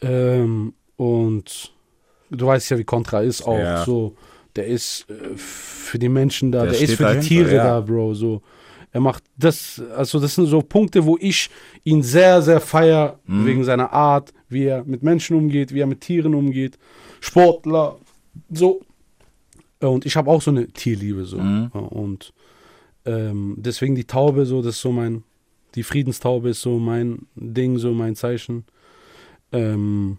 Ähm, 0.00 0.74
und 0.96 1.72
du 2.30 2.46
weißt 2.46 2.70
ja, 2.70 2.78
wie 2.78 2.84
Contra 2.84 3.20
ist 3.22 3.42
auch 3.42 3.58
Ja. 3.58 3.84
so. 3.84 4.14
Der 4.56 4.66
ist 4.66 5.06
äh, 5.08 5.36
für 5.36 5.98
die 5.98 6.08
Menschen 6.08 6.52
da, 6.52 6.62
Der 6.62 6.72
der, 6.72 6.80
ist 6.82 6.90
für 6.92 6.96
die 6.96 7.02
dahinter, 7.02 7.26
Tiere 7.26 7.54
ja. 7.56 7.64
da, 7.64 7.80
Bro. 7.80 8.14
So. 8.14 8.42
Er 8.92 9.00
macht 9.00 9.24
das, 9.36 9.82
also 9.96 10.18
das 10.20 10.34
sind 10.34 10.46
so 10.46 10.60
Punkte, 10.62 11.04
wo 11.04 11.16
ich 11.20 11.50
ihn 11.84 12.02
sehr, 12.02 12.42
sehr 12.42 12.60
feier, 12.60 13.18
Mhm. 13.26 13.46
wegen 13.46 13.64
seiner 13.64 13.92
Art, 13.92 14.32
wie 14.48 14.64
er 14.64 14.84
mit 14.84 15.02
Menschen 15.02 15.36
umgeht, 15.36 15.72
wie 15.72 15.80
er 15.80 15.86
mit 15.86 16.00
Tieren 16.00 16.34
umgeht. 16.34 16.78
Sportler, 17.20 17.98
so. 18.50 18.80
Und 19.80 20.06
ich 20.06 20.16
habe 20.16 20.30
auch 20.30 20.42
so 20.42 20.50
eine 20.50 20.68
Tierliebe, 20.68 21.24
so. 21.24 21.38
Mhm. 21.38 21.68
Und 21.68 22.32
ähm, 23.04 23.54
deswegen 23.58 23.94
die 23.94 24.04
Taube, 24.04 24.46
so, 24.46 24.62
das 24.62 24.76
ist 24.76 24.80
so 24.80 24.92
mein, 24.92 25.22
die 25.74 25.82
Friedenstaube 25.82 26.50
ist 26.50 26.62
so 26.62 26.78
mein 26.78 27.26
Ding, 27.36 27.78
so 27.78 27.92
mein 27.92 28.16
Zeichen. 28.16 28.64
Ähm, 29.52 30.18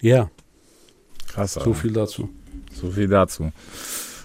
ja, 0.00 0.30
Krass, 1.36 1.52
So 1.52 1.74
viel 1.74 1.92
dazu. 1.92 2.30
So 2.72 2.90
viel 2.90 3.08
dazu. 3.08 3.52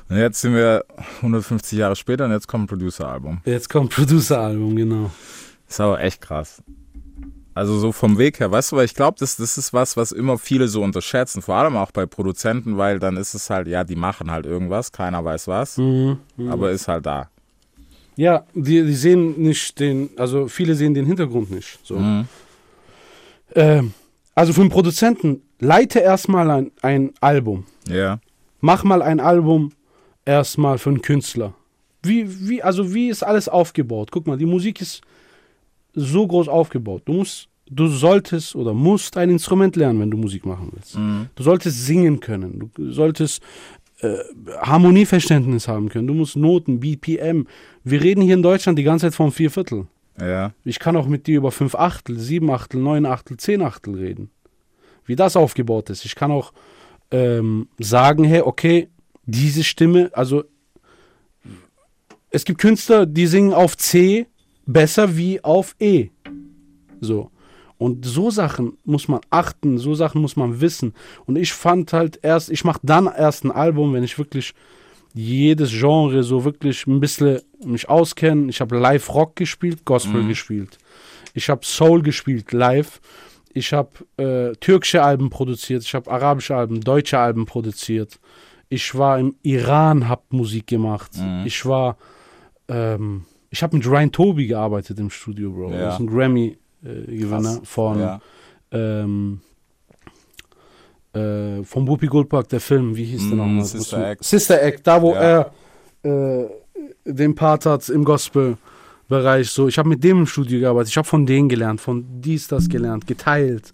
Und 0.07 0.17
jetzt 0.17 0.39
sind 0.39 0.53
wir 0.53 0.85
150 1.17 1.77
Jahre 1.77 1.97
später 1.97 2.23
und 2.23 2.31
jetzt 2.31 2.47
kommt 2.47 2.63
ein 2.63 2.67
Producer-Album. 2.67 3.41
Jetzt 3.43 3.69
kommt 3.69 3.91
Producer-Album, 3.91 4.77
genau. 4.77 5.11
Ist 5.67 5.81
aber 5.81 6.01
echt 6.01 6.21
krass. 6.21 6.63
Also 7.53 7.77
so 7.79 7.91
vom 7.91 8.17
Weg 8.17 8.39
her, 8.39 8.49
weißt 8.51 8.71
du, 8.71 8.77
weil 8.77 8.85
ich 8.85 8.95
glaube, 8.95 9.17
das, 9.19 9.35
das 9.35 9.57
ist 9.57 9.73
was, 9.73 9.97
was 9.97 10.11
immer 10.13 10.37
viele 10.37 10.67
so 10.69 10.81
unterschätzen, 10.83 11.41
vor 11.41 11.55
allem 11.55 11.75
auch 11.75 11.91
bei 11.91 12.05
Produzenten, 12.05 12.77
weil 12.77 12.97
dann 12.99 13.17
ist 13.17 13.33
es 13.33 13.49
halt, 13.49 13.67
ja, 13.67 13.83
die 13.83 13.97
machen 13.97 14.31
halt 14.31 14.45
irgendwas, 14.45 14.91
keiner 14.91 15.23
weiß 15.25 15.47
was, 15.49 15.77
Mhm. 15.77 16.17
aber 16.49 16.71
ist 16.71 16.87
halt 16.87 17.05
da. 17.05 17.29
Ja, 18.15 18.45
die, 18.53 18.83
die 18.85 18.93
sehen 18.93 19.41
nicht 19.41 19.79
den, 19.79 20.09
also 20.17 20.47
viele 20.47 20.75
sehen 20.75 20.93
den 20.93 21.05
Hintergrund 21.05 21.51
nicht. 21.51 21.79
So. 21.83 21.97
Mhm. 21.99 22.25
Ähm, 23.55 23.93
also 24.33 24.53
für 24.53 24.61
einen 24.61 24.69
Produzenten, 24.69 25.41
leite 25.59 25.99
erstmal 25.99 26.49
ein, 26.49 26.71
ein 26.81 27.11
Album. 27.19 27.65
Ja, 27.87 28.19
Mach 28.63 28.83
mal 28.83 29.01
ein 29.01 29.19
Album 29.19 29.71
erstmal 30.23 30.77
für 30.77 30.91
einen 30.91 31.01
Künstler. 31.01 31.53
Wie, 32.03 32.47
wie, 32.47 32.61
also 32.61 32.93
wie 32.93 33.09
ist 33.09 33.23
alles 33.23 33.49
aufgebaut? 33.49 34.09
Guck 34.11 34.27
mal, 34.27 34.37
die 34.37 34.45
Musik 34.45 34.81
ist 34.81 35.01
so 35.93 36.25
groß 36.27 36.47
aufgebaut. 36.47 37.03
Du 37.05 37.13
musst, 37.13 37.47
du 37.69 37.87
solltest 37.87 38.55
oder 38.55 38.73
musst 38.73 39.17
ein 39.17 39.29
Instrument 39.29 39.75
lernen, 39.75 39.99
wenn 39.99 40.11
du 40.11 40.17
Musik 40.17 40.45
machen 40.45 40.69
willst. 40.73 40.95
Du 41.35 41.43
solltest 41.43 41.85
singen 41.85 42.19
können. 42.19 42.71
Du 42.75 42.91
solltest 42.91 43.41
äh, 44.01 44.17
Harmonieverständnis 44.61 45.67
haben 45.67 45.89
können. 45.89 46.07
Du 46.07 46.13
musst 46.13 46.35
Noten, 46.35 46.79
BPM. 46.79 47.45
Wir 47.83 48.01
reden 48.01 48.21
hier 48.21 48.33
in 48.35 48.43
Deutschland 48.43 48.77
die 48.79 48.83
ganze 48.83 49.07
Zeit 49.07 49.15
vom 49.15 49.31
Vierviertel. 49.31 49.87
ja, 50.19 50.53
Ich 50.65 50.79
kann 50.79 50.95
auch 50.95 51.07
mit 51.07 51.27
dir 51.27 51.37
über 51.37 51.51
fünf 51.51 51.75
Achtel, 51.75 52.17
sieben 52.19 52.49
Achtel, 52.51 52.81
neun 52.81 53.05
Achtel, 53.05 53.37
zehn 53.37 53.61
Achtel 53.61 53.95
reden. 53.95 54.29
Wie 55.05 55.15
das 55.15 55.35
aufgebaut 55.35 55.89
ist. 55.89 56.05
Ich 56.05 56.15
kann 56.15 56.31
auch 56.31 56.53
ähm, 57.11 57.67
sagen, 57.79 58.23
hey, 58.23 58.41
okay, 58.41 58.87
diese 59.25 59.63
Stimme, 59.63 60.09
also 60.13 60.43
es 62.29 62.45
gibt 62.45 62.59
Künstler, 62.61 63.05
die 63.05 63.27
singen 63.27 63.53
auf 63.53 63.77
C 63.77 64.25
besser 64.73 65.17
wie 65.17 65.43
auf 65.43 65.75
E. 65.79 66.09
So. 66.99 67.31
Und 67.77 68.05
so 68.05 68.29
Sachen 68.29 68.77
muss 68.83 69.07
man 69.07 69.21
achten, 69.31 69.79
so 69.79 69.95
Sachen 69.95 70.21
muss 70.21 70.35
man 70.35 70.61
wissen. 70.61 70.93
Und 71.25 71.35
ich 71.35 71.51
fand 71.51 71.93
halt 71.93 72.19
erst, 72.21 72.51
ich 72.51 72.63
mache 72.63 72.79
dann 72.83 73.07
erst 73.07 73.43
ein 73.43 73.51
Album, 73.51 73.93
wenn 73.93 74.03
ich 74.03 74.19
wirklich 74.19 74.53
jedes 75.13 75.71
Genre 75.71 76.23
so 76.23 76.45
wirklich 76.45 76.85
ein 76.85 76.99
bisschen 76.99 77.41
mich 77.65 77.89
auskenne. 77.89 78.49
Ich 78.49 78.61
habe 78.61 78.77
live 78.77 79.13
Rock 79.13 79.35
gespielt, 79.35 79.83
Gospel 79.83 80.21
gespielt. 80.27 80.77
Ich 81.33 81.49
habe 81.49 81.65
Soul 81.65 82.01
gespielt, 82.01 82.51
live. 82.51 83.01
Ich 83.53 83.73
habe 83.73 83.89
äh, 84.17 84.55
türkische 84.57 85.03
Alben 85.03 85.29
produziert, 85.29 85.83
ich 85.83 85.93
habe 85.93 86.09
arabische 86.09 86.55
Alben, 86.55 86.81
deutsche 86.81 87.19
Alben 87.19 87.45
produziert. 87.45 88.19
Ich 88.69 88.95
war 88.95 89.19
im 89.19 89.35
Iran, 89.41 90.07
habe 90.07 90.21
Musik 90.29 90.67
gemacht. 90.67 91.11
Ich 91.45 91.65
war, 91.65 91.97
ähm, 92.69 93.25
ich 93.51 93.61
habe 93.61 93.77
mit 93.77 93.85
Ryan 93.85 94.11
Toby 94.11 94.47
gearbeitet 94.47 94.97
im 94.99 95.09
Studio, 95.09 95.51
Bro. 95.51 95.71
Ja. 95.71 95.79
Das 95.81 95.93
ist 95.95 95.99
ein 95.99 96.07
Grammy-Gewinner 96.07 97.57
Krass. 97.57 97.61
von 97.63 97.99
ja. 97.99 98.19
ähm, 98.71 99.41
äh, 101.13 101.63
vom 101.63 101.87
Whoopi 101.87 102.07
Goldberg, 102.07 102.47
der 102.49 102.61
Film, 102.61 102.95
wie 102.95 103.03
hieß 103.03 103.27
der 103.27 103.35
Mm, 103.35 103.37
nochmal? 103.39 103.65
Sister 103.65 104.09
Act. 104.11 104.23
Sister 104.23 104.61
Act, 104.61 104.87
da 104.87 105.01
wo 105.01 105.13
Ja. 105.13 105.51
er 106.03 106.43
äh, 106.45 106.49
den 107.05 107.35
Part 107.35 107.65
hat 107.65 107.87
im 107.89 108.03
Gospel-Bereich. 108.05 109.49
So, 109.49 109.67
ich 109.67 109.77
habe 109.77 109.89
mit 109.89 110.03
dem 110.03 110.19
im 110.19 110.25
Studio 110.25 110.59
gearbeitet, 110.61 110.89
ich 110.89 110.97
habe 110.97 111.07
von 111.07 111.25
denen 111.25 111.49
gelernt, 111.49 111.81
von 111.81 112.05
dies, 112.21 112.47
das 112.47 112.69
gelernt, 112.69 113.05
geteilt. 113.05 113.73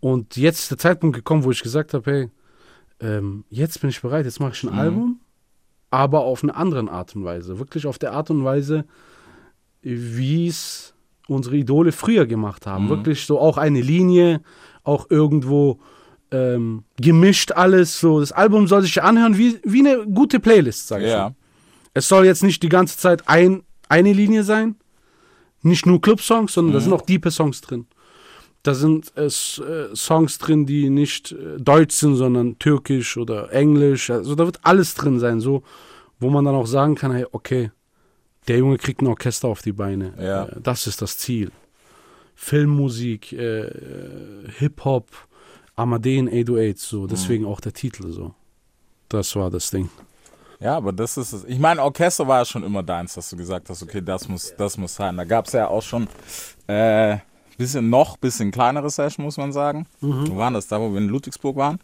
Und 0.00 0.36
jetzt 0.36 0.60
ist 0.60 0.70
der 0.70 0.78
Zeitpunkt 0.78 1.14
gekommen, 1.16 1.44
wo 1.44 1.50
ich 1.50 1.62
gesagt 1.62 1.92
habe, 1.92 2.10
hey, 2.10 2.28
ähm, 3.00 3.44
jetzt 3.50 3.80
bin 3.82 3.90
ich 3.90 4.00
bereit, 4.00 4.24
jetzt 4.24 4.40
mache 4.40 4.52
ich 4.54 4.62
ein 4.64 4.70
Album, 4.70 5.20
aber 5.90 6.20
auf 6.24 6.42
eine 6.42 6.54
andere 6.56 6.90
Art 6.90 7.14
und 7.14 7.24
Weise. 7.24 7.58
Wirklich 7.58 7.86
auf 7.86 7.98
der 7.98 8.12
Art 8.12 8.30
und 8.30 8.42
Weise, 8.44 8.84
wie 9.82 10.46
es 10.48 10.94
unsere 11.28 11.56
Idole 11.56 11.92
früher 11.92 12.26
gemacht 12.26 12.66
haben. 12.66 12.88
Wirklich 12.88 13.24
so 13.24 13.38
auch 13.38 13.56
eine 13.56 13.80
Linie, 13.80 14.42
auch 14.82 15.10
irgendwo 15.10 15.78
ähm, 16.30 16.84
gemischt 17.00 17.52
alles. 17.52 18.00
So, 18.00 18.20
das 18.20 18.32
Album 18.32 18.66
soll 18.66 18.82
sich 18.82 19.02
anhören 19.02 19.38
wie, 19.38 19.58
wie 19.64 19.80
eine 19.80 20.06
gute 20.06 20.40
Playlist, 20.40 20.88
sag 20.88 21.02
ich 21.02 21.08
Ja, 21.08 21.30
mal. 21.30 21.34
Es 21.94 22.08
soll 22.08 22.24
jetzt 22.24 22.42
nicht 22.42 22.62
die 22.62 22.68
ganze 22.68 22.98
Zeit 22.98 23.28
ein, 23.28 23.62
eine 23.88 24.12
Linie 24.12 24.44
sein, 24.44 24.76
nicht 25.62 25.86
nur 25.86 26.00
Club-Songs, 26.00 26.52
sondern 26.52 26.74
da 26.74 26.80
sind 26.80 26.92
auch 26.92 27.02
diepe 27.02 27.30
Songs 27.30 27.60
drin. 27.60 27.86
Da 28.62 28.74
sind 28.74 29.12
äh, 29.16 29.26
äh, 29.26 29.96
Songs 29.96 30.38
drin, 30.38 30.66
die 30.66 30.90
nicht 30.90 31.32
äh, 31.32 31.58
deutsch 31.58 31.94
sind, 31.94 32.16
sondern 32.16 32.58
türkisch 32.58 33.16
oder 33.16 33.52
englisch. 33.52 34.10
Also 34.10 34.34
da 34.34 34.44
wird 34.44 34.60
alles 34.62 34.94
drin 34.94 35.18
sein, 35.18 35.40
so, 35.40 35.62
wo 36.18 36.30
man 36.30 36.44
dann 36.44 36.54
auch 36.54 36.66
sagen 36.66 36.94
kann, 36.94 37.12
hey, 37.12 37.26
okay, 37.32 37.70
der 38.50 38.58
Junge 38.58 38.78
kriegt 38.78 39.00
ein 39.00 39.06
Orchester 39.06 39.46
auf 39.46 39.62
die 39.62 39.72
Beine. 39.72 40.12
Ja. 40.20 40.46
Äh, 40.46 40.60
das 40.60 40.88
ist 40.88 41.00
das 41.00 41.16
Ziel. 41.16 41.52
Filmmusik, 42.34 43.32
äh, 43.32 43.60
äh, 43.66 44.50
Hip-Hop, 44.58 45.06
Amadeen 45.76 46.28
808, 46.28 46.76
so. 46.78 47.06
Deswegen 47.06 47.46
auch 47.46 47.60
der 47.60 47.72
Titel, 47.72 48.10
so. 48.10 48.34
Das 49.08 49.36
war 49.36 49.50
das 49.52 49.70
Ding. 49.70 49.88
ja, 50.58 50.76
aber 50.76 50.92
das 50.92 51.16
ist 51.16 51.32
es. 51.32 51.44
Ich 51.44 51.60
meine, 51.60 51.80
Orchester 51.80 52.26
war 52.26 52.38
ja 52.40 52.44
schon 52.44 52.64
immer 52.64 52.82
deins, 52.82 53.14
dass 53.14 53.30
du 53.30 53.36
gesagt 53.36 53.70
hast, 53.70 53.84
okay, 53.84 54.02
das 54.02 54.28
muss, 54.28 54.52
das 54.58 54.76
muss 54.76 54.96
sein. 54.96 55.16
Da 55.16 55.24
gab 55.24 55.46
es 55.46 55.52
ja 55.52 55.68
auch 55.68 55.82
schon 55.82 56.08
äh, 56.66 57.18
bisschen 57.56 57.88
noch, 57.88 58.16
bisschen 58.16 58.50
kleinere 58.50 58.90
Session, 58.90 59.24
muss 59.24 59.36
man 59.36 59.52
sagen. 59.52 59.86
Wo 60.00 60.36
waren 60.36 60.54
das? 60.54 60.66
Da, 60.66 60.80
wo 60.80 60.90
wir 60.90 60.98
in 60.98 61.08
Ludwigsburg 61.08 61.54
waren? 61.54 61.78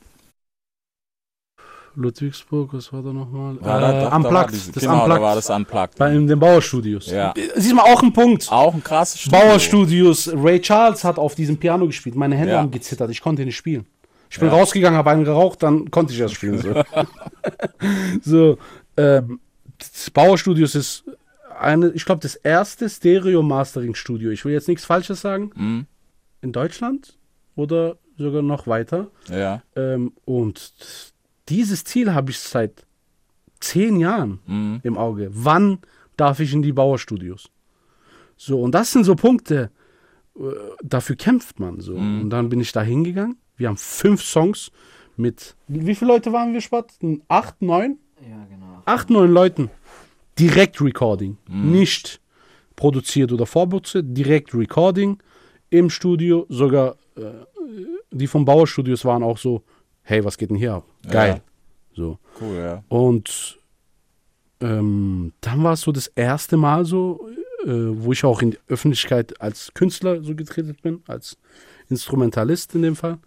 Ludwigsburg, 1.97 2.73
was 2.75 2.93
war 2.93 3.03
da 3.03 3.13
nochmal? 3.13 3.57
War 3.61 4.15
Unplugged, 4.17 4.53
diese- 4.53 4.73
das 4.73 4.83
genau, 4.83 4.95
Unplugged. 5.03 5.17
da 5.19 5.23
war 5.23 5.35
das 5.35 5.51
Unplugged. 5.51 5.97
Bei 5.99 6.15
in 6.15 6.27
den 6.27 6.39
Bauerstudios. 6.39 7.07
Ja. 7.11 7.35
Siehst 7.57 7.75
mal 7.75 7.83
auch 7.83 8.03
ein 8.03 8.13
Punkt. 8.13 8.51
Auch 8.53 8.75
ein 8.75 8.83
krasses 8.85 9.21
Studio. 9.21 9.39
Bauerstudios. 9.41 10.31
Ray 10.35 10.61
Charles 10.61 11.03
hat 11.05 11.19
auf 11.19 11.35
diesem 11.35 11.57
Piano 11.59 11.87
gespielt. 11.87 12.15
Meine 12.15 12.37
Hände 12.37 12.53
Ja. 12.53 12.59
haben 12.61 12.71
gezittert. 12.71 13.11
Ich 13.11 13.21
konnte 13.21 13.45
nicht 13.45 13.57
spielen. 13.57 13.87
Ich 14.31 14.39
bin 14.39 14.49
Ja. 14.49 14.55
rausgegangen, 14.55 14.99
habe 14.99 15.11
einen 15.11 15.25
geraucht, 15.25 15.63
dann 15.63 15.91
konnte 15.91 16.13
ich 16.13 16.21
erst 16.21 16.35
spielen. 16.35 16.59
So, 16.59 16.75
so 18.23 18.59
ähm, 18.97 19.41
das 19.79 20.11
Bauerstudios 20.11 20.75
ist 20.75 21.05
eine, 21.59 21.89
ich 21.91 22.05
glaube, 22.05 22.21
das 22.23 22.35
erste 22.37 22.89
Stereo-Mastering-Studio. 22.89 24.31
Ich 24.31 24.45
will 24.45 24.53
jetzt 24.53 24.69
nichts 24.69 24.85
Falsches 24.85 25.21
sagen. 25.21 25.51
Mhm. 25.55 25.87
In 26.43 26.53
Deutschland 26.53 27.17
oder 27.55 27.97
sogar 28.19 28.43
noch 28.43 28.67
weiter. 28.67 29.09
Ja. 29.31 29.63
Ähm, 29.75 30.13
und 30.25 30.73
dieses 31.49 31.85
Ziel 31.85 32.13
habe 32.15 32.31
ich 32.31 32.39
seit 32.39 32.85
zehn 33.61 33.99
Jahren 34.01 34.41
Mhm. 34.47 34.81
im 34.83 34.99
Auge. 34.99 35.31
Wann 35.33 35.79
darf 36.17 36.41
ich 36.41 36.53
in 36.53 36.63
die 36.63 36.73
Bauerstudios? 36.73 37.49
So, 38.37 38.61
und 38.61 38.73
das 38.75 38.93
sind 38.93 39.05
so 39.05 39.15
Punkte, 39.15 39.71
äh, 40.39 40.41
dafür 40.83 41.17
kämpft 41.17 41.59
man 41.59 41.81
so. 41.81 41.95
Und 41.95 42.31
dann 42.31 42.49
bin 42.49 42.61
ich 42.61 42.73
da 42.73 42.83
hingegangen. 42.83 43.37
Wir 43.57 43.69
haben 43.69 43.79
fünf 43.79 44.23
Songs 44.23 44.71
mit, 45.17 45.57
wie 45.69 45.95
viele 45.95 46.13
Leute 46.13 46.33
waren 46.33 46.53
wir, 46.53 46.61
Spott? 46.61 46.93
Acht, 47.29 47.63
neun? 47.63 47.99
Ja, 48.21 48.45
genau. 48.51 48.83
Acht, 48.85 49.09
neun 49.09 49.31
Leuten. 49.33 49.71
Direkt 50.39 50.81
Recording. 50.83 51.39
Nicht 51.49 52.21
produziert 52.77 53.33
oder 53.33 53.47
vorproduziert, 53.47 54.05
direkt 54.09 54.53
Recording 54.55 55.17
im 55.71 55.89
Studio. 55.89 56.45
Sogar 56.51 56.97
äh, 57.17 57.23
die 58.11 58.27
vom 58.27 58.45
Bauerstudios 58.45 59.05
waren 59.07 59.23
auch 59.23 59.39
so, 59.39 59.63
hey, 60.07 60.25
was 60.25 60.39
geht 60.39 60.51
denn 60.51 60.57
hier 60.57 60.75
ab? 60.75 60.85
Geil. 61.11 61.43
So. 61.95 62.19
Cool, 62.41 62.57
ja. 62.57 62.85
Und 62.89 63.59
ähm, 64.61 65.33
dann 65.41 65.63
war 65.65 65.73
es 65.73 65.81
so 65.81 65.93
das 65.93 66.07
erste 66.07 66.57
Mal 66.57 66.85
so, 66.85 67.29
äh, 67.65 67.69
wo 67.69 68.13
ich 68.13 68.25
auch 68.25 68.41
in 68.41 68.53
die 68.53 68.59
Öffentlichkeit 68.69 69.41
als 69.41 69.75
Künstler 69.75 70.23
so 70.23 70.35
getreten 70.35 70.77
bin, 70.81 71.03
als 71.09 71.37
Instrumentalist 71.91 72.75
in 72.75 72.83
dem 72.83 72.97
Fall. 72.97 73.19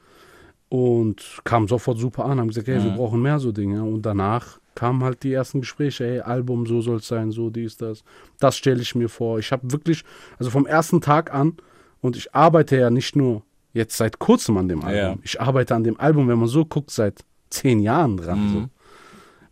Und 0.70 1.42
kam 1.44 1.68
sofort 1.68 1.98
super 1.98 2.26
an, 2.26 2.40
haben 2.40 2.48
gesagt, 2.48 2.68
hey, 2.68 2.84
wir 2.84 2.92
brauchen 2.92 3.22
mehr 3.22 3.40
so 3.40 3.52
Dinge. 3.52 3.84
Und 3.84 4.04
danach 4.04 4.60
kamen 4.76 5.04
halt 5.04 5.24
die 5.24 5.34
ersten 5.34 5.62
Gespräche, 5.62 6.06
hey, 6.06 6.20
Album, 6.20 6.66
so 6.66 6.80
soll 6.82 6.98
es 6.98 7.08
sein, 7.08 7.32
so 7.32 7.50
dies, 7.50 7.76
das. 7.76 8.04
Das 8.40 8.56
stelle 8.56 8.82
ich 8.82 8.96
mir 8.96 9.10
vor. 9.10 9.40
Ich 9.40 9.52
habe 9.52 9.72
wirklich, 9.72 10.06
also 10.38 10.52
vom 10.52 10.66
ersten 10.66 11.02
Tag 11.02 11.34
an, 11.34 11.58
und 12.02 12.16
ich 12.16 12.34
arbeite 12.34 12.78
ja 12.78 12.90
nicht 12.90 13.16
nur 13.16 13.44
jetzt 13.74 13.98
seit 13.98 14.20
kurzem 14.20 14.58
an 14.58 14.68
dem 14.68 14.84
Album. 14.84 15.18
Ja. 15.20 15.24
Ich 15.24 15.40
arbeite 15.40 15.76
an 15.76 15.84
dem 15.84 16.00
Album, 16.00 16.28
wenn 16.28 16.40
man 16.40 16.48
so 16.48 16.66
guckt, 16.66 16.92
seit 16.92 17.24
zehn 17.50 17.80
Jahren 17.80 18.18
dran. 18.18 18.50
So. 18.54 18.70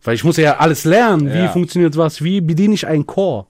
Weil 0.02 0.14
ich 0.14 0.24
muss 0.24 0.36
ja 0.36 0.56
alles 0.58 0.84
lernen, 0.84 1.26
wie 1.32 1.38
Ja. 1.38 1.48
funktioniert 1.48 1.96
was, 1.96 2.22
wie 2.22 2.40
bediene 2.40 2.74
ich 2.74 2.86
einen 2.86 3.06
Chor, 3.06 3.48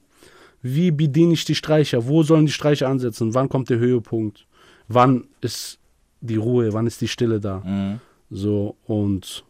wie 0.62 0.90
bediene 0.90 1.34
ich 1.34 1.44
die 1.44 1.54
Streicher, 1.54 2.06
wo 2.06 2.22
sollen 2.22 2.46
die 2.46 2.52
Streicher 2.52 2.88
ansetzen, 2.88 3.34
wann 3.34 3.48
kommt 3.48 3.70
der 3.70 3.78
Höhepunkt, 3.78 4.46
wann 4.88 5.24
ist 5.40 5.78
die 6.20 6.36
Ruhe, 6.36 6.72
wann 6.72 6.86
ist 6.86 7.00
die 7.00 7.08
Stille 7.08 7.40
da. 7.40 7.60
Mhm. 7.60 8.00
So, 8.30 8.76
und 8.86 9.44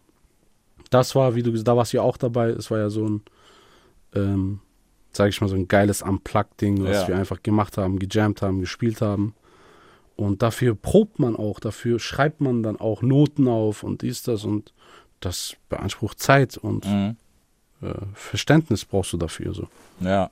das 0.91 1.15
war, 1.15 1.35
wie 1.35 1.43
du 1.43 1.51
gesagt 1.53 1.69
da 1.69 1.77
warst 1.77 1.93
du 1.93 1.97
ja 1.99 2.03
auch 2.03 2.17
dabei, 2.17 2.51
es 2.51 2.71
war 2.71 2.79
ja 2.79 2.91
so 2.91 3.07
ein, 3.09 3.23
ähm, 4.15 4.61
sag 5.13 5.29
ich 5.31 5.41
mal, 5.41 5.49
so 5.49 5.57
ein 5.57 5.69
geiles 5.69 6.03
Unplugged-Ding, 6.03 6.83
was 6.85 7.03
Ja. 7.03 7.09
wir 7.09 7.17
einfach 7.17 7.43
gemacht 7.43 7.77
haben, 7.79 7.99
gejammt 7.99 8.43
haben, 8.43 8.61
gespielt 8.61 9.01
haben. 9.01 9.35
Und 10.19 10.43
dafür 10.43 10.75
probt 10.75 11.21
man 11.21 11.37
auch, 11.37 11.61
dafür 11.61 12.01
schreibt 12.01 12.41
man 12.41 12.65
dann 12.65 12.77
auch 12.81 13.03
Noten 13.03 13.47
auf 13.47 13.85
und 13.85 14.03
dies, 14.03 14.25
das 14.25 14.43
und 14.45 14.73
das 15.21 15.55
beansprucht 15.69 16.19
Zeit 16.19 16.57
und 16.57 16.85
Mhm. 16.87 17.17
äh, 17.83 17.95
Verständnis 18.15 18.85
brauchst 18.85 19.13
du 19.13 19.17
dafür. 19.17 19.55
So. 19.55 19.69
Ja. 20.01 20.31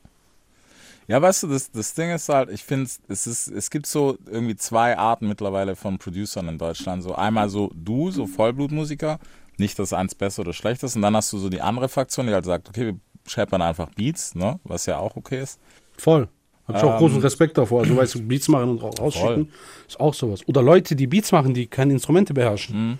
Ja, 1.06 1.22
weißt 1.22 1.44
du, 1.44 1.46
das, 1.46 1.70
das 1.70 1.94
Ding 1.94 2.10
ist 2.10 2.28
halt, 2.28 2.50
ich 2.50 2.64
finde, 2.64 2.90
es 3.06 3.28
ist, 3.28 3.46
es 3.46 3.70
gibt 3.70 3.86
so 3.86 4.18
irgendwie 4.26 4.56
zwei 4.56 4.98
Arten 4.98 5.28
mittlerweile 5.28 5.76
von 5.76 5.98
Producern 5.98 6.48
in 6.48 6.58
Deutschland. 6.58 7.04
So 7.04 7.14
einmal 7.14 7.48
so 7.48 7.70
du, 7.72 8.10
so 8.10 8.26
Vollblutmusiker, 8.26 9.20
nicht 9.56 9.78
dass 9.78 9.92
eins 9.92 10.16
besser 10.16 10.42
oder 10.42 10.52
schlechter 10.52 10.86
ist, 10.86 10.96
und 10.96 11.02
dann 11.02 11.14
hast 11.14 11.32
du 11.32 11.38
so 11.38 11.48
die 11.48 11.62
andere 11.62 11.88
Fraktion, 11.88 12.26
die 12.26 12.34
halt 12.34 12.44
sagt, 12.44 12.68
okay, 12.68 12.86
wir 12.86 12.96
scheppern 13.28 13.62
einfach 13.62 13.88
Beats, 13.90 14.34
ne, 14.34 14.58
was 14.64 14.86
ja 14.86 14.98
auch 14.98 15.14
okay 15.14 15.42
ist. 15.42 15.60
Voll. 15.96 16.28
Hab 16.68 16.76
ich 16.76 16.82
auch 16.82 16.92
Ähm, 16.94 16.98
großen 16.98 17.20
Respekt 17.20 17.56
davor. 17.58 17.82
Also, 17.82 17.96
weißt 17.96 18.14
du, 18.16 18.22
Beats 18.22 18.48
machen 18.48 18.70
und 18.70 18.82
ra- 18.82 18.90
rausschicken, 18.98 19.50
ist 19.86 20.00
auch 20.00 20.14
sowas. 20.14 20.40
Oder 20.48 20.62
Leute, 20.62 20.96
die 20.96 21.06
Beats 21.06 21.30
machen, 21.32 21.54
die 21.54 21.66
keine 21.66 21.92
Instrumente 21.92 22.34
beherrschen. 22.34 22.98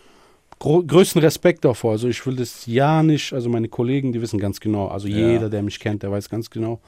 Gro 0.59 0.83
größten 0.83 1.21
Respekt 1.21 1.65
davor. 1.65 1.93
Also, 1.93 2.09
ich 2.09 2.25
will 2.27 2.37
das 2.37 2.65
ja 2.67 3.03
nicht, 3.03 3.33
also 3.33 3.49
meine 3.51 3.69
Kollegen, 3.69 4.13
die 4.13 4.21
wissen 4.23 4.39
ganz 4.39 4.61
genau. 4.61 4.87
Also, 4.89 5.09
Ja. 5.09 5.17
jeder, 5.33 5.51
der 5.51 5.63
mich 5.63 5.81
kennt, 5.81 6.03
der 6.03 6.11
weiß 6.13 6.29
ganz 6.31 6.49
genau. 6.49 6.81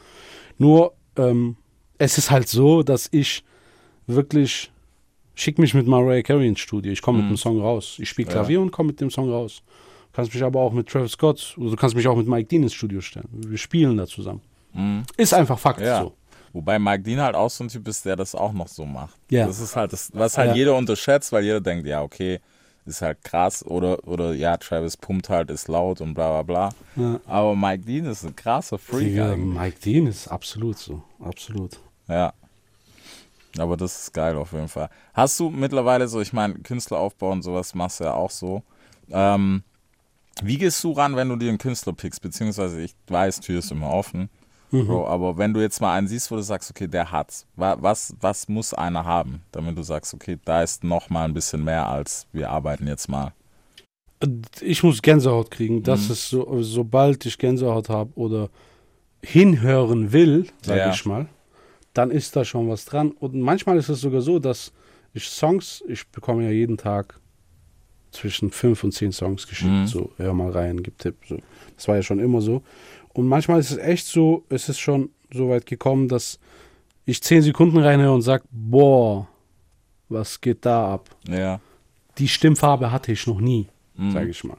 Nur, 0.57 0.93
ähm, 1.16 1.57
es 1.99 2.16
ist 2.16 2.31
halt 2.31 2.49
so, 2.49 2.83
dass 2.83 3.09
ich 3.11 3.43
wirklich, 4.07 4.70
schick 5.35 5.59
mich 5.59 5.74
mit 5.74 5.87
Mariah 5.87 6.22
Carey 6.22 6.49
ins 6.49 6.61
Studio. 6.61 6.93
Ich 6.93 7.03
komme 7.03 7.18
mit 7.22 7.29
dem 7.31 7.37
Song 7.37 7.61
raus. 7.61 7.97
Ich 8.01 8.09
spiele 8.09 8.26
Mhm. 8.26 8.31
Ja. 8.31 8.35
Klavier 8.41 8.61
und 8.61 8.70
komme 8.70 8.89
mit 8.89 9.01
dem 9.01 9.11
Song 9.11 9.31
raus. 9.31 9.62
Du 10.12 10.16
kannst 10.16 10.33
mich 10.35 10.43
aber 10.43 10.61
auch 10.61 10.72
mit 10.72 10.89
Travis 10.89 11.12
Scott, 11.12 11.55
oder 11.59 11.70
du 11.70 11.76
kannst 11.76 11.95
mich 11.95 12.07
auch 12.09 12.16
mit 12.16 12.26
Mike 12.26 12.49
Dean 12.49 12.62
ins 12.62 12.72
Studio 12.74 13.01
stellen. 13.01 13.29
Wir 13.33 13.59
spielen 13.59 13.97
da 13.97 14.07
zusammen. 14.07 14.41
Ist 15.16 15.35
einfach 15.35 15.59
Fakt 15.59 15.81
Mhm. 15.81 15.87
Ja. 15.87 16.03
so. 16.03 16.12
Wobei 16.59 16.81
Mike 16.81 17.05
Dean 17.05 17.21
halt 17.21 17.37
auch 17.37 17.51
so 17.51 17.63
ein 17.63 17.69
Typ 17.69 17.87
ist, 17.87 18.05
der 18.05 18.17
das 18.17 18.35
auch 18.35 18.53
noch 18.53 18.67
so 18.67 18.85
macht. 18.85 19.15
Ja. 19.31 19.47
Das 19.47 19.61
ist 19.61 19.77
halt 19.77 19.93
das, 19.93 20.11
was 20.13 20.37
halt 20.37 20.51
Ja. 20.51 20.55
jeder 20.57 20.75
unterschätzt, 20.75 21.31
weil 21.31 21.45
jeder 21.45 21.61
denkt, 21.61 21.87
ja, 21.87 22.03
okay, 22.03 22.41
ist 22.85 23.01
halt 23.01 23.23
krass 23.23 23.65
oder, 23.65 24.05
oder 24.09 24.35
ja, 24.35 24.57
Travis 24.57 24.97
pumpt 24.97 25.29
halt, 25.29 25.51
ist 25.51 25.69
laut 25.69 26.01
und 26.01 26.15
bla 26.15 26.43
bla 26.43 26.43
bla. 26.43 26.71
Ja. 26.97 27.21
Aber 27.29 27.55
Mike 27.55 27.85
Dean 27.85 28.07
ist 28.07 28.25
ein 28.25 28.35
krasser 28.35 28.77
Freak 28.77 29.21
eigentlich. 29.21 29.57
Mike 29.57 29.79
Dean 29.85 30.09
ist 30.09 30.27
absolut 30.27 30.79
so. 30.79 31.01
Absolut. 31.21 31.79
Ja. 32.09 32.33
Aber 33.57 33.77
das 33.77 34.03
ist 34.03 34.13
geil 34.13 34.37
auf 34.37 34.53
jeden 34.53 34.67
Fall. 34.69 34.91
Hast 35.15 35.39
du 35.39 35.51
mittlerweile 35.51 36.09
so, 36.09 36.21
ich 36.21 36.33
meine, 36.33 36.55
Künstleraufbau 36.55 37.31
und 37.31 37.43
sowas 37.43 37.73
machst 37.73 38.01
du 38.01 38.05
ja 38.05 38.15
auch 38.15 38.31
so. 38.33 38.65
Ähm, 39.13 39.63
wie 40.43 40.59
gehst 40.59 40.83
du 40.83 40.91
ran, 40.91 41.15
wenn 41.15 41.29
du 41.29 41.37
dir 41.37 41.51
einen 41.51 41.59
Künstler 41.59 41.93
pickst? 41.93 42.21
Beziehungsweise 42.21 42.81
ich 42.81 42.97
weiß, 43.07 43.39
Tür 43.41 43.61
ist 43.61 43.71
immer 43.71 43.91
offen. 43.91 44.29
Bro, 44.71 45.07
aber 45.09 45.39
wenn 45.39 45.55
du 45.55 45.61
jetzt 45.61 45.81
mal 45.81 45.95
einen 45.97 46.09
siehst, 46.09 46.31
wo 46.31 46.37
du 46.37 46.43
sagst, 46.43 46.71
okay, 46.71 46.87
der 46.87 47.11
hat's, 47.11 47.47
wa- 47.57 47.77
was, 47.81 48.14
was 48.21 48.49
muss 48.49 48.75
einer 48.75 49.05
haben, 49.05 49.41
damit 49.53 49.79
du 49.79 49.83
sagst, 49.83 50.12
okay, 50.14 50.39
da 50.45 50.62
ist 50.62 50.85
noch 50.85 51.09
mal 51.11 51.25
ein 51.25 51.33
bisschen 51.35 51.64
mehr 51.64 51.87
als 51.89 52.27
wir 52.33 52.51
arbeiten 52.51 52.87
jetzt 52.87 53.09
mal. 53.09 53.33
Ich 54.61 54.83
muss 54.83 55.01
Gänsehaut 55.01 55.51
kriegen. 55.51 55.83
Das 55.83 56.07
Mhm. 56.07 56.12
ist 56.12 56.29
so, 56.29 56.62
sobald 56.62 57.25
ich 57.25 57.39
Gänsehaut 57.39 57.89
habe 57.89 58.11
oder 58.16 58.51
hinhören 59.23 60.12
will, 60.12 60.47
sage 60.62 60.81
Ja. 60.81 60.91
ich 60.93 61.05
mal, 61.07 61.29
dann 61.95 62.11
ist 62.11 62.37
da 62.37 62.45
schon 62.45 62.69
was 62.69 62.85
dran. 62.85 63.11
Und 63.12 63.35
manchmal 63.41 63.77
ist 63.79 63.89
es 63.89 64.01
sogar 64.01 64.21
so, 64.21 64.39
dass 64.39 64.73
ich 65.14 65.25
Songs, 65.29 65.83
ich 65.89 66.07
bekomme 66.09 66.45
ja 66.45 66.51
jeden 66.51 66.77
Tag 66.77 67.19
zwischen 68.11 68.51
fünf 68.51 68.85
und 68.85 68.93
zehn 68.93 69.12
Songs 69.12 69.47
geschickt. 69.47 69.71
Mhm. 69.71 69.87
So, 69.87 70.11
hör 70.16 70.33
mal 70.35 70.51
rein, 70.51 70.83
gib 70.83 70.99
Tipp. 70.99 71.16
So. 71.29 71.39
Das 71.77 71.89
war 71.89 71.97
ja 71.97 72.03
schon 72.03 72.19
immer 72.19 72.41
so. 72.41 72.62
Und 73.19 73.27
manchmal 73.27 73.59
ist 73.59 73.73
es 73.73 73.79
echt 73.79 74.07
so, 74.07 74.45
es 74.49 74.69
ist 74.69 74.79
schon 74.79 75.11
so 75.33 75.49
weit 75.49 75.66
gekommen, 75.66 76.07
dass 76.07 76.39
ich 77.05 77.21
zehn 77.21 77.43
Sekunden 77.43 77.79
reinhöre 77.79 78.14
und 78.14 78.23
sage, 78.23 78.45
boah, 78.53 79.27
was 80.09 80.41
geht 80.41 80.64
da 80.64 80.95
ab? 80.95 81.11
Ja. 81.29 81.59
die 82.19 82.29
Stimmfarbe 82.29 82.93
hatte 82.93 83.11
ich 83.12 83.27
noch 83.27 83.41
nie, 83.41 83.66
Mhm. 83.97 84.12
sage 84.12 84.31
ich 84.31 84.45
mal. 84.45 84.57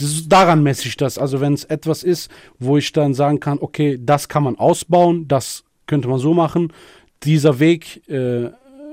Ist, 0.00 0.28
daran 0.28 0.62
messe 0.64 0.88
ich 0.88 0.96
das. 0.96 1.16
Also 1.18 1.40
wenn 1.40 1.52
es 1.54 1.64
etwas 1.64 2.02
ist, 2.02 2.28
wo 2.58 2.76
ich 2.76 2.90
dann 2.92 3.12
sagen 3.14 3.38
kann, 3.38 3.58
okay, 3.60 3.98
das 4.02 4.28
kann 4.28 4.42
man 4.44 4.56
ausbauen, 4.58 5.28
das 5.28 5.62
könnte 5.86 6.08
man 6.08 6.18
so 6.18 6.34
machen, 6.34 6.72
dieser 7.22 7.58
Weg 7.60 8.02
äh, 8.08 8.50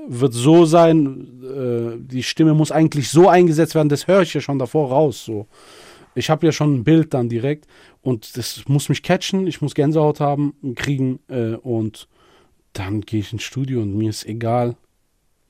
wird 0.08 0.34
so 0.34 0.66
sein, 0.66 1.42
äh, 1.42 1.96
die 1.98 2.22
Stimme 2.22 2.54
muss 2.54 2.70
eigentlich 2.70 3.08
so 3.10 3.28
eingesetzt 3.28 3.74
werden, 3.74 3.88
das 3.88 4.06
höre 4.06 4.22
ich 4.22 4.34
ja 4.34 4.40
schon 4.40 4.58
davor 4.60 4.88
raus. 4.90 5.24
So. 5.24 5.46
Ich 6.18 6.30
habe 6.30 6.46
ja 6.46 6.52
schon 6.52 6.74
ein 6.74 6.84
Bild 6.84 7.14
dann 7.14 7.28
direkt 7.28 7.66
und 8.02 8.36
das 8.36 8.64
muss 8.68 8.88
mich 8.88 9.02
catchen, 9.02 9.46
ich 9.46 9.60
muss 9.62 9.74
Gänsehaut 9.74 10.20
haben, 10.20 10.54
kriegen 10.74 11.20
äh, 11.28 11.54
und 11.54 12.08
dann 12.72 13.00
gehe 13.00 13.20
ich 13.20 13.32
ins 13.32 13.42
Studio 13.42 13.82
und 13.82 13.96
mir 13.96 14.10
ist 14.10 14.26
egal, 14.26 14.76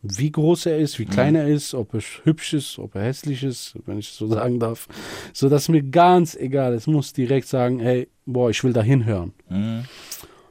wie 0.02 0.30
groß 0.30 0.66
er 0.66 0.78
ist, 0.78 0.98
wie 1.00 1.06
klein 1.06 1.34
er 1.34 1.48
ist, 1.48 1.74
ob 1.74 1.92
er 1.92 2.00
hübsch 2.22 2.54
ist, 2.54 2.78
ob 2.78 2.94
er 2.94 3.02
hässlich 3.02 3.42
ist, 3.42 3.74
wenn 3.84 3.98
ich 3.98 4.08
so 4.10 4.28
sagen 4.28 4.60
darf. 4.60 4.86
So, 5.32 5.48
das 5.48 5.62
ist 5.62 5.68
mir 5.70 5.82
ganz 5.82 6.36
egal. 6.36 6.72
Es 6.74 6.86
muss 6.86 7.12
direkt 7.12 7.48
sagen, 7.48 7.80
hey, 7.80 8.08
boah, 8.24 8.48
ich 8.48 8.62
will 8.62 8.72
da 8.72 8.80
hinhören. 8.82 9.32
Mhm. 9.48 9.84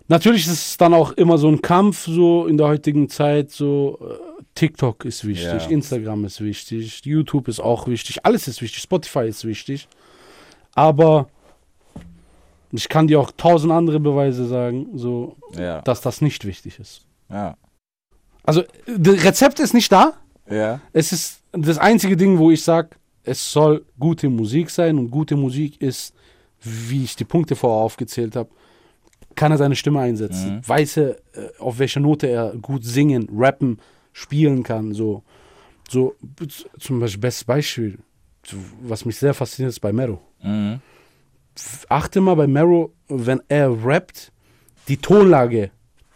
Natürlich 0.09 0.47
ist 0.47 0.53
es 0.53 0.78
dann 0.78 0.93
auch 0.93 1.11
immer 1.13 1.38
so 1.38 1.47
ein 1.49 1.61
Kampf, 1.61 2.07
so 2.07 2.45
in 2.45 2.57
der 2.57 2.68
heutigen 2.68 3.09
Zeit, 3.09 3.51
so 3.51 3.99
äh, 4.01 4.43
TikTok 4.55 5.05
ist 5.05 5.26
wichtig, 5.26 5.63
Ja. 5.63 5.70
Instagram 5.70 6.26
ist 6.26 6.41
wichtig, 6.41 7.01
YouTube 7.05 7.47
ist 7.47 7.59
auch 7.59 7.88
wichtig, 7.88 8.26
alles 8.26 8.47
ist 8.47 8.61
wichtig, 8.61 8.82
Spotify 8.82 9.28
ist 9.28 9.45
wichtig. 9.45 9.88
Aber 10.78 11.28
ich 12.71 12.88
kann 12.88 13.07
dir 13.07 13.19
auch 13.19 13.32
tausend 13.36 13.73
andere 13.73 13.99
Beweise 13.99 14.45
sagen, 14.47 14.88
so, 14.93 15.36
Ja. 15.57 15.82
dass 15.82 16.01
das 16.01 16.21
nicht 16.21 16.45
wichtig 16.45 16.80
ist. 16.80 17.01
Ja. 17.30 17.57
Also, 18.43 18.63
das 18.86 19.23
Rezept 19.25 19.59
ist 19.59 19.73
nicht 19.73 19.91
da. 19.91 20.13
Ja. 20.49 20.80
Es 20.93 21.11
ist 21.11 21.41
das 21.51 21.80
einzige 21.80 22.15
Ding, 22.15 22.38
wo 22.38 22.51
ich 22.51 22.63
sage, 22.63 22.89
es 23.23 23.51
soll 23.51 23.86
gute 23.99 24.30
Musik 24.30 24.69
sein 24.69 24.99
und 24.99 25.09
gute 25.09 25.36
Musik 25.36 25.82
ist, 25.82 26.13
wie 26.61 27.03
ich 27.03 27.15
die 27.15 27.25
Punkte 27.25 27.55
vorher 27.55 27.84
aufgezählt 27.84 28.36
habe, 28.36 28.49
kann 29.36 29.51
er 29.51 29.57
seine 29.57 29.75
Stimme 29.75 29.99
einsetzen. 29.99 30.61
Weiß 30.65 30.97
er, 30.97 31.09
äh, 31.34 31.49
auf 31.59 31.80
welcher 31.80 31.99
Note 32.01 32.28
er 32.28 32.53
gut 32.61 32.86
singen, 32.86 33.28
rappen, 33.36 33.80
spielen 34.13 34.61
kann. 34.63 34.93
So, 34.93 35.23
so 35.89 36.15
zum 36.80 36.99
Beispiel, 36.99 37.21
bestes 37.21 37.43
Beispiel, 37.45 37.97
was 38.84 39.05
mich 39.05 39.17
sehr 39.17 39.34
fasziniert, 39.34 39.71
ist 39.71 39.80
bei 39.80 39.91
Mero. 39.91 40.21
Mhm. 40.41 40.79
Achte 41.89 42.21
mal 42.21 42.35
bei 42.35 42.47
Mero, 42.47 42.93
wenn 43.07 43.41
er 43.47 43.83
rappt, 43.83 44.31
die 44.88 44.97
Tonlage 44.97 45.71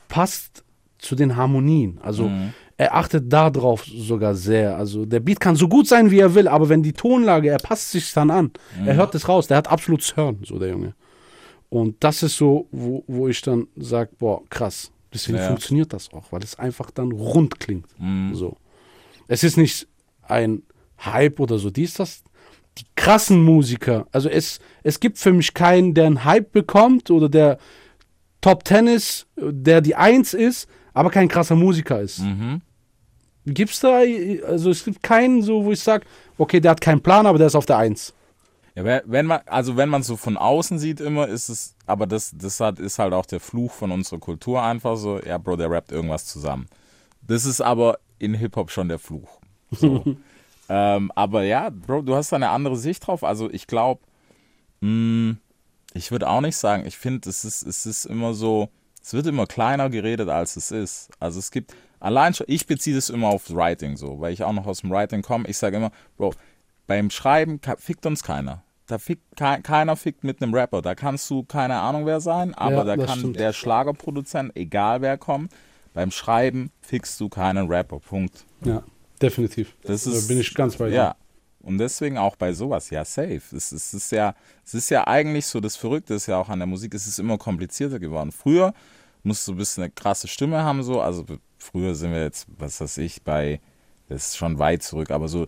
passt 0.07 0.63
zu 0.99 1.15
den 1.15 1.35
Harmonien. 1.35 1.99
Also 2.03 2.29
er 2.77 2.95
achtet 2.95 3.31
darauf 3.31 3.83
sogar 3.85 4.35
sehr. 4.35 4.77
Also 4.77 5.05
der 5.05 5.19
Beat 5.19 5.39
kann 5.39 5.55
so 5.55 5.67
gut 5.67 5.87
sein, 5.87 6.11
wie 6.11 6.19
er 6.19 6.35
will, 6.35 6.47
aber 6.47 6.69
wenn 6.69 6.83
die 6.83 6.93
Tonlage, 6.93 7.49
er 7.49 7.57
passt 7.57 7.91
sich 7.91 8.13
dann 8.13 8.29
an. 8.29 8.51
Er 8.85 8.95
hört 8.95 9.15
es 9.15 9.27
raus. 9.27 9.47
Der 9.47 9.57
hat 9.57 9.67
absolutes 9.67 10.15
Hören, 10.15 10.39
so 10.45 10.59
der 10.59 10.69
Junge. 10.69 10.93
Und 11.69 11.95
das 12.03 12.21
ist 12.21 12.37
so, 12.37 12.67
wo, 12.71 13.03
wo 13.07 13.27
ich 13.27 13.41
dann 13.41 13.67
sage, 13.75 14.11
boah, 14.19 14.41
krass. 14.49 14.91
Deswegen 15.13 15.37
Ja. 15.39 15.47
funktioniert 15.47 15.91
das 15.93 16.11
auch, 16.13 16.31
weil 16.31 16.43
es 16.43 16.59
einfach 16.59 16.91
dann 16.91 17.11
rund 17.11 17.59
klingt. 17.59 17.87
So. 18.33 18.57
Es 19.27 19.43
ist 19.43 19.57
nicht 19.57 19.87
ein 20.23 20.63
Hype 21.03 21.39
oder 21.39 21.57
so, 21.57 21.69
dies, 21.71 21.95
das. 21.95 22.23
Die 22.81 22.85
krassen 22.95 23.43
Musiker, 23.43 24.07
also 24.11 24.27
es, 24.29 24.59
es 24.83 24.99
gibt 24.99 25.17
für 25.17 25.31
mich 25.33 25.53
keinen, 25.53 25.93
der 25.93 26.05
einen 26.07 26.23
Hype 26.25 26.51
bekommt 26.51 27.11
oder 27.11 27.29
der 27.29 27.57
Top 28.41 28.63
Ten 28.63 28.87
ist, 28.87 29.27
der 29.37 29.81
die 29.81 29.95
Eins 29.95 30.33
ist, 30.33 30.67
aber 30.93 31.09
kein 31.11 31.27
krasser 31.27 31.55
Musiker 31.55 32.01
ist. 32.01 32.19
Mhm. 32.19 32.61
Gibt's 33.45 33.79
da, 33.79 34.01
also 34.47 34.69
es 34.71 34.83
gibt 34.83 35.01
keinen 35.03 35.41
so, 35.41 35.63
wo 35.65 35.71
ich 35.71 35.79
sage, 35.79 36.05
okay, 36.37 36.59
der 36.59 36.71
hat 36.71 36.81
keinen 36.81 37.01
Plan, 37.01 37.25
aber 37.25 37.37
der 37.37 37.47
ist 37.47 37.55
auf 37.55 37.65
der 37.65 37.77
Eins. 37.77 38.13
Ja, 38.75 39.01
wenn- 39.05 39.25
man, 39.25 39.41
also 39.45 39.77
wenn 39.77 39.89
man 39.89 40.01
so 40.03 40.15
von 40.15 40.37
außen 40.37 40.79
sieht 40.79 41.01
immer, 41.01 41.27
ist 41.27 41.49
es, 41.49 41.75
aber 41.85 42.07
das, 42.07 42.31
das 42.35 42.59
hat, 42.59 42.79
ist 42.79 42.99
halt 42.99 43.13
auch 43.13 43.25
der 43.25 43.39
Fluch 43.39 43.71
von 43.73 43.91
unserer 43.91 44.19
Kultur 44.19 44.61
einfach 44.63 44.95
so, 44.97 45.19
ja, 45.19 45.37
Bro, 45.37 45.57
der 45.57 45.69
rappt 45.69 45.91
irgendwas 45.91 46.25
zusammen. 46.25 46.67
Das 47.21 47.45
ist 47.45 47.61
aber 47.61 47.99
in 48.17 48.33
Hip-Hop 48.33 48.71
schon 48.71 48.87
der 48.89 48.99
Fluch. 48.99 49.39
So. 49.71 50.03
ähm, 50.73 51.11
aber 51.15 51.43
ja, 51.43 51.69
Bro, 51.69 52.03
du 52.03 52.15
hast 52.15 52.31
da 52.31 52.37
eine 52.37 52.49
andere 52.49 52.77
Sicht 52.77 53.05
drauf. 53.05 53.25
Also 53.25 53.51
ich 53.51 53.67
glaube, 53.67 53.99
ich 55.93 56.11
würde 56.11 56.29
auch 56.29 56.39
nicht 56.39 56.55
sagen, 56.55 56.85
ich 56.85 56.97
finde, 56.97 57.29
es 57.29 57.43
ist, 57.43 57.61
es 57.63 57.85
ist 57.85 58.05
immer 58.05 58.33
so, 58.33 58.69
es 59.01 59.13
wird 59.13 59.27
immer 59.27 59.47
kleiner 59.47 59.89
geredet, 59.89 60.29
als 60.29 60.55
es 60.55 60.71
ist. 60.71 61.09
Also 61.19 61.39
es 61.39 61.51
gibt, 61.51 61.75
allein 61.99 62.33
schon, 62.33 62.45
ich 62.49 62.67
beziehe 62.67 62.95
das 62.95 63.09
immer 63.09 63.27
aufs 63.27 63.53
Writing 63.53 63.97
so, 63.97 64.21
weil 64.21 64.31
ich 64.31 64.45
auch 64.45 64.53
noch 64.53 64.65
aus 64.65 64.79
dem 64.79 64.91
Writing 64.91 65.21
komme. 65.23 65.45
Ich 65.49 65.57
sage 65.57 65.75
immer, 65.75 65.91
Bro, 66.15 66.35
beim 66.87 67.09
Schreiben 67.09 67.59
fickt 67.77 68.05
uns 68.05 68.23
keiner. 68.23 68.63
Da 68.87 68.97
fickt 68.97 69.35
ke 69.35 69.59
keiner 69.61 69.97
fickt 69.97 70.23
mit 70.23 70.41
einem 70.41 70.53
Rapper. 70.53 70.81
Da 70.81 70.95
kannst 70.95 71.29
du 71.29 71.43
keine 71.43 71.79
Ahnung 71.79 72.05
wer 72.05 72.21
sein, 72.21 72.53
aber 72.55 72.77
Ja, 72.77 72.95
da 72.95 72.97
kann 72.97 73.19
stimmt. 73.19 73.39
der 73.39 73.51
Schlagerproduzent, 73.51 74.55
egal 74.55 75.01
wer 75.01 75.17
kommt, 75.17 75.51
beim 75.93 76.11
Schreiben 76.11 76.71
fickst 76.79 77.19
du 77.19 77.27
keinen 77.27 77.67
Rapper. 77.67 77.99
Punkt. 77.99 78.45
Ja, 78.63 78.83
definitiv. 79.21 79.75
Das 79.83 80.03
da 80.03 80.11
ist, 80.11 80.27
bin 80.27 80.39
ich 80.39 80.53
ganz 80.53 80.75
bei 80.75 80.89
dir. 80.89 80.95
Ja. 80.95 81.15
Und 81.61 81.77
deswegen 81.77 82.17
auch 82.17 82.35
bei 82.35 82.53
sowas, 82.53 82.89
ja, 82.89 83.05
safe. 83.05 83.41
Es, 83.55 83.71
es, 83.71 83.93
ist 83.93 84.11
ja, 84.11 84.33
es 84.65 84.73
ist 84.73 84.89
ja 84.89 85.05
eigentlich 85.05 85.45
so, 85.45 85.59
das 85.59 85.75
Verrückte 85.75 86.15
ist 86.15 86.25
ja 86.25 86.37
auch 86.37 86.49
an 86.49 86.59
der 86.59 86.65
Musik, 86.65 86.93
es 86.95 87.05
ist 87.05 87.19
immer 87.19 87.37
komplizierter 87.37 87.99
geworden. 87.99 88.31
Früher 88.31 88.73
musst 89.23 89.47
du 89.47 89.51
ein 89.51 89.57
bisschen 89.57 89.83
eine 89.83 89.91
krasse 89.91 90.27
Stimme 90.27 90.63
haben, 90.63 90.81
so. 90.81 91.01
Also 91.01 91.23
früher 91.59 91.93
sind 91.93 92.13
wir 92.13 92.23
jetzt, 92.23 92.47
was 92.57 92.81
weiß 92.81 92.97
ich, 92.97 93.21
bei, 93.21 93.61
das 94.09 94.29
ist 94.29 94.37
schon 94.37 94.57
weit 94.57 94.81
zurück, 94.81 95.11
aber 95.11 95.27
so 95.27 95.45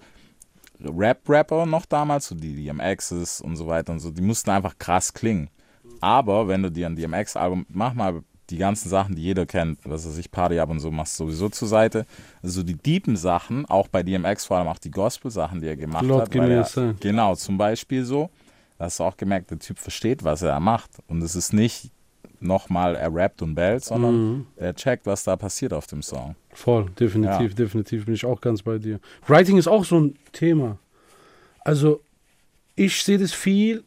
Rap-Rapper 0.79 1.65
noch 1.65 1.85
damals, 1.85 2.27
so 2.27 2.35
die 2.35 2.63
DMXs 2.63 3.41
und 3.41 3.55
so 3.55 3.67
weiter 3.67 3.93
und 3.93 3.99
so, 3.99 4.11
die 4.11 4.21
mussten 4.21 4.51
einfach 4.51 4.77
krass 4.77 5.13
klingen. 5.13 5.49
Aber 6.01 6.47
wenn 6.47 6.63
du 6.63 6.71
dir 6.71 6.87
ein 6.87 6.95
DMX-Album, 6.95 7.65
mach 7.69 7.93
mal 7.93 8.23
die 8.49 8.57
ganzen 8.57 8.89
Sachen, 8.89 9.15
die 9.15 9.21
jeder 9.21 9.45
kennt, 9.45 9.79
was 9.83 10.05
weiß 10.05 10.17
ich, 10.17 10.29
Party 10.29 10.59
ab 10.59 10.69
und 10.69 10.79
so, 10.79 10.91
machst 10.91 11.19
du 11.19 11.25
sowieso 11.25 11.49
zur 11.49 11.67
Seite. 11.67 12.05
Also 12.41 12.63
die 12.63 12.75
deepen 12.75 13.15
Sachen, 13.15 13.65
auch 13.65 13.87
bei 13.87 14.03
DMX 14.03 14.45
vor 14.45 14.57
allem 14.57 14.67
auch 14.67 14.79
die 14.79 14.91
Gospel-Sachen, 14.91 15.61
die 15.61 15.67
er 15.67 15.77
gemacht 15.77 16.05
Lord, 16.05 16.33
hat. 16.33 16.41
a 16.41 16.45
er, 16.47 16.93
genau, 16.99 17.35
zum 17.35 17.57
Beispiel 17.57 18.03
so. 18.03 18.29
Da 18.77 18.85
hast 18.85 18.99
du 18.99 19.03
auch 19.05 19.15
gemerkt, 19.15 19.51
der 19.51 19.59
Typ 19.59 19.79
versteht, 19.79 20.23
was 20.23 20.41
er 20.41 20.59
macht. 20.59 20.91
Und 21.07 21.21
es 21.21 21.35
ist 21.35 21.53
nicht 21.53 21.89
nochmal, 22.39 22.95
er 22.95 23.13
rappt 23.13 23.41
und 23.41 23.55
bellt, 23.55 23.85
sondern 23.85 24.15
Mhm. 24.15 24.47
er 24.57 24.75
checkt, 24.75 25.05
was 25.05 25.23
da 25.23 25.35
passiert 25.37 25.71
auf 25.73 25.87
dem 25.87 26.01
Song. 26.01 26.35
Voll, 26.51 26.89
definitiv, 26.99 27.55
definitiv 27.55 28.05
bin 28.05 28.13
ich 28.13 28.25
auch 28.25 28.41
ganz 28.41 28.61
bei 28.61 28.77
dir. 28.77 28.99
Writing 29.27 29.57
ist 29.57 29.67
auch 29.67 29.85
so 29.85 29.99
ein 29.99 30.15
Thema. 30.33 30.77
Also, 31.61 32.01
ich 32.75 33.01
sehe 33.03 33.17
das 33.17 33.31
viel 33.31 33.83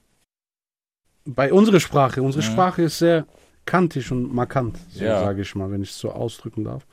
bei 1.27 1.53
unserer 1.53 1.81
Sprache. 1.81 2.23
Unsere 2.23 2.43
Sprache 2.43 2.83
ist 2.83 2.99
sehr 2.99 3.27
kantig 3.67 4.11
und 4.13 4.33
markant, 4.35 4.79
so 4.91 5.05
Ja. 5.05 5.21
sage 5.21 5.43
ich 5.43 5.55
mal, 5.55 5.71
wenn 5.71 5.83
ich 5.83 5.91
es 5.91 5.99
so 5.99 6.11
ausdrücken 6.11 6.65
darf. 6.65 6.87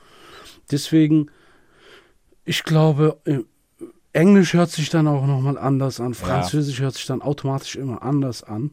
Deswegen, 0.71 1.27
ich 2.45 2.63
glaube, 2.63 3.17
äh, 3.25 3.39
Englisch 4.11 4.53
hört 4.53 4.69
sich 4.69 4.89
dann 4.89 5.07
auch 5.07 5.25
nochmal 5.25 5.57
anders 5.57 5.99
an, 5.99 6.13
Französisch 6.13 6.79
hört 6.81 6.95
sich 6.95 7.05
dann 7.05 7.21
automatisch 7.21 7.75
immer 7.75 8.03
anders 8.03 8.43
an. 8.43 8.71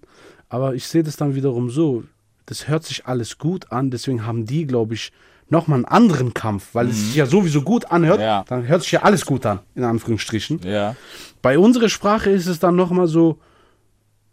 Aber 0.49 0.75
ich 0.75 0.87
sehe 0.87 1.03
das 1.03 1.17
dann 1.17 1.35
wiederum 1.35 1.71
so, 1.71 2.05
das 2.47 2.67
hört 2.69 2.85
sich 2.85 3.07
alles 3.07 3.39
gut 3.39 3.71
an, 3.71 3.91
deswegen 3.91 4.27
haben 4.27 4.45
die, 4.47 4.67
glaube 4.67 4.95
ich, 4.95 5.13
nochmal 5.49 5.77
einen 5.79 5.85
anderen 5.85 6.35
Kampf, 6.35 6.69
weil 6.75 6.89
es 6.89 6.97
sich 7.07 7.15
ja 7.17 7.27
sowieso 7.27 7.63
gut 7.63 7.91
anhört, 7.91 8.19
Mhm. 8.19 8.25
Ja. 8.25 8.45
dann 8.49 8.67
hört 8.69 8.83
sich 8.83 8.93
ja 8.93 9.03
alles 9.03 9.25
gut 9.27 9.47
an, 9.47 9.61
in 9.75 9.85
Anführungsstrichen. 9.85 10.61
Ja. 10.65 10.95
Bei 11.43 11.59
unserer 11.59 11.89
Sprache 11.89 12.31
ist 12.31 12.47
es 12.47 12.59
dann 12.61 12.77
nochmal 12.77 13.07
so, 13.09 13.39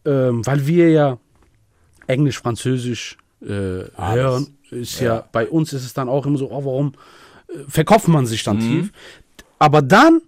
ähm, 0.06 0.46
weil 0.46 0.68
wir 0.68 0.90
ja 0.92 1.18
Englisch, 2.08 2.40
Französisch 2.40 3.18
äh, 3.42 3.84
hören, 3.96 4.58
ist 4.72 5.00
ja. 5.00 5.16
Ja. 5.18 5.30
bei 5.32 5.48
uns 5.48 5.74
ist 5.74 5.86
es 5.86 5.94
dann 5.94 6.10
auch 6.10 6.26
immer 6.26 6.38
so, 6.38 6.52
oh, 6.52 6.66
warum 6.66 6.94
äh, 7.50 7.60
verkopft 7.68 8.08
man 8.08 8.26
sich 8.26 8.42
Mhm. 8.46 8.50
dann 8.52 8.60
tief? 8.60 8.92
Aber 9.60 9.82
dann 9.82 10.22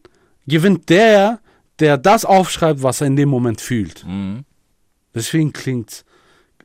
gewinnt 0.48 0.90
der, 0.90 1.40
der 1.80 1.98
das 1.98 2.26
aufschreibt, 2.26 2.82
was 2.84 3.02
er 3.02 3.08
in 3.08 3.16
dem 3.16 3.30
Moment 3.30 3.62
fühlt. 3.62 4.06
Mhm. 4.06 4.44
Deswegen 5.14 5.54
klingt, 5.54 6.06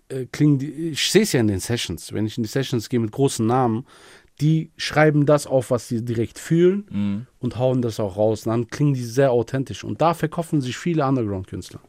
äh, 0.09 0.27
klingt 0.31 0.63
ich 0.63 1.11
sehe 1.11 1.23
es 1.23 1.33
ja 1.33 1.41
in 1.41 1.49
den 1.49 1.61
Sessions, 1.61 2.13
wenn 2.13 2.27
ich 2.27 2.37
in 2.37 2.43
die 2.43 2.49
Sessions 2.49 2.89
gehe 2.89 3.01
mit 3.01 3.13
großen 3.13 3.47
Namen, 3.47 3.87
die 4.41 4.71
schreiben 4.77 5.27
das 5.27 5.47
auf, 5.47 5.71
was 5.71 5.87
sie 5.89 6.05
direkt 6.05 6.39
fühlen 6.39 6.87
Mhm. 6.91 7.27
und 7.39 7.57
hauen 7.59 7.83
das 7.83 8.01
auch 8.01 8.17
raus. 8.17 8.47
Und 8.47 8.51
dann 8.53 8.67
klingen 8.69 8.95
die 8.95 9.05
sehr 9.05 9.31
authentisch. 9.31 9.85
Und 9.85 10.01
da 10.01 10.13
verkaufen 10.13 10.61
sich 10.61 10.77
viele 10.77 11.07
Underground-Künstler. 11.07 11.81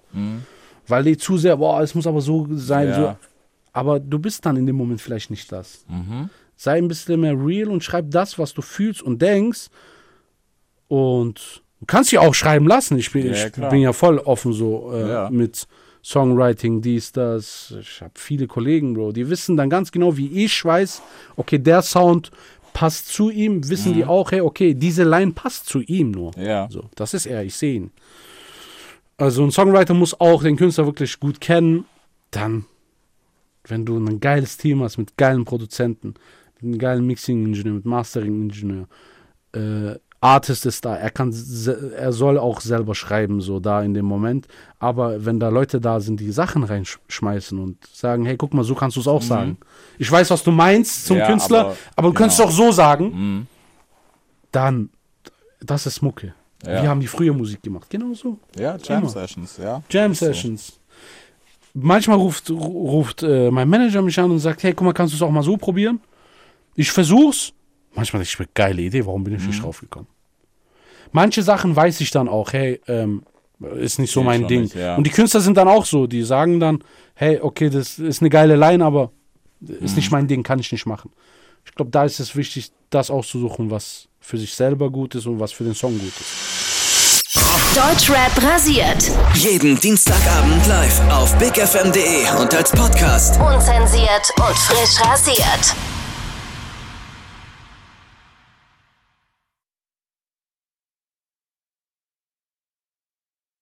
Weil 0.87 1.03
die 1.03 1.17
zu 1.17 1.37
sehr, 1.37 1.57
boah, 1.57 1.81
es 1.81 1.95
muss 1.95 2.05
aber 2.07 2.21
so 2.21 2.47
sein. 2.51 2.87
Mhm. 2.87 2.93
Ja. 2.93 3.17
So. 3.21 3.27
Aber 3.75 3.99
du 3.99 4.19
bist 4.19 4.45
dann 4.45 4.55
in 4.55 4.65
dem 4.65 4.77
Moment 4.77 5.01
vielleicht 5.01 5.29
nicht 5.29 5.51
das. 5.51 5.85
Mhm. 5.89 6.29
Sei 6.55 6.77
ein 6.77 6.87
bisschen 6.87 7.19
mehr 7.19 7.33
real 7.37 7.67
und 7.69 7.83
schreib 7.83 8.09
das, 8.09 8.39
was 8.39 8.53
du 8.53 8.61
fühlst 8.61 9.01
und 9.01 9.21
denkst. 9.21 9.67
Und 10.87 11.61
du 11.79 11.85
kannst 11.85 12.11
dich 12.11 12.19
auch 12.19 12.33
schreiben 12.33 12.67
lassen. 12.67 12.97
Ich 12.97 13.11
bin, 13.11 13.25
Ja, 13.27 13.47
ich 13.47 13.51
bin 13.51 13.79
ja 13.81 13.91
voll 13.93 14.19
offen 14.19 14.53
so 14.53 14.91
äh, 14.93 15.09
Ja. 15.09 15.29
mit 15.29 15.67
Songwriting, 16.03 16.81
dies, 16.81 17.11
das. 17.11 17.73
Ich 17.79 18.01
habe 18.01 18.13
viele 18.15 18.47
Kollegen, 18.47 18.93
Bro, 18.93 19.11
die 19.11 19.27
wissen 19.29 19.57
dann 19.57 19.69
ganz 19.69 19.91
genau, 19.91 20.15
wie 20.15 20.45
ich 20.45 20.63
weiß, 20.63 21.01
okay, 21.35 21.57
der 21.57 21.81
Sound 21.81 22.31
passt 22.73 23.07
zu 23.07 23.29
ihm, 23.29 23.67
wissen 23.69 23.93
die 23.93 24.05
auch, 24.05 24.31
hey, 24.31 24.41
okay, 24.41 24.73
diese 24.73 25.03
Line 25.03 25.31
passt 25.31 25.65
zu 25.67 25.81
ihm 25.81 26.11
nur. 26.11 26.31
Mhm. 26.37 26.43
Ja. 26.43 26.67
So, 26.69 26.83
das 26.95 27.13
ist 27.13 27.25
er, 27.25 27.43
ich 27.43 27.55
sehe 27.55 27.73
ihn. 27.75 27.91
Also 29.17 29.43
ein 29.43 29.51
Songwriter 29.51 29.93
muss 29.93 30.17
auch 30.19 30.43
den 30.43 30.57
Künstler 30.57 30.85
wirklich 30.85 31.19
gut 31.19 31.41
kennen. 31.41 31.85
Dann, 32.31 32.65
wenn 33.67 33.85
du 33.85 33.97
ein 33.97 34.19
geiles 34.19 34.57
Team 34.57 34.81
hast 34.83 34.97
mit 34.97 35.17
geilen 35.17 35.45
Produzenten, 35.45 36.15
mit 36.55 36.63
einem 36.63 36.77
geilen 36.79 37.05
Mixing-Ingenieur, 37.07 37.73
mit 37.75 37.85
Mastering-Ingenieur, 37.85 38.87
äh, 39.53 39.95
Artist 40.21 40.65
ist 40.65 40.83
da, 40.85 40.95
er 40.95 41.11
kann, 41.11 41.31
er 41.97 42.11
soll 42.11 42.39
auch 42.39 42.59
selber 42.59 42.95
schreiben, 42.95 43.41
so 43.41 43.59
da 43.59 43.83
in 43.83 43.93
dem 43.93 44.05
Moment. 44.05 44.47
Aber 44.79 45.23
wenn 45.23 45.39
da 45.39 45.49
Leute 45.49 45.79
da 45.79 45.99
sind, 45.99 46.19
die 46.19 46.31
Sachen 46.31 46.63
reinschmeißen 46.63 47.59
und 47.59 47.77
sagen, 47.93 48.25
hey, 48.25 48.35
guck 48.35 48.53
mal, 48.55 48.63
so 48.63 48.73
kannst 48.73 48.97
du 48.97 49.01
es 49.01 49.07
auch 49.07 49.21
sagen. 49.21 49.57
Ich 49.99 50.11
weiß, 50.11 50.31
was 50.31 50.41
du 50.43 50.49
meinst 50.51 51.05
zum 51.05 51.17
Mhm. 51.17 51.21
Ja, 51.21 51.27
Künstler, 51.27 51.59
aber, 51.59 51.75
aber- 51.95 52.07
du 52.09 52.13
könntest 52.15 52.39
es 52.39 52.45
genau. 52.45 52.51
auch 52.65 52.67
so 52.67 52.71
sagen. 52.71 53.05
Mhm. 53.13 53.47
Dann, 54.51 54.89
das 55.61 55.85
ist 55.85 56.01
Mucke. 56.01 56.33
Ja. 56.65 56.81
Wir 56.81 56.89
haben 56.89 57.01
die 57.01 57.07
früher 57.07 57.33
Musik 57.33 57.61
gemacht, 57.61 57.87
genau 57.89 58.13
so. 58.15 58.39
Ja, 58.57 58.77
Jam. 58.81 59.07
Sessions, 59.07 59.57
ja. 59.57 59.83
Jam 59.89 60.15
Sessions. 60.15 60.79
Manchmal 61.77 62.17
ruft, 62.17 62.49
ruft 62.49 63.21
äh, 63.23 63.51
mein 63.51 63.67
Manager 63.67 64.01
mich 64.01 64.17
an 64.17 64.31
und 64.31 64.39
sagt, 64.39 64.63
hey, 64.63 64.73
guck 64.73 64.85
mal, 64.85 64.93
kannst 64.93 65.13
du 65.13 65.17
es 65.17 65.21
auch 65.21 65.29
mal 65.31 65.43
so 65.43 65.57
probieren? 65.57 65.99
Ich 66.75 66.89
versuch's. 66.89 67.51
Manchmal 67.93 68.21
denke 68.21 68.31
ich 68.33 68.39
mir, 68.39 68.47
geile 68.53 68.81
Idee, 68.81 69.05
warum 69.05 69.23
bin 69.25 69.35
ich 69.35 69.41
Mhm. 69.41 69.47
nicht 69.47 69.61
drauf 69.61 69.81
gekommen? 69.81 70.07
Manche 71.11 71.43
Sachen 71.43 71.75
weiß 71.75 71.99
ich 72.01 72.11
dann 72.11 72.29
auch, 72.29 72.53
hey, 72.53 72.79
ähm, 72.87 73.23
ist 73.77 73.99
nicht 73.99 74.11
so 74.11 74.21
Nee, 74.21 74.25
mein 74.25 74.47
Ding. 74.47 74.61
nicht, 74.63 74.75
ja. 74.75 74.95
Und 74.95 75.05
die 75.05 75.11
Künstler 75.11 75.41
sind 75.41 75.57
dann 75.57 75.67
auch 75.67 75.85
so, 75.85 76.07
die 76.07 76.23
sagen 76.23 76.59
dann, 76.61 76.79
hey, 77.13 77.39
okay, 77.41 77.69
das 77.69 77.99
ist 77.99 78.21
eine 78.21 78.29
geile 78.29 78.55
Line, 78.55 78.83
aber 78.83 79.11
ist 79.61 79.91
Mhm. 79.91 79.95
nicht 79.97 80.11
mein 80.11 80.27
Ding, 80.27 80.43
kann 80.43 80.59
ich 80.59 80.71
nicht 80.71 80.85
machen. 80.85 81.11
Ich 81.65 81.73
glaube, 81.73 81.91
da 81.91 82.05
ist 82.05 82.19
es 82.21 82.35
wichtig, 82.37 82.71
das 82.89 83.11
auszusuchen, 83.11 83.69
was 83.69 84.07
für 84.21 84.37
sich 84.37 84.53
selber 84.53 84.89
gut 84.89 85.15
ist 85.15 85.25
und 85.25 85.39
was 85.41 85.51
für 85.51 85.63
den 85.65 85.73
Song 85.75 85.97
gut 85.97 86.07
ist. 86.07 86.64
Deutschrap 87.75 88.31
rasiert. 88.41 89.11
Jeden 89.33 89.79
Dienstagabend 89.79 90.65
live 90.67 90.99
auf 91.09 91.35
bigfm.de 91.37 92.29
und 92.39 92.53
als 92.53 92.71
Podcast. 92.71 93.39
Unzensiert 93.39 94.31
und 94.37 94.57
frisch 94.57 95.01
rasiert. 95.01 95.94